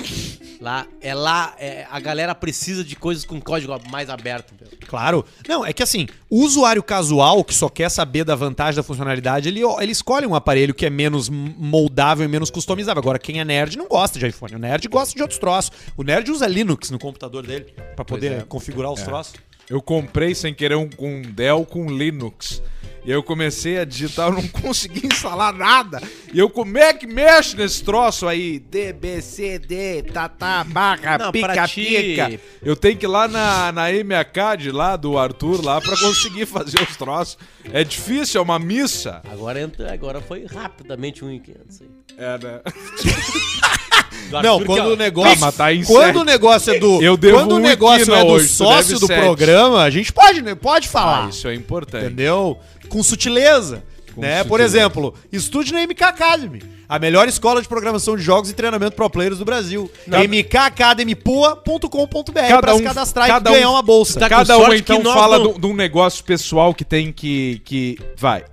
[0.61, 4.55] lá, é lá, é, a galera precisa de coisas com código mais aberto.
[4.59, 4.68] meu.
[4.87, 5.24] Claro.
[5.48, 9.48] Não, é que assim, o usuário casual que só quer saber da vantagem da funcionalidade,
[9.48, 13.00] ele, ele escolhe um aparelho que é menos moldável e menos customizável.
[13.00, 14.57] Agora, quem é nerd não gosta de iPhone.
[14.57, 15.72] O nerd gosta de outros troços.
[15.96, 18.40] O nerd usa Linux no computador dele pra poder é.
[18.42, 19.35] configurar os troços.
[19.68, 22.62] Eu comprei sem querer um, um Dell com Linux.
[23.04, 26.02] E aí eu comecei a digitar, eu não consegui instalar nada.
[26.32, 28.58] E eu, como é que mexe nesse troço aí?
[28.58, 32.40] D, B, C, D, tá, barra, Não, pica, pica.
[32.62, 36.80] Eu tenho que ir lá na, na MACAD, lá do Arthur, lá, pra conseguir fazer
[36.80, 37.36] os troços.
[37.70, 39.20] É difícil, é uma missa.
[39.30, 41.88] Agora, entra, agora foi rapidamente 1,500 aí.
[42.16, 42.61] É, né?
[44.30, 45.32] Não, Arthur, quando o negócio.
[45.32, 47.02] Ah, mas tá quando o negócio é do.
[47.02, 49.20] Eu devo quando o um negócio é do hoje, sócio do sete.
[49.20, 51.26] programa, a gente pode, né, pode falar.
[51.26, 52.07] Ah, isso é importante.
[52.07, 52.59] Entendeu?
[52.89, 53.82] Com sutileza.
[54.14, 54.45] Com né?
[54.45, 54.78] Por sutileza.
[54.78, 59.11] exemplo, estude na MK Academy, a melhor escola de programação de jogos e treinamento pro
[59.11, 59.91] players do Brasil.
[60.07, 64.18] mkacademypoa.com.br pra se cadastrar cada e ganhar um- uma bolsa.
[64.20, 67.61] Tá Cada um então fala não- de um- de um negócio pessoal que tem que.
[67.64, 68.45] que vai.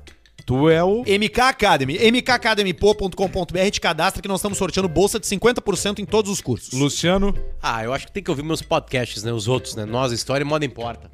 [0.46, 1.04] Tu é o.
[1.06, 6.42] MK Academy, mkacademypoa.com.br te cadastra que nós estamos sorteando bolsa de 50% em todos os
[6.42, 6.74] cursos.
[6.74, 7.36] Luciano.
[7.62, 9.32] Ah, eu acho que tem que ouvir meus podcasts, né?
[9.32, 9.86] Os outros, né?
[9.86, 11.10] Nós, História e Moda Importa.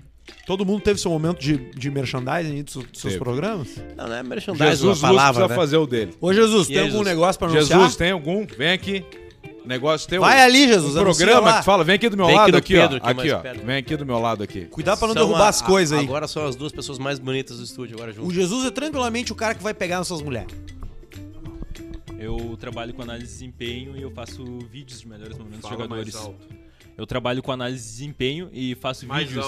[0.46, 3.18] Todo mundo teve seu momento de, de merchandising dos, seus Teve.
[3.18, 3.68] programas?
[3.96, 5.54] Não, não é merchandising Jesus a Luz palavra, precisa né?
[5.54, 6.14] fazer o dele.
[6.20, 7.06] Ô, Jesus, E tem aí, algum Jesus?
[7.08, 7.78] negócio pra anunciar?
[7.80, 8.46] Jesus, tem algum?
[8.46, 9.04] Vem aqui.
[9.64, 10.20] Negócio teu.
[10.20, 10.96] Vai ali, Jesus.
[10.96, 11.58] Um anuncia programa lá.
[11.60, 13.06] que fala, vem aqui do meu Vem aqui lado, do aqui, Pedro, ó.
[13.06, 13.38] é Aqui, mais ó.
[13.38, 13.64] perto.
[13.64, 14.62] Vem aqui do meu lado aqui.
[14.62, 16.04] Cuidado pra não São derrubar a- as coisas aí.
[16.04, 18.34] Agora são as duas pessoas mais bonitas do estúdio, agora O junto.
[18.34, 20.52] Jesus é tranquilamente o cara que vai pegar nessas mulheres.
[22.18, 26.14] Eu trabalho com análise de desempenho e eu faço vídeos de melhores momentos dos jogadores.
[26.96, 29.44] Eu trabalho com análise de desempenho e faço vídeos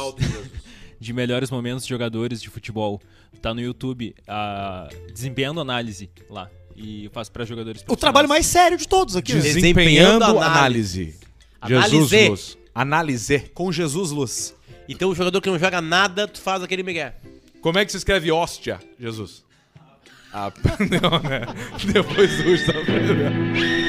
[0.99, 3.01] de melhores momentos de jogadores de futebol.
[3.43, 6.49] Tá no YouTube, a Desempenhando Análise lá.
[6.77, 9.33] E eu faço pra jogadores O trabalho mais sério de todos aqui.
[9.33, 10.45] Desempenhando Desempenhando análise.
[10.59, 11.19] análise.
[11.67, 12.29] Jesus Análise.
[12.29, 12.59] Luz.
[12.75, 13.39] Análise.
[13.55, 14.55] Com Jesus Luz.
[14.89, 17.15] Então o jogador que não joga nada, tu faz aquele migué.
[17.61, 19.45] Como é que se escreve hóstia, Jesus?
[20.33, 21.43] Ah, não, né?
[21.93, 23.84] Depois do último.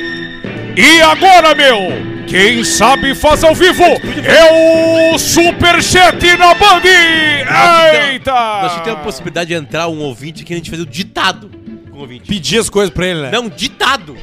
[0.78, 2.26] E agora, meu?
[2.28, 6.82] Quem sabe faz ao vivo é o Superchat na Band!
[6.84, 8.32] Eita!
[8.34, 11.50] Nós temos a possibilidade de entrar um ouvinte que a gente fazer o ditado
[11.92, 12.28] com o ouvinte.
[12.28, 13.32] Pedir as coisas pra ele, né?
[13.32, 14.18] Não, ditado.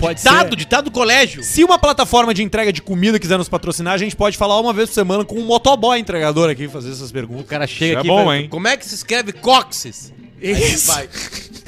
[0.00, 0.56] Pode ditado, ser.
[0.56, 1.44] ditado do colégio.
[1.44, 4.72] Se uma plataforma de entrega de comida quiser nos patrocinar, a gente pode falar uma
[4.72, 7.46] vez por semana com um motoboy entregador aqui fazer essas O perguntas.
[7.46, 8.48] cara chega Isso é aqui e bom, hein?
[8.48, 10.12] Como é que se escreve cóccix?
[10.42, 10.88] Isso.
[10.88, 11.08] vai.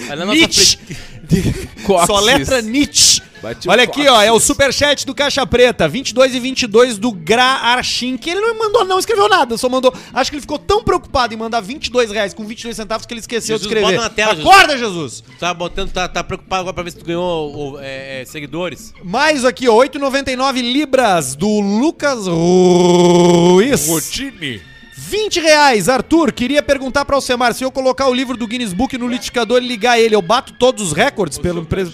[0.08, 0.78] Aí na nossa frente-
[2.06, 3.22] Só letra Nietzsche.
[3.42, 7.12] Bate Olha o aqui, ó, é o superchat do Caixa Preta, 22 e 22 do
[7.12, 9.92] Gra Archin, que ele não mandou, não escreveu nada, só mandou.
[10.14, 13.20] Acho que ele ficou tão preocupado em mandar 22 reais com 22 centavos que ele
[13.20, 13.98] esqueceu Jesus, de escrever.
[13.98, 14.50] bota na tela, Jesus.
[14.54, 15.24] Acorda, Jesus!
[15.38, 18.94] Tá botando, tá, tá preocupado agora pra ver se tu ganhou ou, é, é, seguidores.
[19.04, 23.86] Mais aqui, ó, 8,99 libras do Lucas Ruiz.
[23.88, 24.62] Rotini.
[25.08, 28.96] 20 reais, Arthur, queria perguntar pra Alcemar, se eu colocar o livro do Guinness Book
[28.96, 31.38] no liquidificador e ligar ele, eu bato todos os recordes?
[31.38, 31.86] Pelo pre-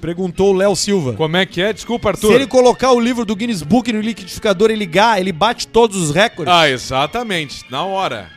[0.00, 1.12] Perguntou o Léo Silva.
[1.12, 1.72] Como é que é?
[1.74, 2.32] Desculpa, Se Arthur.
[2.34, 6.10] ele colocar o livro do Guinness Book no liquidificador e ligar, ele bate todos os
[6.14, 6.52] recordes?
[6.52, 7.64] Ah, exatamente.
[7.70, 8.30] Na hora.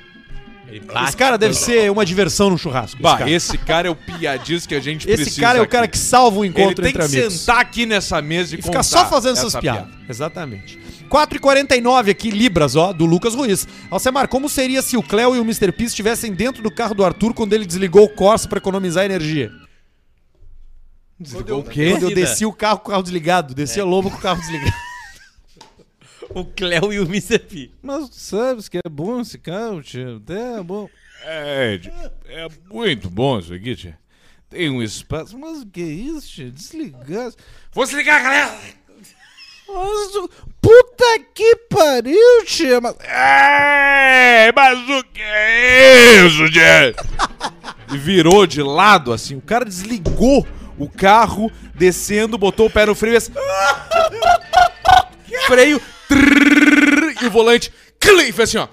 [0.68, 3.02] Ele esse cara deve ser uma diversão no churrasco.
[3.02, 5.62] Bah, esse cara, esse cara é o piadista que a gente Esse precisa cara é
[5.62, 5.92] o cara aqui.
[5.94, 7.34] que salva o Ele encontro tem entre que amigos.
[7.40, 9.86] sentar aqui nessa mesa e, E ficar só fazendo essas essa piadas.
[9.86, 10.04] piada.
[10.10, 10.80] Exatamente.
[11.14, 13.68] 4,49 aqui, Libras, ó, do Lucas Ruiz.
[13.92, 15.72] Alcemar, como seria se o Cleo e o Mr.
[15.72, 19.52] P estivessem dentro do carro do Arthur quando ele desligou o Corsa pra economizar energia?
[21.20, 24.18] Desligou o Quando eu desci o carro com o carro desligado, desci a lobo com
[24.18, 24.74] o carro desligado.
[26.30, 27.38] O Cléo e o Mr.
[27.38, 27.70] P.
[27.80, 30.20] Mas sabes que é bom esse carro, tio.
[30.28, 30.90] É bom.
[31.22, 31.80] É,
[32.26, 33.94] é muito bom isso aqui, tio.
[34.50, 35.38] Tem um espaço.
[35.38, 36.52] Mas o que é isso, tio?
[36.52, 37.32] Desligar.
[37.72, 38.58] Vou desligar, galera!
[40.62, 42.82] Puta que pariu, tio!
[42.82, 46.96] Mas, é, mas o que é isso, tio?
[47.94, 49.36] E virou de lado, assim.
[49.36, 50.48] O cara desligou
[50.78, 53.34] o carro, descendo, botou o pé no freio e assim,
[55.48, 58.68] freio, trrr, e o volante, clim, fez assim, ó.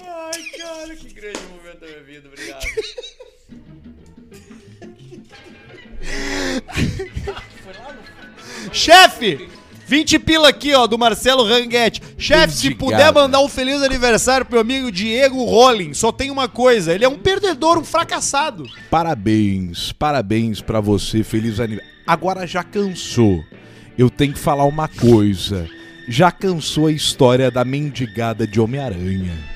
[0.00, 2.66] Ai, cara, que grande momento da minha vida, obrigado.
[8.70, 9.48] Chefe!
[9.86, 12.00] 20 pila aqui, ó, do Marcelo Ranguete.
[12.16, 16.48] Chefe, se puder mandar um feliz aniversário pro meu amigo Diego Rolling, só tem uma
[16.48, 18.64] coisa, ele é um perdedor, um fracassado.
[18.90, 21.92] Parabéns, parabéns pra você, feliz aniversário.
[22.06, 23.44] Agora já cansou.
[23.98, 25.68] Eu tenho que falar uma coisa.
[26.08, 29.51] Já cansou a história da mendigada de Homem-Aranha.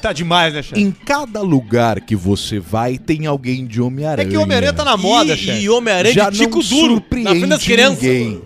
[0.00, 0.80] Tá demais, né, chefe?
[0.80, 4.28] Em cada lugar que você vai, tem alguém de É Homem-Aranha.
[4.28, 5.60] que o Homem-Aranha tá na moda, e, chefe.
[5.60, 8.02] e Homem-Aranha Já de Tico Duro, surpreende na frente das crianças.
[8.02, 8.42] ninguém.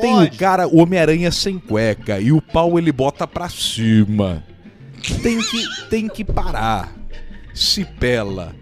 [0.00, 4.44] Tem o cara, o Homem-Aranha sem cueca, e o pau ele bota pra cima.
[5.22, 6.92] Tem que, tem que parar.
[7.54, 8.54] Se pela.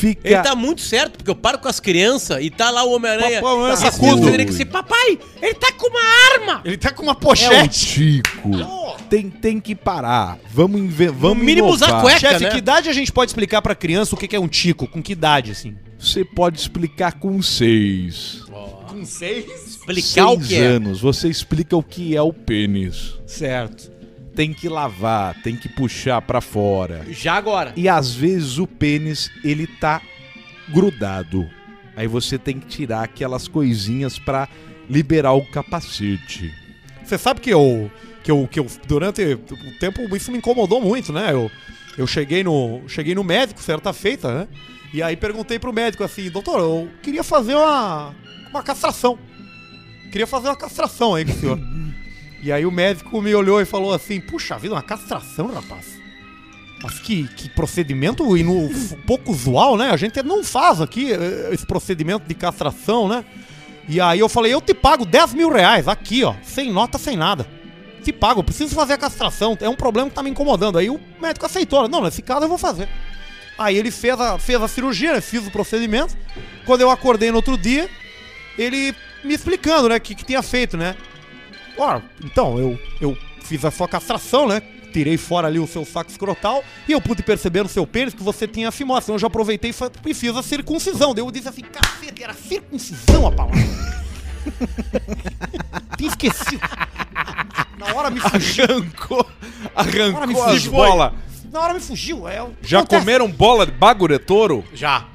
[0.00, 0.26] Fica...
[0.26, 3.40] Ele tá muito certo, porque eu paro com as crianças e tá lá o Homem-Aranha.
[3.42, 4.46] Papai, Homem-Aranha crianças sacudo.
[4.46, 6.00] que ser, papai, ele tá com uma
[6.34, 6.62] arma!
[6.64, 7.86] Ele tá com uma É o pochete.
[7.86, 8.50] Tico.
[9.10, 10.38] Tem, tem que parar.
[10.52, 12.18] Vamos, inve- vamos mínimo usar cueca.
[12.20, 12.50] Chefe, né?
[12.50, 14.86] que idade a gente pode explicar pra criança o que é um tico?
[14.86, 15.76] Com que idade, assim?
[15.98, 18.42] Você pode explicar com seis.
[18.88, 19.44] Com seis.
[19.66, 20.64] Explicar o Seis que é.
[20.64, 21.00] anos.
[21.00, 23.14] Você explica o que é o pênis.
[23.26, 23.90] Certo.
[24.40, 27.04] Tem que lavar, tem que puxar pra fora.
[27.10, 27.74] Já agora.
[27.76, 30.00] E às vezes o pênis, ele tá
[30.66, 31.46] grudado.
[31.94, 34.48] Aí você tem que tirar aquelas coisinhas pra
[34.88, 36.54] liberar o capacete.
[37.04, 37.90] Você sabe que eu,
[38.24, 41.34] que eu, que eu durante o tempo isso me incomodou muito, né?
[41.34, 41.50] Eu,
[41.98, 44.48] eu cheguei no, cheguei no médico certa feita, né?
[44.90, 48.14] E aí perguntei pro médico assim, doutor, eu queria fazer uma,
[48.48, 49.18] uma castração.
[50.10, 51.69] Queria fazer uma castração aí com o senhor.
[52.42, 55.98] E aí o médico me olhou e falou assim, puxa vida, uma castração, rapaz.
[56.82, 59.90] Mas que, que procedimento inu- f- pouco usual, né?
[59.90, 63.22] A gente não faz aqui eh, esse procedimento de castração, né?
[63.86, 67.16] E aí eu falei, eu te pago 10 mil reais aqui, ó, sem nota, sem
[67.16, 67.46] nada.
[68.02, 70.78] Te pago, preciso fazer a castração, é um problema que tá me incomodando.
[70.78, 72.88] Aí o médico aceitou, não, nesse caso eu vou fazer.
[73.58, 76.16] Aí ele fez a, fez a cirurgia, né, fiz o procedimento.
[76.64, 77.90] Quando eu acordei no outro dia,
[78.56, 80.96] ele me explicando, né, o que, que tinha feito, né.
[81.80, 84.60] Ó, então, eu, eu fiz a sua castração, né,
[84.92, 88.22] tirei fora ali o seu saco escrotal e eu pude perceber no seu pênis que
[88.22, 89.04] você tinha fimose.
[89.04, 89.72] Então eu já aproveitei
[90.06, 91.14] e fiz a circuncisão.
[91.14, 93.58] Daí eu disse assim, cacete, era circuncisão a palavra.
[95.96, 96.60] Tinha esquecido.
[97.78, 98.64] Na hora me fugiu.
[98.64, 99.26] Arrancou,
[99.74, 99.76] me
[100.16, 100.72] arrancou as fugiu.
[100.72, 101.12] bolas.
[101.52, 102.28] Na hora me fugiu.
[102.28, 103.00] É, o- Já acontece.
[103.00, 104.64] comeram bola de baguretouro?
[104.72, 105.06] Já.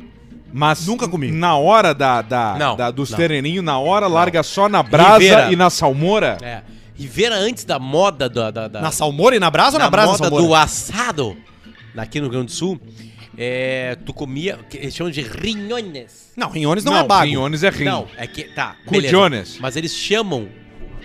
[0.58, 1.32] Mas Nunca comi.
[1.32, 3.18] Na hora da, da, Não, da- dos não.
[3.18, 5.51] tereninhos, na hora, larga só na brasa Rivera.
[5.51, 6.38] e na salmoura?
[6.41, 6.62] É.
[6.95, 8.51] Rivera antes da moda da.
[8.51, 10.45] da, da Na salmoura e na brasa ou na, na brasa moda salmoura?
[10.47, 11.36] do assado,
[11.97, 12.80] aqui no Rio Grande do Sul,
[13.38, 16.32] é, tu comia, que eles chamam de rinhones.
[16.38, 17.26] Não, Rinhones não, é bago.
[17.26, 17.84] Rinhones é rim.
[17.84, 19.58] Não, é que, tá, Cudiones.
[19.60, 20.47] Mas eles chamam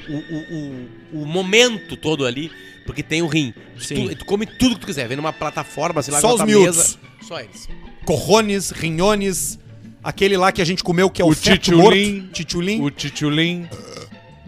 [0.09, 2.53] o, o, o, o momento todo ali,
[2.87, 3.53] porque tem o rim.
[3.81, 4.09] Sim.
[4.11, 6.39] Tu, tu come tudo que tu quiser, vem numa plataforma, sei lá, Só na os
[6.39, 6.77] tua miúdos.
[6.77, 6.99] mesa.
[7.23, 7.69] Só eles.
[8.05, 9.59] Corrones, Rinhones,
[10.03, 11.35] aquele lá que a gente comeu que é o, O.
[11.35, 12.81] Tchutchulim.
[12.83, 13.69] O titulim.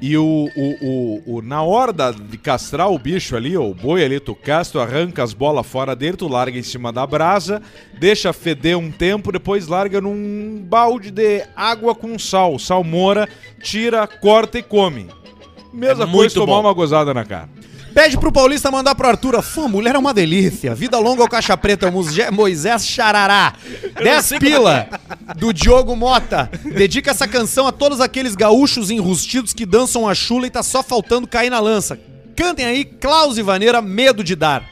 [0.04, 3.72] E o, o, o, o- na hora da- de castrar o bicho ali, ó, o
[3.72, 7.06] boi ali, tu castra, tu arranca as bolas fora dele, tu larga em cima da
[7.06, 7.62] brasa,
[8.00, 13.28] deixa feder um tempo, depois larga num balde de água com sal, salmoura,
[13.62, 15.06] tira, corta e come.
[15.72, 16.60] Mesma É coisa tomar bom.
[16.62, 17.48] uma gozada na cara.
[17.94, 19.42] Pede pro Paulista mandar pro Arthur.
[19.42, 20.74] Sua mulher é uma delícia.
[20.74, 21.90] Vida longa ao caixa preta.
[21.90, 23.54] Moisés- Moisés Charará.
[24.02, 24.88] 10 pila
[25.36, 26.50] do Diogo Mota.
[26.74, 30.82] Dedica essa canção a todos aqueles gaúchos enrustidos que dançam a chula e tá só
[30.82, 31.98] faltando cair na lança.
[32.34, 34.71] Cantem aí, Klaus e Vaneira, medo de dar.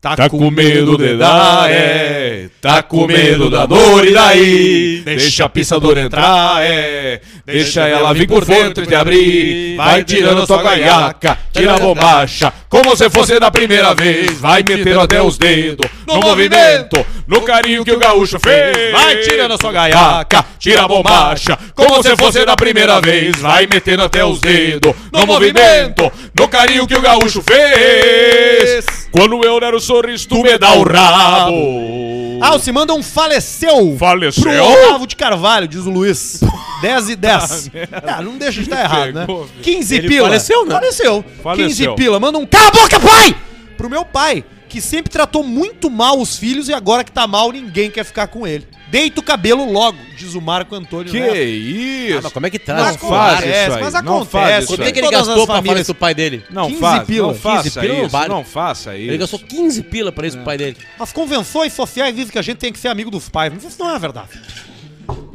[0.00, 2.48] Tá com medo de dar, é.
[2.60, 5.02] Tá com medo da dor e daí.
[5.04, 7.20] Deixa a pisadora entrar, é.
[7.44, 9.76] Deixa ela vir por dentro e te abrir.
[9.76, 12.52] Vai tirando a tua gaiaca, tira a bombacha.
[12.68, 14.38] Como se fosse da primeira vez.
[14.38, 18.92] Vai metendo até os dedos no movimento, no carinho que o gaúcho fez.
[18.92, 21.58] Vai tirando a sua gaiaca, tira a bombacha.
[21.74, 23.36] Como se fosse da primeira vez.
[23.40, 28.86] Vai metendo até os dedos no movimento, no carinho que o gaúcho fez.
[29.10, 32.38] Quando eu der o sorriso, tu me dá o rabo.
[32.42, 33.96] Ah, se manda um faleceu.
[33.98, 34.42] Faleceu?
[34.42, 36.40] Pro Olavo de Carvalho, diz o Luiz.
[36.82, 37.70] 10 e 10.
[38.06, 39.26] Ah, não deixa de estar errado, né?
[39.26, 39.62] Pegou, filho.
[39.62, 40.26] 15 Ele pila.
[40.28, 40.74] faleceu, né?
[40.74, 41.24] Faleceu.
[41.42, 41.94] Faleceu.
[41.94, 42.20] 15 pila.
[42.20, 43.34] Manda um cala a boca, pai!
[43.76, 47.50] Pro meu pai, que sempre tratou muito mal os filhos e agora que tá mal,
[47.50, 48.68] ninguém quer ficar com ele.
[48.90, 51.36] Deita o cabelo logo, diz o Marco Antônio Que Neto.
[51.36, 52.18] isso?
[52.18, 52.74] Ah, mas como é que tá?
[52.74, 53.82] Não Mas faz acontece, isso aí.
[53.84, 54.30] mas não acontece.
[54.30, 56.44] faz isso Quanto é que ele gastou as pra famílias- faleceu o pai dele?
[56.50, 58.28] Não 15 faz, pila, não 15 faça pila isso, vale.
[58.30, 59.10] não faça isso.
[59.10, 60.76] Ele gastou 15 pila pra isso pro pai dele.
[60.98, 63.76] As convenções sociais dizem que a gente tem que ser amigo dos pais, mas isso
[63.78, 64.30] não é verdade.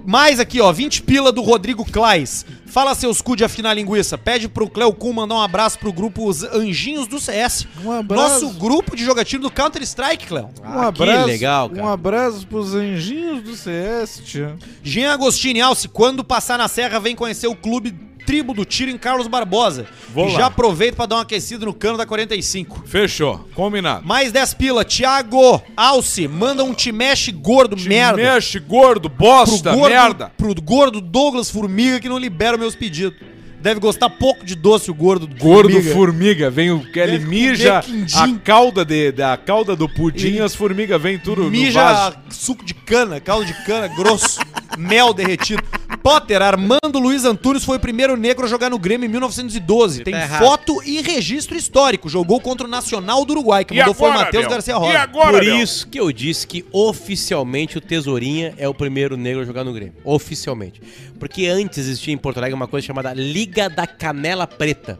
[0.05, 2.45] Mais aqui, ó, 20 pila do Rodrigo Klais.
[2.65, 4.17] Fala seus cu de afinar linguiça.
[4.17, 7.67] Pede pro Cleo Kuhn mandar um abraço pro grupo Os Anjinhos do CS.
[7.83, 8.45] Um abraço.
[8.45, 10.49] Nosso grupo de jogatina do Counter-Strike, Cleo.
[10.63, 11.83] Um Ah, que legal, cara.
[11.83, 14.55] Um abraço pros anjinhos do CS, tia.
[14.83, 17.91] Jean Agostini Alce, quando passar na serra, vem conhecer o clube
[18.25, 19.85] Tribo do Tiro em Carlos Barbosa.
[20.13, 20.39] Vou e lá.
[20.39, 22.83] já aproveita pra dar uma aquecida no cano da 45.
[22.85, 24.05] Fechou, combinado.
[24.05, 24.85] Mais 10 pila.
[24.85, 28.17] Thiago Alce, manda um te mexe gordo, merda.
[28.21, 30.31] Mexe, gordo, bosta, gordo, merda.
[30.37, 33.17] Pro gordo Douglas Formiga que não libera meus pedidos.
[33.61, 35.93] Deve gostar pouco de doce o gordo do Gordo formiga.
[35.93, 40.53] formiga, vem o que ele mija a cauda de, da cauda do pudim, Ele as
[40.53, 42.17] formigas vêm tudo no Mija vaso.
[42.29, 44.41] suco de cana, caldo de cana grosso,
[44.77, 45.63] mel derretido.
[46.03, 50.03] Potter, Armando Luiz Antunes foi o primeiro negro a jogar no Grêmio em 1912.
[50.03, 50.43] Tem tá errado.
[50.43, 52.09] foto e registro histórico.
[52.09, 55.07] Jogou contra o Nacional do Uruguai, que mandou foi o Matheus Garcia Rosa.
[55.07, 59.63] Por isso que eu disse que oficialmente o Tesourinha é o primeiro negro a jogar
[59.63, 59.93] no Grêmio.
[60.03, 60.81] Oficialmente.
[61.17, 64.99] Porque antes existia em Porto Alegre uma coisa chamada Liga da Canela Preta.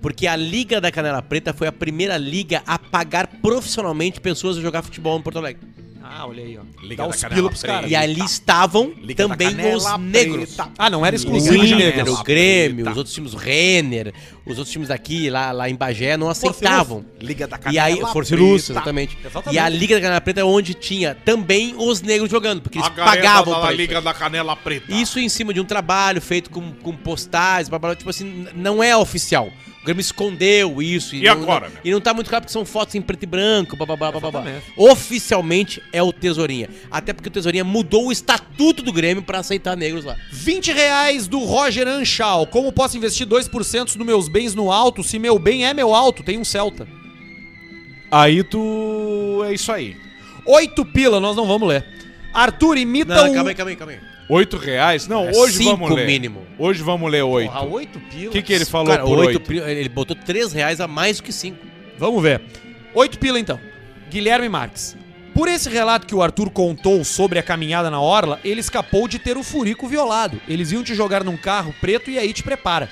[0.00, 4.60] Porque a Liga da Canela Preta foi a primeira liga a pagar profissionalmente pessoas a
[4.60, 5.62] jogar futebol em Porto Alegre.
[6.14, 6.82] Ah, olha aí, ó.
[6.82, 7.90] Liga Dá os Canela pila pros caras.
[7.90, 10.54] E ali estavam Liga também Canela os negros.
[10.54, 10.70] Preta.
[10.76, 14.12] Ah, não era O exclusivo de Inter, o Grêmio, os outros times, o Renner,
[14.44, 17.04] os outros times daqui, lá, lá em Bagé, não aceitavam.
[17.18, 19.16] Liga da E aí, Força Lúcia, exatamente.
[19.24, 19.54] Exatamente.
[19.54, 22.88] E a Liga da Canela Preta é onde tinha também os negros jogando, porque eles
[22.88, 24.02] A pagavam pra Liga isso.
[24.02, 24.92] da Canela Preta.
[24.92, 28.82] Isso em cima de um trabalho feito com, com postais, blá, blá, tipo assim, não
[28.82, 29.50] é oficial.
[29.82, 31.16] O Grêmio escondeu isso.
[31.16, 31.80] E não, agora, não- né?
[31.84, 34.20] E não tá muito claro porque são fotos em preto e branco, blá, blá, blá,
[34.20, 34.44] blá, blá.
[34.76, 36.68] Oficialmente é o Tesourinha.
[36.88, 40.16] Até porque o Tesourinha mudou o estatuto do Grêmio pra aceitar negros lá.
[40.30, 42.46] 20 reais do Roger Anchal.
[42.46, 46.22] Como posso investir 2% dos meus bens no alto se meu bem é meu alto?
[46.22, 46.86] Tem um Celta.
[48.10, 49.42] Aí tu.
[49.46, 49.96] É isso aí.
[50.46, 51.84] 8 pila, nós não vamos ler.
[52.32, 53.34] Arthur imita Não, o...
[53.34, 54.11] calma aí, calma aí, calma aí.
[54.28, 55.06] Oito reais?
[55.06, 56.06] Não, É hoje vamos ler.
[56.06, 56.46] mínimo.
[56.58, 57.50] Hoje vamos ler oito.
[57.52, 58.28] Porra, 8 pila.
[58.28, 59.40] O que, que ele falou Cara, por oito oito?
[59.40, 61.58] pri- ele botou 3 reais a mais do que 5.
[61.98, 62.40] Vamos ver.
[62.94, 63.58] 8 pila então.
[64.10, 64.96] Guilherme Marques.
[65.34, 69.18] Por esse relato que o Arthur contou sobre a caminhada na orla, ele escapou de
[69.18, 70.40] ter o furico violado.
[70.46, 72.88] Eles iam te jogar num carro preto e aí te prepara.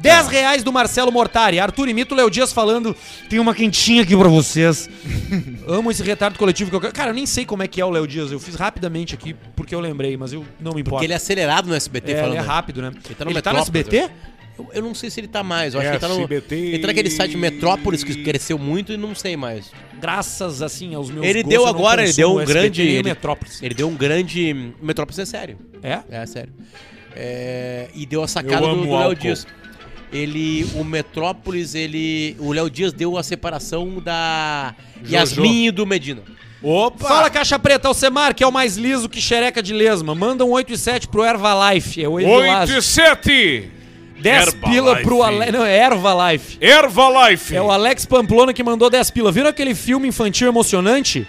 [0.00, 1.58] 10 reais do Marcelo Mortari.
[1.60, 2.96] Arthur imita o Léo Dias falando:
[3.28, 4.88] Tem uma quentinha aqui pra vocês.
[5.68, 6.92] Amo esse retardo coletivo que eu quero.
[6.92, 8.32] Cara, eu nem sei como é que é o Léo Dias.
[8.32, 10.96] Eu fiz rapidamente aqui porque eu lembrei, mas eu não me importo.
[10.96, 12.32] Porque ele é acelerado no SBT É, falando.
[12.32, 12.92] ele é rápido, né?
[13.04, 14.10] Ele tá no ele tá no SBT?
[14.58, 15.74] Eu, eu não sei se ele tá mais.
[15.74, 16.20] Eu acho É, que ele tá no.
[16.22, 16.54] SBT.
[16.54, 19.70] Ele tá naquele site Metrópolis que cresceu muito e não sei mais.
[20.00, 23.62] Graças, assim, aos meus Ele gostos, deu agora, ele deu um SBT grande- ele- Metrópolis.
[23.62, 24.72] Ele deu um grande.
[24.82, 25.58] Metrópolis é sério.
[25.82, 26.00] É?
[26.10, 26.52] É sério.
[27.14, 29.14] É, e deu a sacada Eu do, do Léo.
[29.14, 29.46] Dias.
[30.12, 30.66] Ele.
[30.74, 32.36] O Metrópolis, ele.
[32.38, 35.14] O Léo Dias deu a separação da Jojo.
[35.14, 36.22] Yasmin e do Medina.
[36.62, 37.08] Opa!
[37.08, 40.14] Fala, Caixa Preta, Alcemar, que é o mais liso que xereca de lesma.
[40.14, 42.02] Manda um 8 e 7 pro Ervalife.
[42.02, 42.78] É o 8 Evilásio.
[42.78, 43.70] e 7!
[44.20, 44.70] 10 Herbalife.
[44.70, 45.52] pila pro Alex.
[45.52, 46.58] Não, é Ervalife.
[46.60, 47.56] Herbalife!
[47.56, 49.32] É o Alex Pamplona que mandou 10 pila.
[49.32, 51.26] Viram aquele filme infantil emocionante?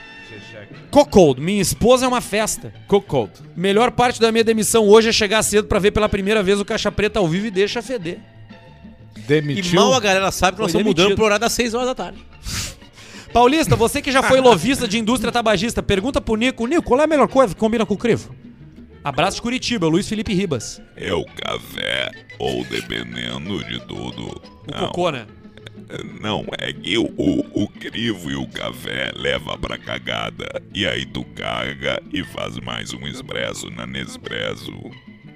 [0.89, 2.73] Cocold, minha esposa é uma festa.
[2.85, 3.31] Cocold.
[3.55, 6.65] Melhor parte da minha demissão hoje é chegar cedo pra ver pela primeira vez o
[6.65, 8.19] Caixa Preta ao vivo e deixa feder.
[9.23, 9.79] E Demitiu.
[9.79, 12.19] mal a galera sabe que nós estamos mudando pro horário das 6 horas da tarde.
[13.33, 16.65] Paulista, você que já foi lovista de indústria tabagista, pergunta pro Nico.
[16.67, 18.35] Nico, qual é a melhor coisa que combina com o crivo?
[19.03, 20.81] Abraço de Curitiba, Luiz Felipe Ribas.
[20.95, 24.27] É o café, ou dependendo de tudo.
[24.67, 25.25] O Não, cocô, né?
[26.21, 30.61] não é que o, o, o crivo e o café leva pra cagada.
[30.73, 34.71] E aí tu caga e faz mais um expresso na Nespresso.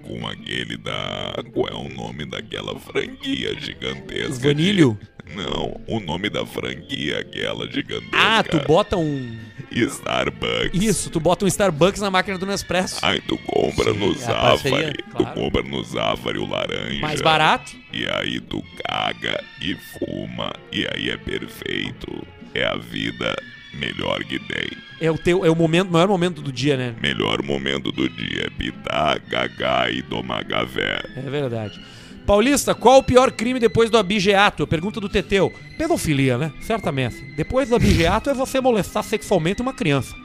[0.08, 1.34] Com aquele da.
[1.54, 4.34] Qual é o nome daquela franquia gigantesca?
[4.40, 4.98] de- Vanilho?
[5.36, 8.10] Não, o nome da franquia, aquela gigantesca.
[8.16, 9.38] Ah, tu bota um.
[9.72, 10.80] Starbucks.
[10.82, 13.00] Isso, tu bota um Starbucks na máquina do Nespresso.
[13.04, 15.04] Aí tu compra no é a parceria, Zafari.
[15.12, 15.26] claro.
[15.26, 17.00] Tu compra no Zafari o laranja.
[17.02, 17.76] Mais barato.
[17.92, 20.54] E aí tu caga e fuma.
[20.72, 22.26] E aí é perfeito.
[22.54, 23.36] É a vida
[23.76, 24.70] melhor que tem.
[25.00, 26.96] É o teu, é o momento, maior momento do dia, né?
[27.02, 31.04] Melhor momento do dia é pitar, cagar e tomar café.
[31.16, 31.80] É verdade.
[32.26, 34.64] Paulista, qual o pior crime depois do abigeato?
[34.64, 35.54] A pergunta do Teteu.
[35.78, 36.52] Pedofilia, né?
[36.62, 37.18] Certamente.
[37.36, 40.16] Depois do abigeato é você molestar sexualmente uma criança.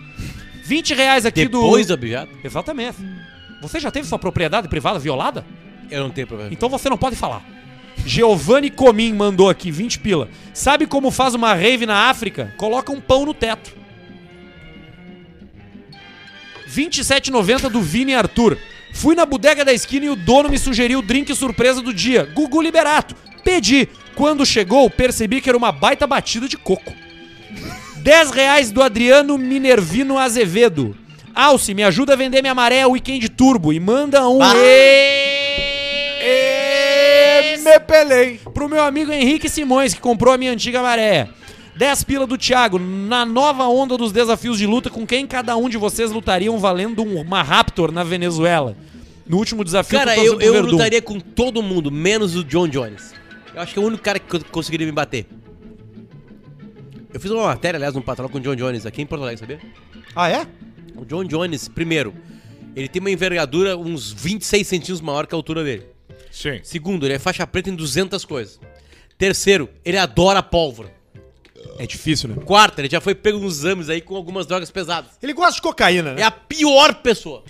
[0.65, 2.01] 20 reais aqui Depois do do...
[2.01, 2.97] objeto, Exatamente.
[3.61, 5.45] Você já teve sua propriedade privada violada?
[5.91, 6.53] eu não tenho problema.
[6.53, 7.43] Então você não pode falar.
[8.05, 10.29] Giovanni Comim mandou aqui 20 pila.
[10.53, 12.55] Sabe como faz uma rave na África?
[12.57, 13.73] Coloca um pão no teto.
[16.69, 18.57] 27,90 do Vini Arthur.
[18.93, 22.25] Fui na bodega da esquina e o dono me sugeriu o drink surpresa do dia,
[22.25, 23.15] Gugu Liberato.
[23.45, 23.89] Pedi.
[24.15, 26.93] Quando chegou, percebi que era uma baita batida de coco.
[27.99, 30.97] 10 reais do Adriano Minervino Azevedo.
[31.35, 34.43] Alce, me ajuda a vender minha maré Weekend Turbo e manda um...
[37.61, 38.39] Me pelei.
[38.53, 41.29] Pro meu amigo Henrique Simões, que comprou a minha antiga maré.
[41.77, 42.79] 10 pila do Thiago.
[42.79, 47.03] Na nova onda dos desafios de luta, com quem cada um de vocês lutariam valendo
[47.03, 48.77] um- uma Raptor na Venezuela?
[49.27, 50.73] No último desafio Cara, eu, eu Verdun.
[50.73, 53.15] lutaria com todo mundo, menos o John Jones.
[53.55, 55.27] Eu acho que é o único cara que co- conseguiria me bater.
[57.13, 59.41] Eu fiz uma matéria, aliás, no patrão com o John Jones aqui em Porto Alegre,
[59.41, 59.59] sabia?
[60.15, 60.47] Ah, é?
[60.97, 62.15] O John Jones, primeiro,
[62.77, 65.87] ele tem uma envergadura uns 26 centímetros maior que a altura dele.
[66.31, 66.61] Sim.
[66.62, 68.61] Segundo, ele é faixa preta em 200 coisas.
[69.18, 70.93] Terceiro, ele adora pólvora.
[71.78, 72.37] É difícil, né?
[72.45, 75.12] Quarto, ele já foi pego nos exames aí com algumas drogas pesadas.
[75.22, 76.22] Ele gosta de cocaína, né?
[76.22, 77.45] É a pior pessoa.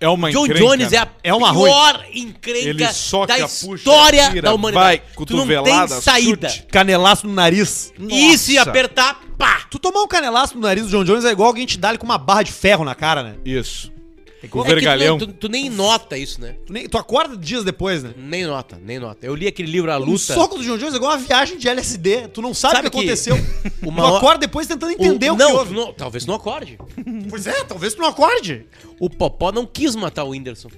[0.00, 0.64] É uma John encrenca.
[0.64, 5.02] Jones é a É uma pior encrenca Ele soca, da puxa, história tira, da humanidade.
[5.02, 6.48] vai, tu não tem saída.
[6.48, 6.66] chute.
[6.70, 7.92] Canelaço no nariz.
[8.08, 9.66] E se apertar, pá!
[9.68, 11.98] Tu tomar um canelaço no nariz do John Jones é igual alguém te dar ele
[11.98, 13.34] com uma barra de ferro na cara, né?
[13.44, 13.92] Isso.
[14.40, 15.18] O É que tu- vergalhão.
[15.18, 16.54] Tu, tu nem nota isso, né?
[16.64, 18.14] Tu, nem- tu acorda dias depois, né?
[18.16, 19.26] Nem nota, nem nota.
[19.26, 20.18] Eu li aquele livro A O Luta.
[20.34, 22.28] soco do John Jones é igual uma viagem de LSD.
[22.28, 23.36] Tu não sabe, Sabe o que que aconteceu.
[23.82, 25.74] uma tu acorda depois tentando entender o, que não, houve.
[25.74, 26.78] tu não, talvez tu não acorde.
[27.28, 28.64] Pois é, talvez tu não acorde.
[29.00, 30.68] O Popó não quis matar o Whindersson.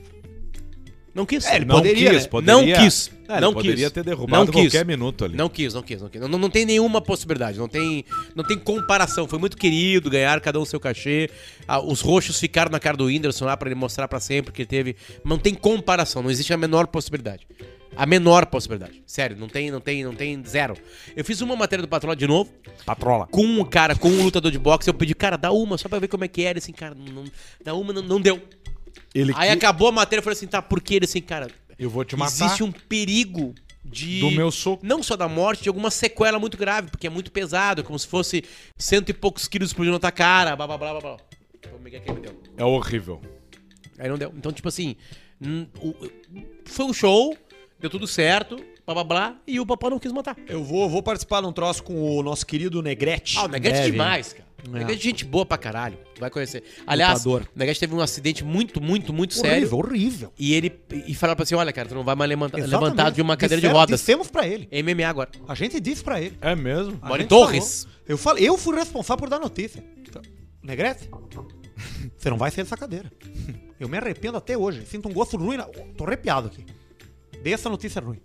[1.14, 1.44] Não quis.
[1.46, 2.28] É, ele Não Poderia, quis, né?
[2.28, 2.54] poderia.
[2.76, 3.10] Não quis.
[3.28, 3.92] É, ele não poderia quis.
[3.92, 4.62] ter derrubado Não quis.
[4.64, 5.36] qualquer minuto ali.
[5.36, 6.20] Não quis, não quis, não quis.
[6.20, 7.58] Não, não tem nenhuma possibilidade.
[7.58, 8.04] Não tem,
[8.34, 9.26] não tem comparação.
[9.26, 11.28] Foi muito querido, ganhar cada um seu cachê.
[11.66, 14.62] Ah, os roxos ficaram na cara do Whindersson lá pra ele mostrar pra sempre que
[14.62, 14.96] ele teve.
[15.24, 16.22] Não tem comparação.
[16.22, 17.46] Não existe a menor possibilidade.
[17.96, 19.02] A menor possibilidade.
[19.04, 20.74] Sério, não tem, não tem, não tem zero.
[21.16, 22.48] Eu fiz uma matéria do Patrola de novo.
[22.86, 23.26] Patrola.
[23.26, 24.88] Com um cara, com um lutador de boxe.
[24.88, 26.58] Eu pedi, cara, dá uma só pra ver como é que era.
[26.58, 27.24] Assim, cara, não,
[27.64, 28.40] dá uma, não, não deu.
[29.14, 31.48] Ele Aí que- acabou a matéria e falei assim, tá, por que ele assim, cara?
[31.78, 32.30] Eu vou te matar.
[32.32, 33.54] Existe um perigo
[33.84, 34.20] de.
[34.20, 34.84] Do meu soco.
[34.86, 38.06] Não só da morte, de alguma sequela muito grave, porque é muito pesado, como se
[38.06, 38.44] fosse
[38.76, 41.16] cento e poucos quilos explodindo na tua cara, blá blá blá blá blá.
[42.22, 42.40] Deu.
[42.56, 43.20] É horrível.
[43.98, 44.32] Aí não deu.
[44.36, 44.96] Então, tipo assim,
[45.40, 45.94] hum, o-
[46.66, 47.36] foi um show,
[47.78, 48.56] deu tudo certo,
[48.86, 50.36] blá blá blá, e o papai não quis matar.
[50.46, 53.36] Eu vou, vou participar de um troço com o nosso querido Negrete.
[53.38, 54.44] Ah, o Negrete é Deve, demais, cara.
[54.74, 55.98] É gente boa pra caralho.
[56.14, 56.62] Tu vai conhecer.
[56.86, 57.48] Aliás, Lutador.
[57.54, 59.40] o Negrete teve um acidente muito, muito, muito hein?
[59.40, 59.68] sério.
[59.74, 60.32] Horrível, horrível.
[60.38, 63.22] E ele e falaram pra assim: olha, cara, tu não vai mais levantar, levantar de
[63.22, 64.00] uma cadeira Disseram- de rodas.
[64.00, 64.68] Dissemos pra ele.
[64.82, 65.30] MMA agora.
[65.48, 66.36] A gente disse pra ele.
[66.40, 67.00] É mesmo?
[67.16, 67.84] Gente Torres.
[67.84, 68.00] falou.
[68.08, 69.82] Eu, falei, eu fui responsável por dar notícia.
[70.62, 71.08] Negrete,
[72.16, 73.10] você não vai sair dessa cadeira.
[73.78, 74.84] Eu me arrependo até hoje.
[74.84, 75.56] Sinto um gosto ruim.
[75.56, 75.64] Na...
[75.96, 76.66] Tô arrepiado aqui.
[77.42, 78.20] Dei essa notícia ruim.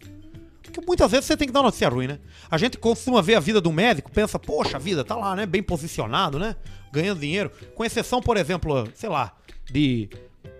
[0.76, 2.20] Porque muitas vezes você tem que dar notícia ruim, né?
[2.52, 5.46] A gente costuma ver a vida do médico, pensa, poxa vida, tá lá, né?
[5.46, 6.56] Bem posicionado, né?
[6.92, 7.50] Ganhando dinheiro.
[7.74, 9.34] Com exceção, por exemplo, sei lá,
[9.72, 10.10] de.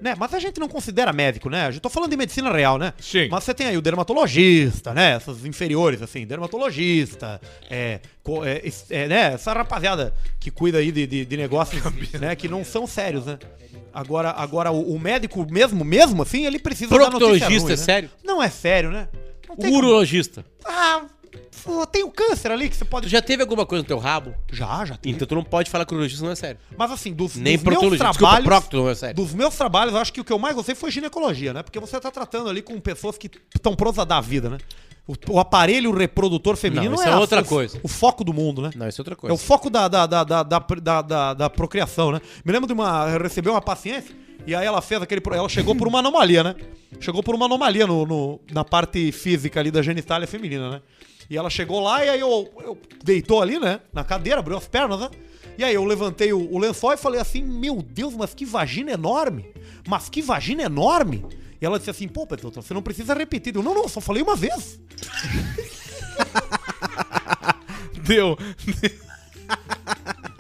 [0.02, 0.16] Né?
[0.18, 1.66] Mas a gente não considera médico, né?
[1.66, 2.94] A gente tô falando de medicina real, né?
[3.00, 3.28] Sim.
[3.30, 5.12] Mas você tem aí o dermatologista, né?
[5.16, 7.40] Essas inferiores, assim, dermatologista,
[7.70, 8.00] é,
[8.44, 9.34] é, é, né?
[9.34, 11.82] Essa rapaziada que cuida aí de, de, de negócios,
[12.20, 12.36] né?
[12.36, 13.38] Que não são sérios, né?
[13.94, 17.76] Agora, agora o, o médico mesmo, mesmo assim, ele precisa dar notícia ruim, é né?
[17.78, 18.10] sério?
[18.24, 19.08] Não é sério, né?
[19.48, 20.46] Como- Urologista.
[20.64, 21.04] Ah,
[21.64, 23.10] pô, tem o câncer ali que você Tu pode...
[23.10, 24.34] já teve alguma coisa no teu rabo?
[24.52, 25.12] Já, já tem.
[25.12, 26.60] Então tu não pode falar que urologista não é sério.
[26.78, 28.06] Mas assim, dos, Nem dos meus proctologista.
[28.10, 28.46] Desculpa, trabalhos...
[28.46, 29.16] procto não é sério.
[29.16, 31.64] Dos meus trabalhos, eu acho que o que eu mais gostei foi ginecologia, né?
[31.64, 34.58] Porque você tá tratando ali com pessoas que estão prontas a dar a vida, né?
[35.08, 37.80] O, o aparelho reprodutor feminino Não, é, é a- outra o, coisa.
[37.84, 38.72] O foco do mundo, né?
[38.76, 39.38] Não, isso é outra É o coisa.
[39.38, 42.20] foco da, da, da, da, da, da, da- procriação, né?
[42.44, 43.08] Me lembro de uma.
[43.14, 44.16] eu Recebi uma paciente
[44.48, 45.22] e aí ela fez aquele.
[45.32, 46.56] Ela chegou por uma anomalia, né?
[47.00, 50.82] Chegou por uma anomalia no, no- na parte física ali da genitália feminina, né?
[51.30, 53.80] E ela chegou lá e aí eu, eu deitou ali, né?
[53.94, 55.10] Na cadeira, abriu as pernas, né?
[55.58, 58.92] E aí eu levantei o, o lençol e falei assim: Meu Deus, mas que vagina
[58.92, 59.46] enorme!
[59.88, 61.24] Mas que vagina enorme!
[61.62, 63.56] E ela disse assim: Pô, Pedro, você não precisa repetir.
[63.56, 64.80] Eu, não, não, só falei uma vez.
[68.06, 68.38] Deu.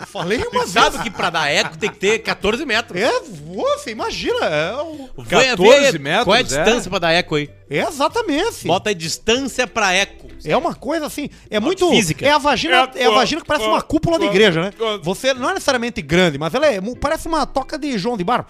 [0.07, 0.69] Falei uma vez.
[0.69, 2.99] Sabe que pra dar eco tem que ter 14 metros.
[3.01, 6.43] É, você imagina, é, o- Vai 14 ver metros, Qual é a é?
[6.43, 7.49] distância pra dar eco aí?
[7.69, 8.65] é exatamente.
[8.65, 10.27] Bota a distância pra eco.
[10.43, 11.89] É uma coisa assim, é muito.
[11.89, 12.25] física.
[12.25, 14.71] É a vagina, é a vagina que parece uma cúpula de igreja, né?
[15.01, 18.45] Você não é necessariamente grande, mas ela é, parece uma toca de João de Barro.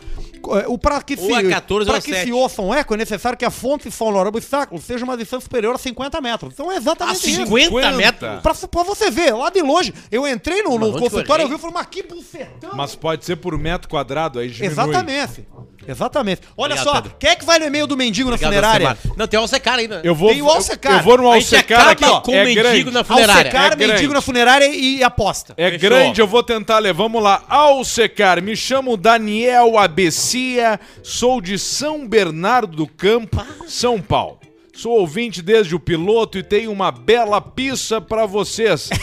[0.61, 2.25] É, O para que se, Ou a 14 para ou a que 7.
[2.25, 5.43] se ouça um eco é necessário que a fonte sonora do obstáculo seja uma distância
[5.43, 6.53] superior a 50 metros.
[6.53, 7.45] Então é A exatamente isso.
[7.45, 7.91] 50 50.
[7.93, 8.41] metros?
[8.41, 11.55] Pra, pra você ver, lá de longe, eu entrei no, no consultório, eu eu vi
[11.55, 12.71] e falei, mas que bucetão!
[12.75, 14.71] Mas pode ser por metro quadrado, aí diminui.
[14.71, 15.47] Exatamente.
[15.87, 16.41] Exatamente.
[16.57, 17.17] Olha Obrigado, só, Pedro.
[17.19, 18.89] quem é que vai no e-mail do mendigo na Obrigado, funerária?
[18.89, 19.17] Alcemar.
[19.17, 20.01] Não, tem o Alcecar ainda.
[20.03, 20.93] Eu vou, Tem o Alcecar.
[20.97, 22.21] Eu vou no Alcecar aqui, ó.
[22.21, 22.91] com é mendigo grande.
[22.91, 23.35] na funerária.
[23.41, 23.93] Alcecar, É grande.
[23.93, 25.53] mendigo na funerária e, e aposta.
[25.57, 25.89] É Fechou.
[25.89, 26.93] grande, eu vou tentar ler.
[26.93, 27.43] Vamos lá.
[27.47, 34.39] Alcecar, me chamo Daniel Abecia, sou de São Bernardo do Campo, São Paulo.
[34.73, 38.89] Sou ouvinte desde o piloto e tenho uma bela pista pra vocês.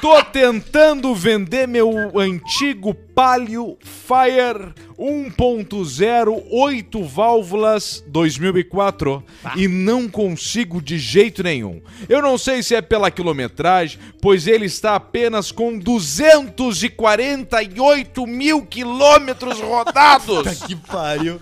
[0.00, 9.24] Tô tentando vender meu antigo Palio Fire 1.0 8 válvulas 2004
[9.56, 11.82] e não consigo de jeito nenhum.
[12.08, 19.58] Eu não sei se é pela quilometragem, pois ele está apenas com 248 mil quilômetros
[19.60, 20.62] rodados.
[20.64, 21.40] Que pariu.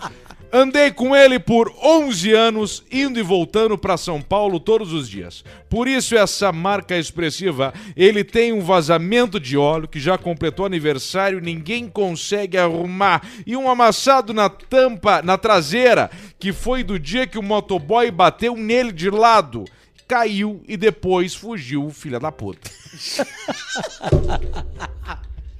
[0.52, 5.44] Andei com ele por 11 anos, indo e voltando para São Paulo todos os dias.
[5.68, 11.40] Por isso essa marca expressiva, ele tem um vazamento de óleo que já completou aniversário,
[11.40, 17.38] ninguém consegue arrumar e um amassado na tampa, na traseira, que foi do dia que
[17.38, 19.64] o motoboy bateu nele de lado.
[20.06, 22.70] Caiu e depois fugiu, filha da puta.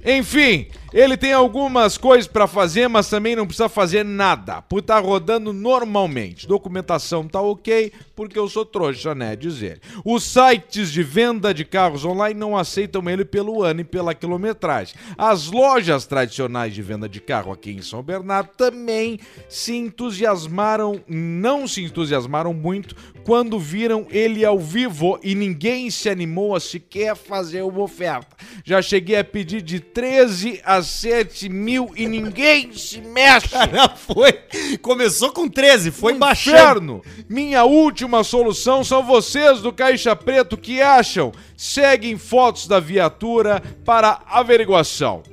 [0.05, 0.67] Enfim,
[0.97, 5.53] ele tem algumas coisas pra fazer, mas também não precisa fazer nada, por tá rodando
[5.53, 6.47] normalmente.
[6.47, 9.35] Documentação tá ok, porque eu sou trouxa, né?
[9.35, 9.79] Dizer.
[10.03, 14.95] Os sites de venda de carros online não aceitam ele pelo ano e pela quilometragem.
[15.15, 21.67] As lojas tradicionais de venda de carro aqui em São Bernardo também se entusiasmaram, não
[21.67, 27.61] se entusiasmaram muito quando viram ele ao vivo e ninguém se animou a sequer fazer
[27.61, 28.35] uma oferta.
[28.63, 33.49] Já cheguei a pedir de 13 a 7 mil e ninguém se mexe.
[33.49, 34.33] Já foi.
[34.81, 36.57] Começou com 13, foi Um baixando.
[36.57, 37.01] Inferno!
[37.29, 41.31] Minha última solução são vocês do Caixa Preto que acham.
[41.55, 45.23] Seguem fotos da viatura para averiguação.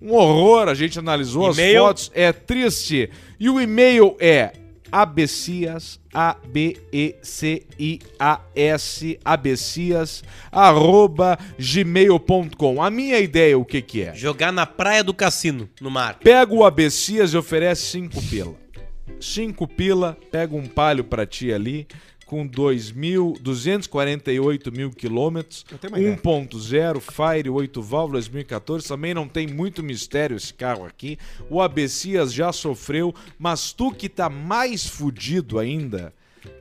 [0.00, 3.10] Um horror, a gente analisou as fotos, é triste.
[3.38, 4.52] E o e-mail é
[4.90, 7.20] abecias, A-B-E-C-I-A-S,
[9.24, 12.82] abecias, arroba gmail.com.
[12.82, 14.14] A minha ideia, o que que é?
[14.14, 16.18] Jogar na praia do cassino, no mar.
[16.18, 18.54] Pega o Abessias e oferece 5 pila.
[19.20, 21.86] 5 pila, pega um palio pra ti ali,
[22.30, 30.54] com 2.248 mil quilômetros, 1.0, Fire 8 válvulas 2014, também não tem muito mistério esse
[30.54, 31.18] carro aqui.
[31.50, 36.14] O Abessias já sofreu, mas tu que tá mais fudido ainda,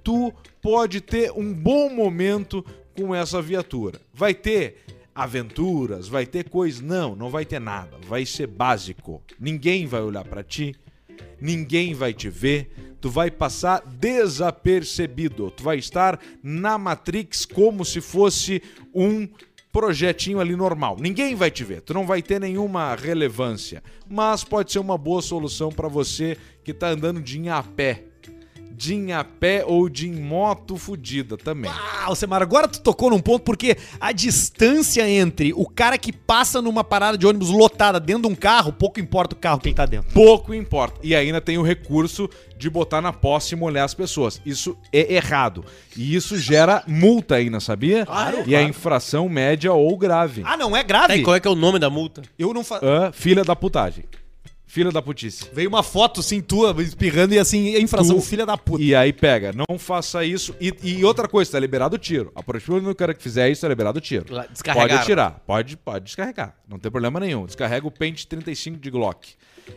[0.03, 2.65] tu pode ter um bom momento
[2.95, 4.01] com essa viatura.
[4.11, 4.77] Vai ter
[5.13, 6.81] aventuras, vai ter coisa.
[6.81, 7.95] Não, não vai ter nada.
[8.07, 9.21] Vai ser básico.
[9.39, 10.75] Ninguém vai olhar pra ti,
[11.41, 12.95] ninguém vai te ver.
[13.01, 15.51] Tu vai passar desapercebido.
[15.51, 18.61] Tu vai estar na Matrix como se fosse
[18.93, 19.27] um
[19.71, 20.97] projetinho ali normal.
[20.99, 21.81] Ninguém vai te ver.
[21.81, 23.83] Tu não vai ter nenhuma relevância.
[24.09, 28.05] Mas pode ser uma boa solução pra você que tá andando de a pé.
[28.79, 31.69] De a pé ou de moto fudida também.
[31.69, 36.61] Ah, Alcemar, agora tu tocou num ponto porque a distância entre o cara que passa
[36.61, 39.75] numa parada de ônibus lotada dentro de um carro, pouco importa o carro que ele
[39.75, 40.09] tá dentro.
[40.13, 40.97] Pouco importa.
[41.03, 44.41] E ainda tem o recurso de botar na posse e molhar as pessoas.
[44.45, 45.65] Isso é errado.
[45.97, 48.05] E isso gera multa ainda, sabia?
[48.05, 48.69] Claro, E a claro.
[48.69, 50.41] infração média ou grave.
[50.45, 51.15] Ah, não é Tá, grave?
[51.15, 52.21] e qual é que é o nome da multa?
[52.39, 52.79] Eu não fa...
[52.81, 54.05] Ah, filha da putagem.
[54.69, 55.49] Filha da putice.
[55.51, 58.83] Veio uma foto assim tua espirrando e assim, infração Tu- filha da puta.
[58.83, 60.55] E aí pega, não faça isso.
[60.61, 62.31] E, e outra coisa, tá liberado o tiro.
[62.35, 64.27] A partir do cara que fizer isso, tá liberado o tiro.
[64.27, 66.55] Pode atirar, pode, pode descarregar.
[66.67, 67.47] Não tem problema nenhum.
[67.47, 69.33] Descarrega o pente 35 de Glock.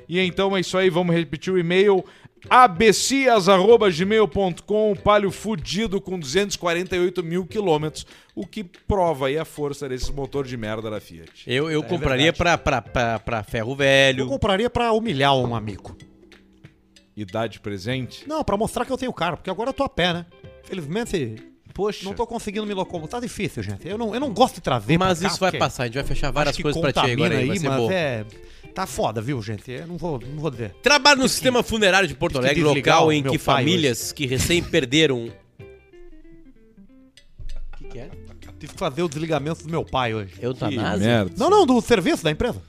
[0.07, 2.05] E então é isso aí, vamos repetir o e-mail
[2.49, 10.45] abecias.gmail.com palio fudido com 248 mil quilômetros, o que prova aí a força desses motor
[10.47, 11.45] de merda da Fiat.
[11.47, 14.25] Eu, eu compraria pra, pra, pra, pra ferro velho.
[14.25, 15.97] Eu compraria pra humilhar um amigo.
[17.17, 18.27] Idade presente.
[18.27, 20.27] Não, pra mostrar que eu tenho carro, porque agora eu tô a pé, né?
[20.65, 21.37] Felizmente,
[21.75, 22.05] Poxa.
[22.05, 23.11] não tô conseguindo me locomover.
[23.11, 23.87] Tá difícil, gente.
[23.87, 26.05] Eu não, eu não gosto de trazer Mas cá, isso vai passar, a gente vai
[26.05, 27.91] fechar várias coisas pra ti agora aí, vai ser mas bom.
[27.91, 28.25] é...
[28.75, 29.71] Tá foda, viu, gente?
[29.71, 30.75] Eu não vou, não vou dizer.
[30.83, 34.63] Trabalho no sistema funerário de Porto Alegre, local em meu que pai famílias que recém
[34.63, 35.27] perderam.
[35.27, 35.33] O
[37.77, 38.11] que, que é?
[38.59, 40.35] Tive que fazer o desligamento do meu pai hoje.
[40.35, 41.05] Que Eutanásia?
[41.07, 41.33] merda.
[41.37, 42.63] Não, não, do serviço da empresa.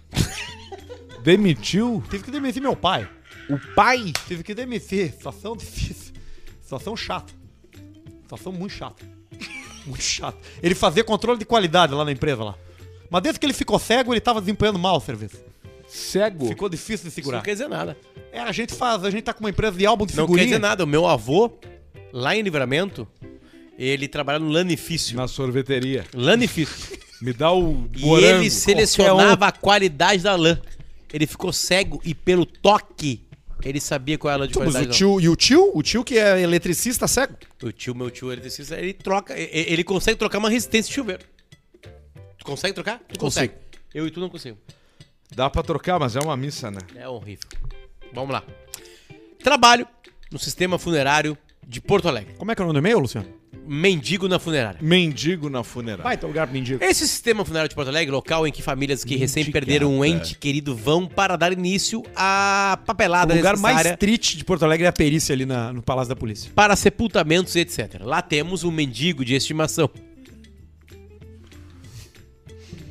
[1.22, 3.08] Demitiu Tive que demitir meu pai.
[3.50, 4.12] o pai?
[4.28, 5.12] Tive que demitir.
[5.12, 6.14] Situação difícil.
[6.62, 7.32] Situação chata.
[8.24, 9.06] Situação muito chata.
[9.86, 10.38] Muito chata.
[10.62, 12.56] Ele fazia controle de qualidade lá na empresa lá.
[13.10, 15.38] Mas desde que ele ficou cego, ele tava desempenhando mal o serviço.
[15.94, 16.48] Cego?
[16.48, 17.42] Ficou difícil de Isso não segurar.
[17.44, 17.96] quer dizer nada.
[18.32, 20.28] É, a gente faz, a gente tá com uma empresa de álbum de Não quer
[20.28, 20.48] figurinha.
[20.48, 20.84] dizer nada.
[20.84, 21.52] O meu avô,
[22.12, 23.08] lá em Livramento,
[23.78, 25.16] ele trabalha no lanifício.
[25.16, 26.06] Na sorveteria.
[26.14, 26.98] Lanifício.
[27.22, 28.42] Me dá o E morango.
[28.42, 30.60] ele selecionava a qualidade da lã.
[31.14, 33.22] Ele ficou cego e pelo toque
[33.64, 34.98] ele sabia qual era a lã de Mas qualidade o da lã.
[34.98, 35.72] tio, e o tio?
[35.74, 37.36] O tio que é eletricista cego?
[37.62, 41.24] O tio, meu tio, ele, decide- ele troca, ele consegue trocar uma resistência de chuveiro.
[42.38, 43.00] Tu consegue trocar?
[43.08, 43.54] Tu consegue.
[43.94, 44.58] Eu e tu não consigo.
[45.36, 46.80] Dá pra trocar, mas é uma missa, né?
[46.96, 47.48] É horrível.
[48.14, 48.44] Vamos lá.
[49.44, 49.88] Trabalho
[50.32, 52.34] no sistema funerário de Porto Alegre.
[52.38, 53.28] Como é que é o nome do e-mail, Luciano?
[53.66, 54.80] Mendigo na funerária.
[54.82, 56.04] Mendigo na funerária.
[56.04, 56.84] Vai ter lugar pro mendigo.
[56.84, 60.36] Esse sistema funerário de Porto Alegre, local em que famílias que recém perderam um ente
[60.38, 64.86] querido vão para dar início à O papelada lugar mais necessária triste de Porto Alegre
[64.86, 66.52] é a perícia ali na- no Palácio da Polícia.
[66.54, 68.02] para sepultamentos e etc.
[68.02, 69.90] Lá temos um mendigo de estimação.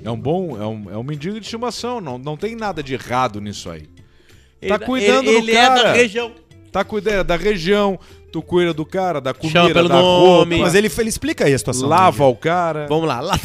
[0.05, 2.01] É um bom, é um, é um mendigo de estimação.
[2.01, 3.83] Não, não tem nada de errado nisso aí.
[4.67, 5.83] Tá Ele- cuidando ele, do ele é cara.
[5.85, 6.33] da região.
[6.71, 7.99] Tá com ideia da região,
[8.33, 10.55] tu cuida do cara, da Chama comida, pelo da nome.
[10.57, 11.87] roupa, Mas ele, ele explica aí a situação.
[11.89, 12.87] lava o cara.
[12.89, 13.39] Vamos lá, lá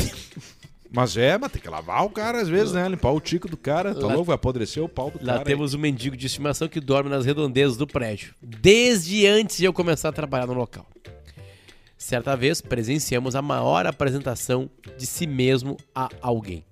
[0.89, 2.87] Mas é, mas tem que lavar o cara às vezes, né?
[2.87, 3.93] Limpar o tico do cara.
[3.93, 4.23] Tá Lá- louco?
[4.27, 5.45] Vai apodrecer o pau do Lá cara.
[5.45, 9.73] temos um mendigo de estimação que dorme nas redondezas do prédio, desde antes de eu
[9.73, 10.87] começar a trabalhar no local.
[11.97, 16.63] Certa vez, presenciamos a maior apresentação de si mesmo a alguém.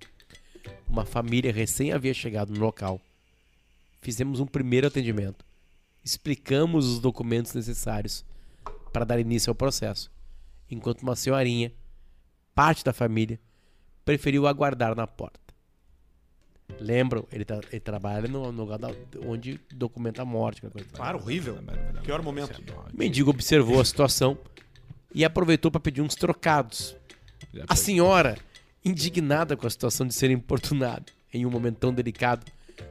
[0.87, 3.01] Uma família recém havia chegado no local.
[4.01, 5.43] Fizemos um primeiro atendimento.
[6.03, 8.23] Explicamos os documentos necessários
[8.93, 10.11] para dar início ao processo,
[10.69, 11.73] enquanto uma senhorinha,
[12.53, 13.39] parte da família,
[14.05, 15.39] preferiu aguardar na porta.
[16.79, 17.27] Lembram?
[17.31, 18.93] Ele, tá- ele trabalha no, no lugar da-
[19.25, 20.61] onde documenta a morte.
[20.61, 20.87] coisa.
[20.93, 21.57] Claro, horrível.
[22.03, 22.61] Pior momento.
[22.93, 24.37] O mendigo observou a situação
[25.15, 26.93] e aproveitou para pedir uns trocados.
[27.69, 28.37] A senhora,
[28.83, 32.45] indignada com a situação de ser importunada em um momento tão delicado,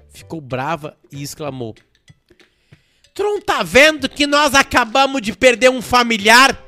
[0.08, 1.74] ficou brava e exclamou:
[3.12, 6.58] Tu não tá vendo que nós acabamos de perder um familiar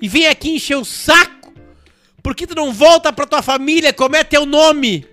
[0.00, 1.54] e vem aqui encher o saco?
[2.22, 3.94] Por que tu não volta pra tua família?
[3.94, 5.06] Como é teu nome?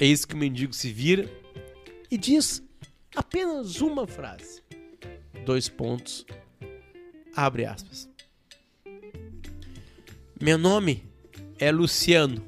[0.00, 1.28] É isso que o mendigo se vira
[2.08, 2.62] e diz
[3.16, 4.62] apenas uma frase.
[5.44, 6.24] Dois pontos.
[7.40, 8.08] Abre aspas.
[10.40, 11.04] Meu nome
[11.56, 12.44] é Luciano.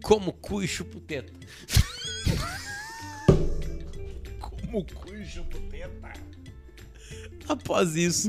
[0.00, 1.32] Como cu e chuputeta.
[4.38, 6.12] Como cujo puteta.
[7.48, 8.28] Após isso,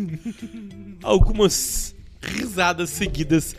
[1.03, 3.55] algumas risadas seguidas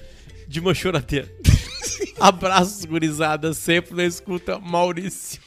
[0.49, 1.33] de uma choradeira.
[2.19, 5.41] Abraços, gurizadas, sempre na escuta, Maurício.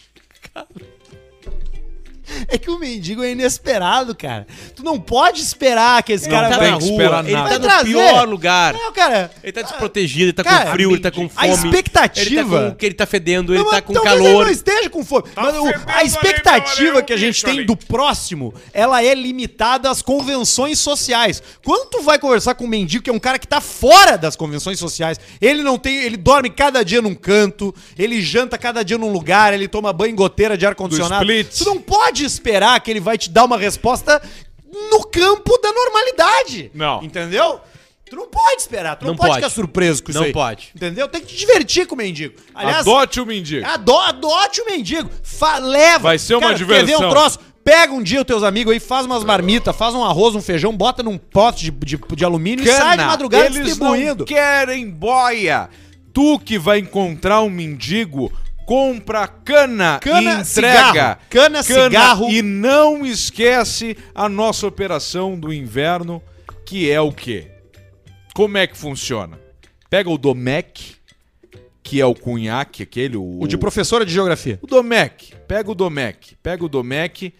[2.53, 4.45] É que o mendigo é inesperado, cara.
[4.75, 7.23] Tu não pode esperar que esse Não cara tá vai na esperar rua.
[7.25, 7.49] Ele nada.
[7.49, 7.85] tá no trazer.
[7.91, 8.73] pior lugar.
[8.73, 9.31] Não, cara.
[9.43, 11.49] Ele tá desprotegido, ele tá Cara, com frio, ele tá com a fome.
[11.51, 14.25] expectativa- Ele tá com que ele tá fedendo, ele Não, tá mas com talvez ele
[14.27, 14.45] calor.
[14.45, 15.23] não esteja com fome.
[15.35, 20.03] Mas o- fedendo a expectativa que a gente tem do próximo, ela é limitada às
[20.03, 21.41] convenções sociais.
[21.65, 24.35] Quando tu vai conversar com um mendigo, que é um cara que tá fora das
[24.35, 28.97] convenções sociais, ele não tem, ele dorme cada dia num canto, ele janta cada dia
[28.99, 31.25] num lugar, ele toma banho em goteira de ar condicionado.
[31.25, 31.57] Do split.
[31.57, 32.42] Tu não pode esperar
[32.83, 34.21] que ele vai te dar uma resposta
[34.91, 36.71] no campo da normalidade.
[36.73, 37.01] Não.
[37.03, 37.59] Entendeu?
[38.09, 39.41] Tu não pode esperar, tu não, Não pode, pode.
[39.41, 40.33] ficar surpreso com isso Não aí.
[40.33, 40.69] pode.
[40.75, 41.07] Entendeu?
[41.07, 42.35] Tem que te divertir com o mendigo.
[42.53, 43.65] Aliás, Adote o mendigo.
[43.67, 45.09] ado- adote o mendigo.
[45.23, 45.99] Fa- leva.
[46.03, 47.07] Vai ser uma Cara, Quer ver diversão.
[47.07, 47.39] um troço?
[47.63, 50.75] Pega um dia os teus amigos aí, faz umas marmitas, faz um arroz, um feijão,
[50.75, 54.25] bota num pote de, de, de alumínio e sai de madrugada eles não distribuindo.
[54.25, 55.69] querem boia.
[56.13, 58.31] Tu que vai encontrar um mendigo,
[58.65, 60.45] compra cana, Cana, e entrega.
[60.87, 61.19] cigarro.
[61.29, 62.29] Cana, cigarro.
[62.29, 66.21] E não esquece a nossa operação do inverno,
[66.65, 67.51] que é o quê?
[68.33, 69.39] Como é que funciona?
[69.89, 70.95] Pega o Domec,
[71.83, 74.57] que é o cunhaque, aquele, o, O de professora de geografia.
[74.61, 77.33] o Domec, pega o Domec, pega o Domec,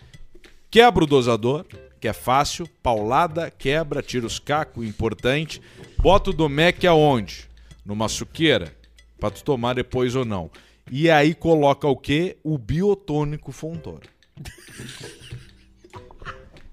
[0.70, 1.66] quebra o dosador,
[2.00, 5.62] que é fácil, paulada, quebra, tira os cacos, importante.
[5.98, 7.50] Bota o Domec aonde?
[7.86, 8.74] Numa suqueira,
[9.20, 10.52] pra tu tomar depois ou não.
[10.92, 12.38] E aí coloca o quê?
[12.44, 14.08] O biotônico Fontoura.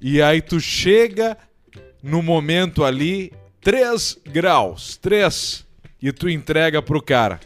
[0.00, 1.36] e aí tu chega
[2.02, 5.64] no momento ali, 3 graus, 3,
[6.02, 7.40] e tu entrega pro cara.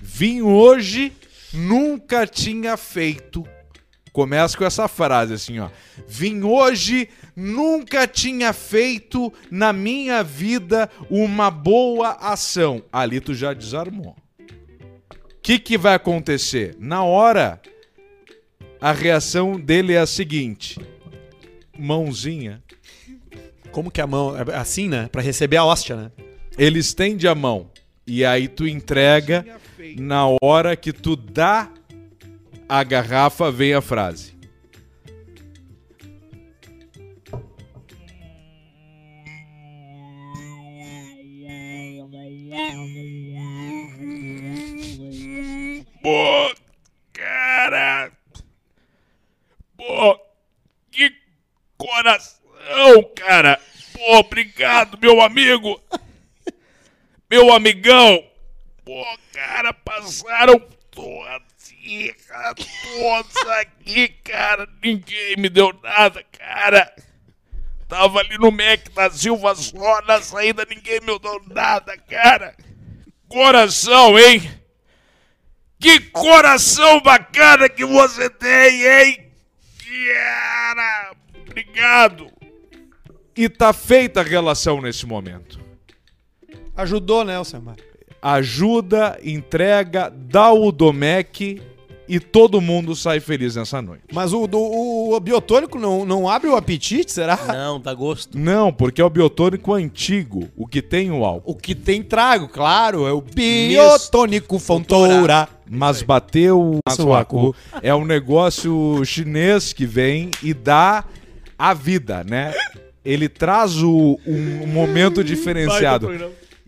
[0.00, 1.12] Vim hoje,
[1.52, 3.46] nunca tinha feito.
[4.12, 5.68] Começa com essa frase assim, ó.
[6.08, 12.82] Vim hoje, nunca tinha feito na minha vida uma boa ação.
[12.92, 14.16] Ali tu já desarmou.
[15.48, 16.76] O que, que vai acontecer?
[16.78, 17.58] Na hora,
[18.78, 20.78] a reação dele é a seguinte:
[21.74, 22.62] mãozinha.
[23.72, 24.36] Como que a mão.
[24.36, 25.08] É assim, né?
[25.10, 26.12] Pra receber a hóstia, né?
[26.58, 27.70] Ele estende a mão
[28.06, 29.42] e aí tu entrega.
[29.96, 31.72] Na hora que tu dá
[32.68, 34.34] a garrafa, vem a frase.
[46.02, 46.54] Pô,
[47.12, 48.12] cara.
[49.76, 50.20] Pô,
[50.90, 51.12] que
[51.76, 53.60] coração, cara.
[53.92, 55.80] Pô, obrigado, meu amigo.
[57.30, 58.24] Meu amigão.
[58.84, 60.58] Pô, cara, passaram
[60.90, 64.68] todos, cara, todos aqui, cara.
[64.82, 66.94] Ninguém me deu nada, cara.
[67.88, 72.54] Tava ali no Mac da Silva só, na saída ninguém me deu nada, cara.
[73.28, 74.57] Coração, hein?
[75.80, 79.30] Que coração bacana que você tem, hein?
[80.12, 81.12] Cara,
[81.46, 82.32] obrigado.
[83.36, 85.60] E tá feita a relação nesse momento.
[86.76, 87.76] Ajudou, né, Alcemar?
[88.20, 91.62] Ajuda, entrega, dá o Domec
[92.08, 94.04] e todo mundo sai feliz nessa noite.
[94.12, 97.38] Mas o, do, o biotônico não, não abre o apetite, será?
[97.48, 98.38] Não, dá gosto.
[98.38, 101.52] Não, porque é o biotônico antigo, o que tem o álcool.
[101.52, 105.48] O que tem trago, claro, é o biotônico Fontoura.
[105.70, 107.54] Mas bateu o suacu.
[107.82, 111.04] É um negócio chinês que vem e dá
[111.58, 112.54] a vida, né?
[113.04, 116.08] Ele traz o, um momento diferenciado.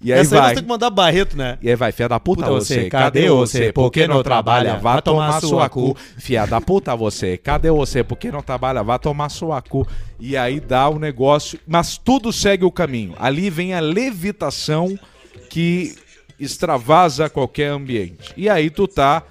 [0.03, 0.41] E aí Essa aí vai.
[0.41, 1.59] nós temos que mandar Barreto, né?
[1.61, 3.73] E aí vai, fia da puta Puta você, cadê você?
[3.73, 4.77] Por que não trabalha?
[4.77, 5.97] Vá tomar sua cu.
[6.17, 8.03] Fia da puta você, cadê você?
[8.03, 8.83] Por que não trabalha?
[8.83, 9.87] Vá tomar sua cu.
[10.19, 13.15] E aí dá o negócio, mas tudo segue o caminho.
[13.19, 14.99] Ali vem a levitação
[15.51, 15.95] que
[16.39, 18.33] extravasa qualquer ambiente.
[18.37, 19.23] E aí tu tá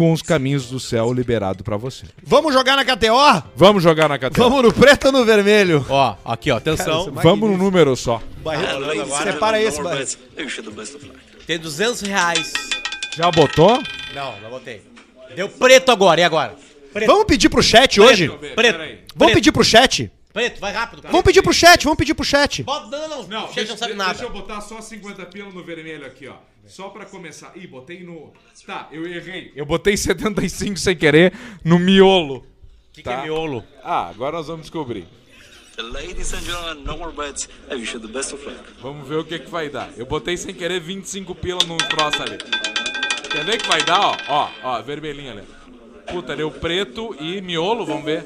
[0.00, 2.06] com os caminhos do céu liberado pra você.
[2.22, 3.42] Vamos jogar na KTO?
[3.54, 4.48] Vamos jogar na categoria.
[4.48, 5.84] Vamos no preto ou no vermelho?
[5.90, 7.12] Ó, aqui, ó, atenção.
[7.22, 8.22] Vamos no número só.
[9.22, 10.18] Separa esse, Barreto.
[11.46, 12.50] Tem 200 reais.
[13.14, 13.78] Já botou?
[14.14, 14.80] Não, não botei.
[15.36, 16.54] Deu preto agora, e agora?
[16.94, 17.06] Preto.
[17.06, 18.30] Vamos pedir pro chat hoje?
[18.56, 18.78] Preto.
[18.78, 19.34] Vamos Preto.
[19.34, 20.10] pedir pro chat?
[20.32, 21.02] Preto, vai rápido.
[21.02, 21.12] cara.
[21.12, 22.62] Vamos pedir pro chat, vamos pedir pro chat.
[22.62, 23.44] Bota, não, não, não.
[23.46, 24.28] O chefe não sabe nada.
[24.28, 26.34] botar só 50 pila no vermelho aqui, ó.
[26.66, 27.52] Só pra começar.
[27.56, 28.32] Ih, botei no.
[28.64, 29.52] Tá, eu errei.
[29.56, 31.32] Eu botei 75 sem querer
[31.64, 32.36] no miolo.
[32.36, 33.64] O que, que é miolo?
[33.82, 35.06] Ah, agora nós vamos descobrir.
[35.78, 37.48] Ladies and gentlemen, no more bets.
[37.70, 38.60] I wish you the best of luck.
[38.82, 39.90] Vamos ver o que que vai dar.
[39.96, 42.36] Eu botei sem querer 25 pila num troço ali.
[43.30, 44.16] Quer ver que vai dar, ó?
[44.28, 45.42] Ó, ó, vermelhinho ali.
[46.12, 48.24] Puta, deu preto e miolo, vamos ver.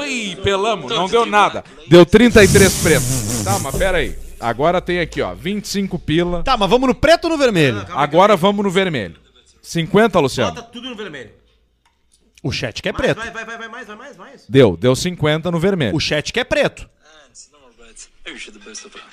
[0.00, 1.64] Bem, pelamos, não deu nada.
[1.88, 3.04] Deu 33 preto.
[3.44, 4.16] Tá, mas pera aí.
[4.40, 6.42] Agora tem aqui, ó, 25 pila.
[6.42, 7.84] Tá, mas vamos no preto ou no vermelho?
[7.90, 9.16] Agora vamos no vermelho.
[9.62, 10.54] 50, Luciano?
[10.54, 11.30] Bota tudo no vermelho.
[12.42, 13.18] O chat quer preto.
[13.18, 14.44] Vai, vai, vai, vai mais, vai mais, mais.
[14.48, 15.96] Deu, deu 50 no vermelho.
[15.96, 16.88] O chat preto.
[18.68, 19.08] Best of luck.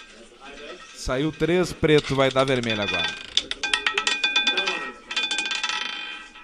[0.96, 3.08] Saiu 3 preto, vai dar vermelho agora.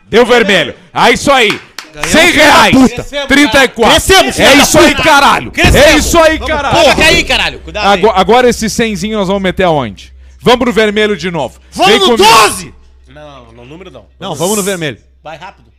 [0.07, 0.75] Deu vermelho.
[0.93, 1.59] É isso aí.
[2.07, 2.75] 100 reais.
[2.93, 3.91] Crescemos, 34.
[3.91, 5.47] Crescemos, É isso aí, caralho.
[5.49, 6.05] É Crescemos.
[6.05, 6.77] isso aí, caralho.
[6.77, 7.59] Coloca aí, caralho.
[7.59, 7.99] Cuidado aí.
[7.99, 10.13] Agora, agora esse 100zinho nós vamos meter aonde?
[10.39, 11.59] Vamos no vermelho de novo.
[11.71, 12.23] Vamos Vem no comigo.
[12.23, 12.73] 12!
[13.09, 14.05] Não, no número não.
[14.19, 14.97] Não, vamos no vermelho.
[15.23, 15.69] Vai rápido.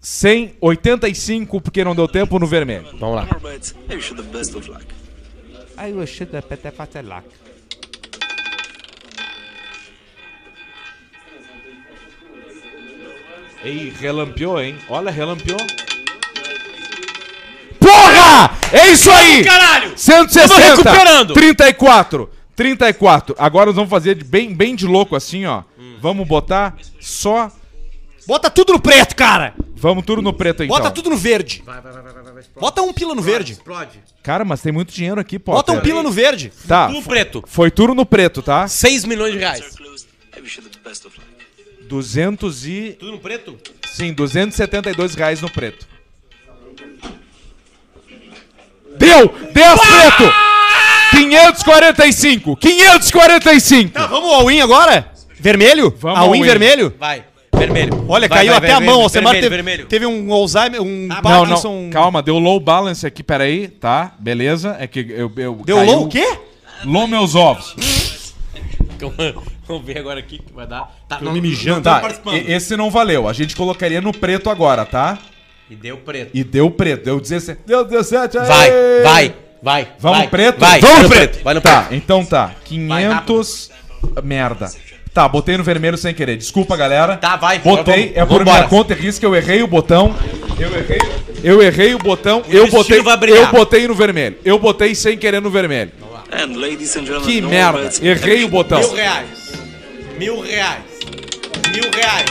[0.00, 2.86] 185, porque não deu tempo no vermelho.
[2.98, 3.26] Vamos lá.
[3.88, 4.86] I wish you the best of luck.
[13.66, 14.78] Ei, relampeou, hein?
[14.88, 15.58] Olha, relampeou.
[17.80, 18.56] Porra!
[18.72, 19.42] É isso aí!
[19.42, 19.92] Caralho!
[19.98, 20.48] 160.
[20.54, 21.34] Tamo recuperando.
[21.34, 22.30] 34.
[22.54, 23.34] 34.
[23.36, 25.64] Agora nós vamos fazer de bem, bem de louco assim, ó.
[26.00, 27.50] Vamos botar só.
[28.24, 29.52] Bota tudo no preto, cara!
[29.74, 30.76] Vamos tudo no preto então.
[30.76, 31.64] Bota tudo no verde.
[32.60, 33.54] Bota um pila no verde.
[33.54, 34.00] Explode.
[34.22, 35.52] Cara, mas tem muito dinheiro aqui, pô.
[35.52, 36.52] Bota um pila no verde.
[36.68, 36.86] Tá.
[36.86, 37.42] Tudo preto.
[37.48, 38.68] Foi tudo no preto, tá?
[38.68, 39.76] 6 milhões de reais.
[41.88, 42.96] 200 e.
[42.98, 43.56] Tudo no preto?
[43.92, 45.86] Sim, 272 reais no preto.
[48.98, 49.28] Deu!
[49.52, 50.32] 10 preto!
[51.10, 52.56] 545!
[52.56, 53.90] 545!
[53.92, 55.12] Tá, vamos ao win agora?
[55.38, 55.94] Vermelho?
[55.98, 56.46] Vamos All ao in win.
[56.48, 56.94] vermelho?
[56.98, 57.24] Vai.
[57.54, 58.04] Vermelho.
[58.08, 58.86] Olha, Vai, caiu vai, até vai, a mão.
[58.86, 59.86] vermelho, O Semar vermelho, teve, vermelho.
[59.86, 61.90] teve um Alzheimer, um Ah, Não, não, Parkinson.
[61.90, 64.14] calma, deu low balance aqui, peraí, tá?
[64.18, 64.76] Beleza?
[64.78, 65.32] É que eu.
[65.36, 66.38] eu Deu caiu- low o quê?
[66.84, 67.74] Low meus ovos.
[69.66, 70.94] Vamos ver agora aqui o que vai dar.
[71.08, 71.82] Tá, me mijando.
[71.82, 73.28] tá Tá, esse não valeu.
[73.28, 75.18] A gente colocaria no preto agora, tá?
[75.68, 76.30] E deu preto.
[76.32, 77.60] E deu preto, deu 17.
[77.66, 78.46] Deu 17, aí!
[78.46, 78.70] Vai,
[79.02, 79.88] vai, vai.
[79.98, 80.60] Vamos vai, preto?
[80.60, 81.30] Vai, Vamos vai preto.
[81.32, 81.44] preto.
[81.44, 81.94] Vai no Tá, preto.
[81.94, 82.52] então tá.
[82.64, 83.70] 500.
[84.22, 84.70] Merda.
[85.12, 86.36] Tá, botei no vermelho sem querer.
[86.36, 87.16] Desculpa, galera.
[87.16, 87.58] Tá, vai.
[87.58, 88.58] Botei, é por vambora.
[88.58, 90.14] minha conta e risco, eu errei o botão.
[90.58, 90.98] Eu errei.
[91.42, 92.42] Eu errei o botão.
[92.48, 93.32] eu destino botei.
[93.36, 94.36] Eu botei no vermelho.
[94.44, 95.90] Eu botei sem querer no vermelho.
[96.32, 97.90] And ladies and gentlemen, Que merda.
[98.02, 98.80] Errei o botão.
[98.80, 99.52] Mil reais.
[100.18, 100.82] Mil reais.
[101.72, 102.30] Mil reais.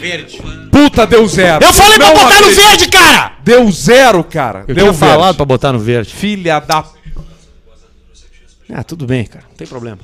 [0.00, 0.38] Verde.
[0.70, 1.64] Puta, deu zero.
[1.64, 2.56] Eu falei pra Não botar no acredito.
[2.56, 3.32] verde, cara!
[3.42, 4.64] Deu zero, cara.
[4.66, 5.36] deu verde.
[5.36, 6.12] pra botar no verde.
[6.12, 6.84] Filha da.
[8.72, 9.44] Ah, tudo bem, cara.
[9.48, 9.98] Não tem problema.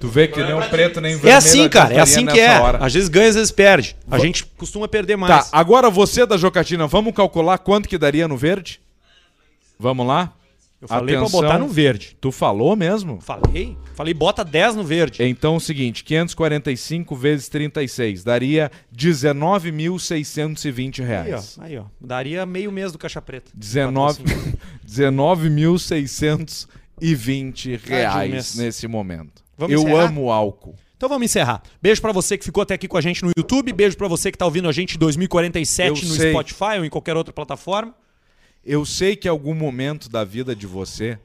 [0.00, 1.34] Tu vê que nem o preto nem o vermelho.
[1.34, 1.92] É assim, cara.
[1.94, 2.58] É assim que é.
[2.58, 2.78] hora.
[2.84, 3.96] Às vezes ganha, às vezes perde.
[4.10, 5.48] A gente costuma perder Tá, mais.
[5.52, 8.80] agora você da Jocatina, vamos calcular quanto que daria no verde?
[9.78, 10.32] Vamos lá?
[10.80, 11.40] Eu falei Atenção.
[11.40, 12.16] pra botar no verde.
[12.20, 13.20] Tu falou mesmo?
[13.20, 13.76] Falei?
[13.96, 15.24] Falei, bota 10 no verde.
[15.24, 21.06] Então é o seguinte, 545 vezes 36 daria 19.620 Aí, ó.
[21.08, 21.58] reais.
[21.60, 21.84] Aí, ó.
[22.00, 23.50] Daria meio mês do Caixa Preta.
[23.54, 24.22] 19
[24.86, 26.68] 19.620
[27.74, 29.42] um reais nesse momento.
[29.56, 30.04] Vamos Eu encerrar?
[30.04, 30.74] amo álcool.
[30.96, 31.62] Então vamos encerrar.
[31.80, 33.72] Beijo pra você que ficou até aqui com a gente no YouTube.
[33.72, 36.30] Beijo pra você que tá ouvindo a gente em 2047 Eu no sei.
[36.32, 37.94] Spotify ou em qualquer outra plataforma.
[38.64, 41.18] Eu sei que em algum momento da vida de você,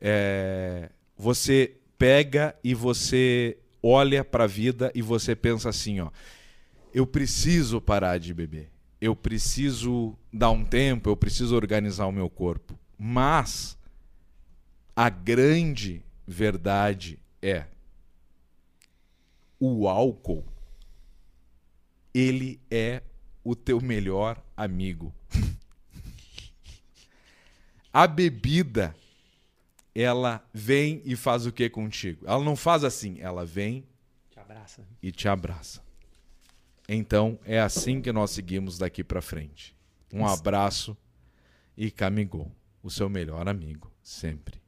[0.00, 6.10] é, você pega e você olha pra vida e você pensa assim, ó.
[6.92, 8.70] eu preciso parar de beber.
[9.00, 12.78] Eu preciso dar um tempo, eu preciso organizar o meu corpo.
[12.98, 13.78] Mas
[14.94, 17.64] a grande verdade é
[19.60, 20.44] o álcool
[22.18, 23.02] ele é
[23.44, 25.14] o teu melhor amigo.
[27.92, 28.94] a bebida
[29.94, 32.24] ela vem e faz o que contigo?
[32.26, 33.84] Ela não faz assim, ela vem
[34.30, 34.86] Te abraça.
[35.02, 35.82] e te abraça.
[36.88, 39.74] Então é assim que nós seguimos daqui para frente.
[40.12, 40.96] Um abraço
[41.76, 42.50] e Camigol,
[42.82, 44.60] o seu melhor amigo, sempre.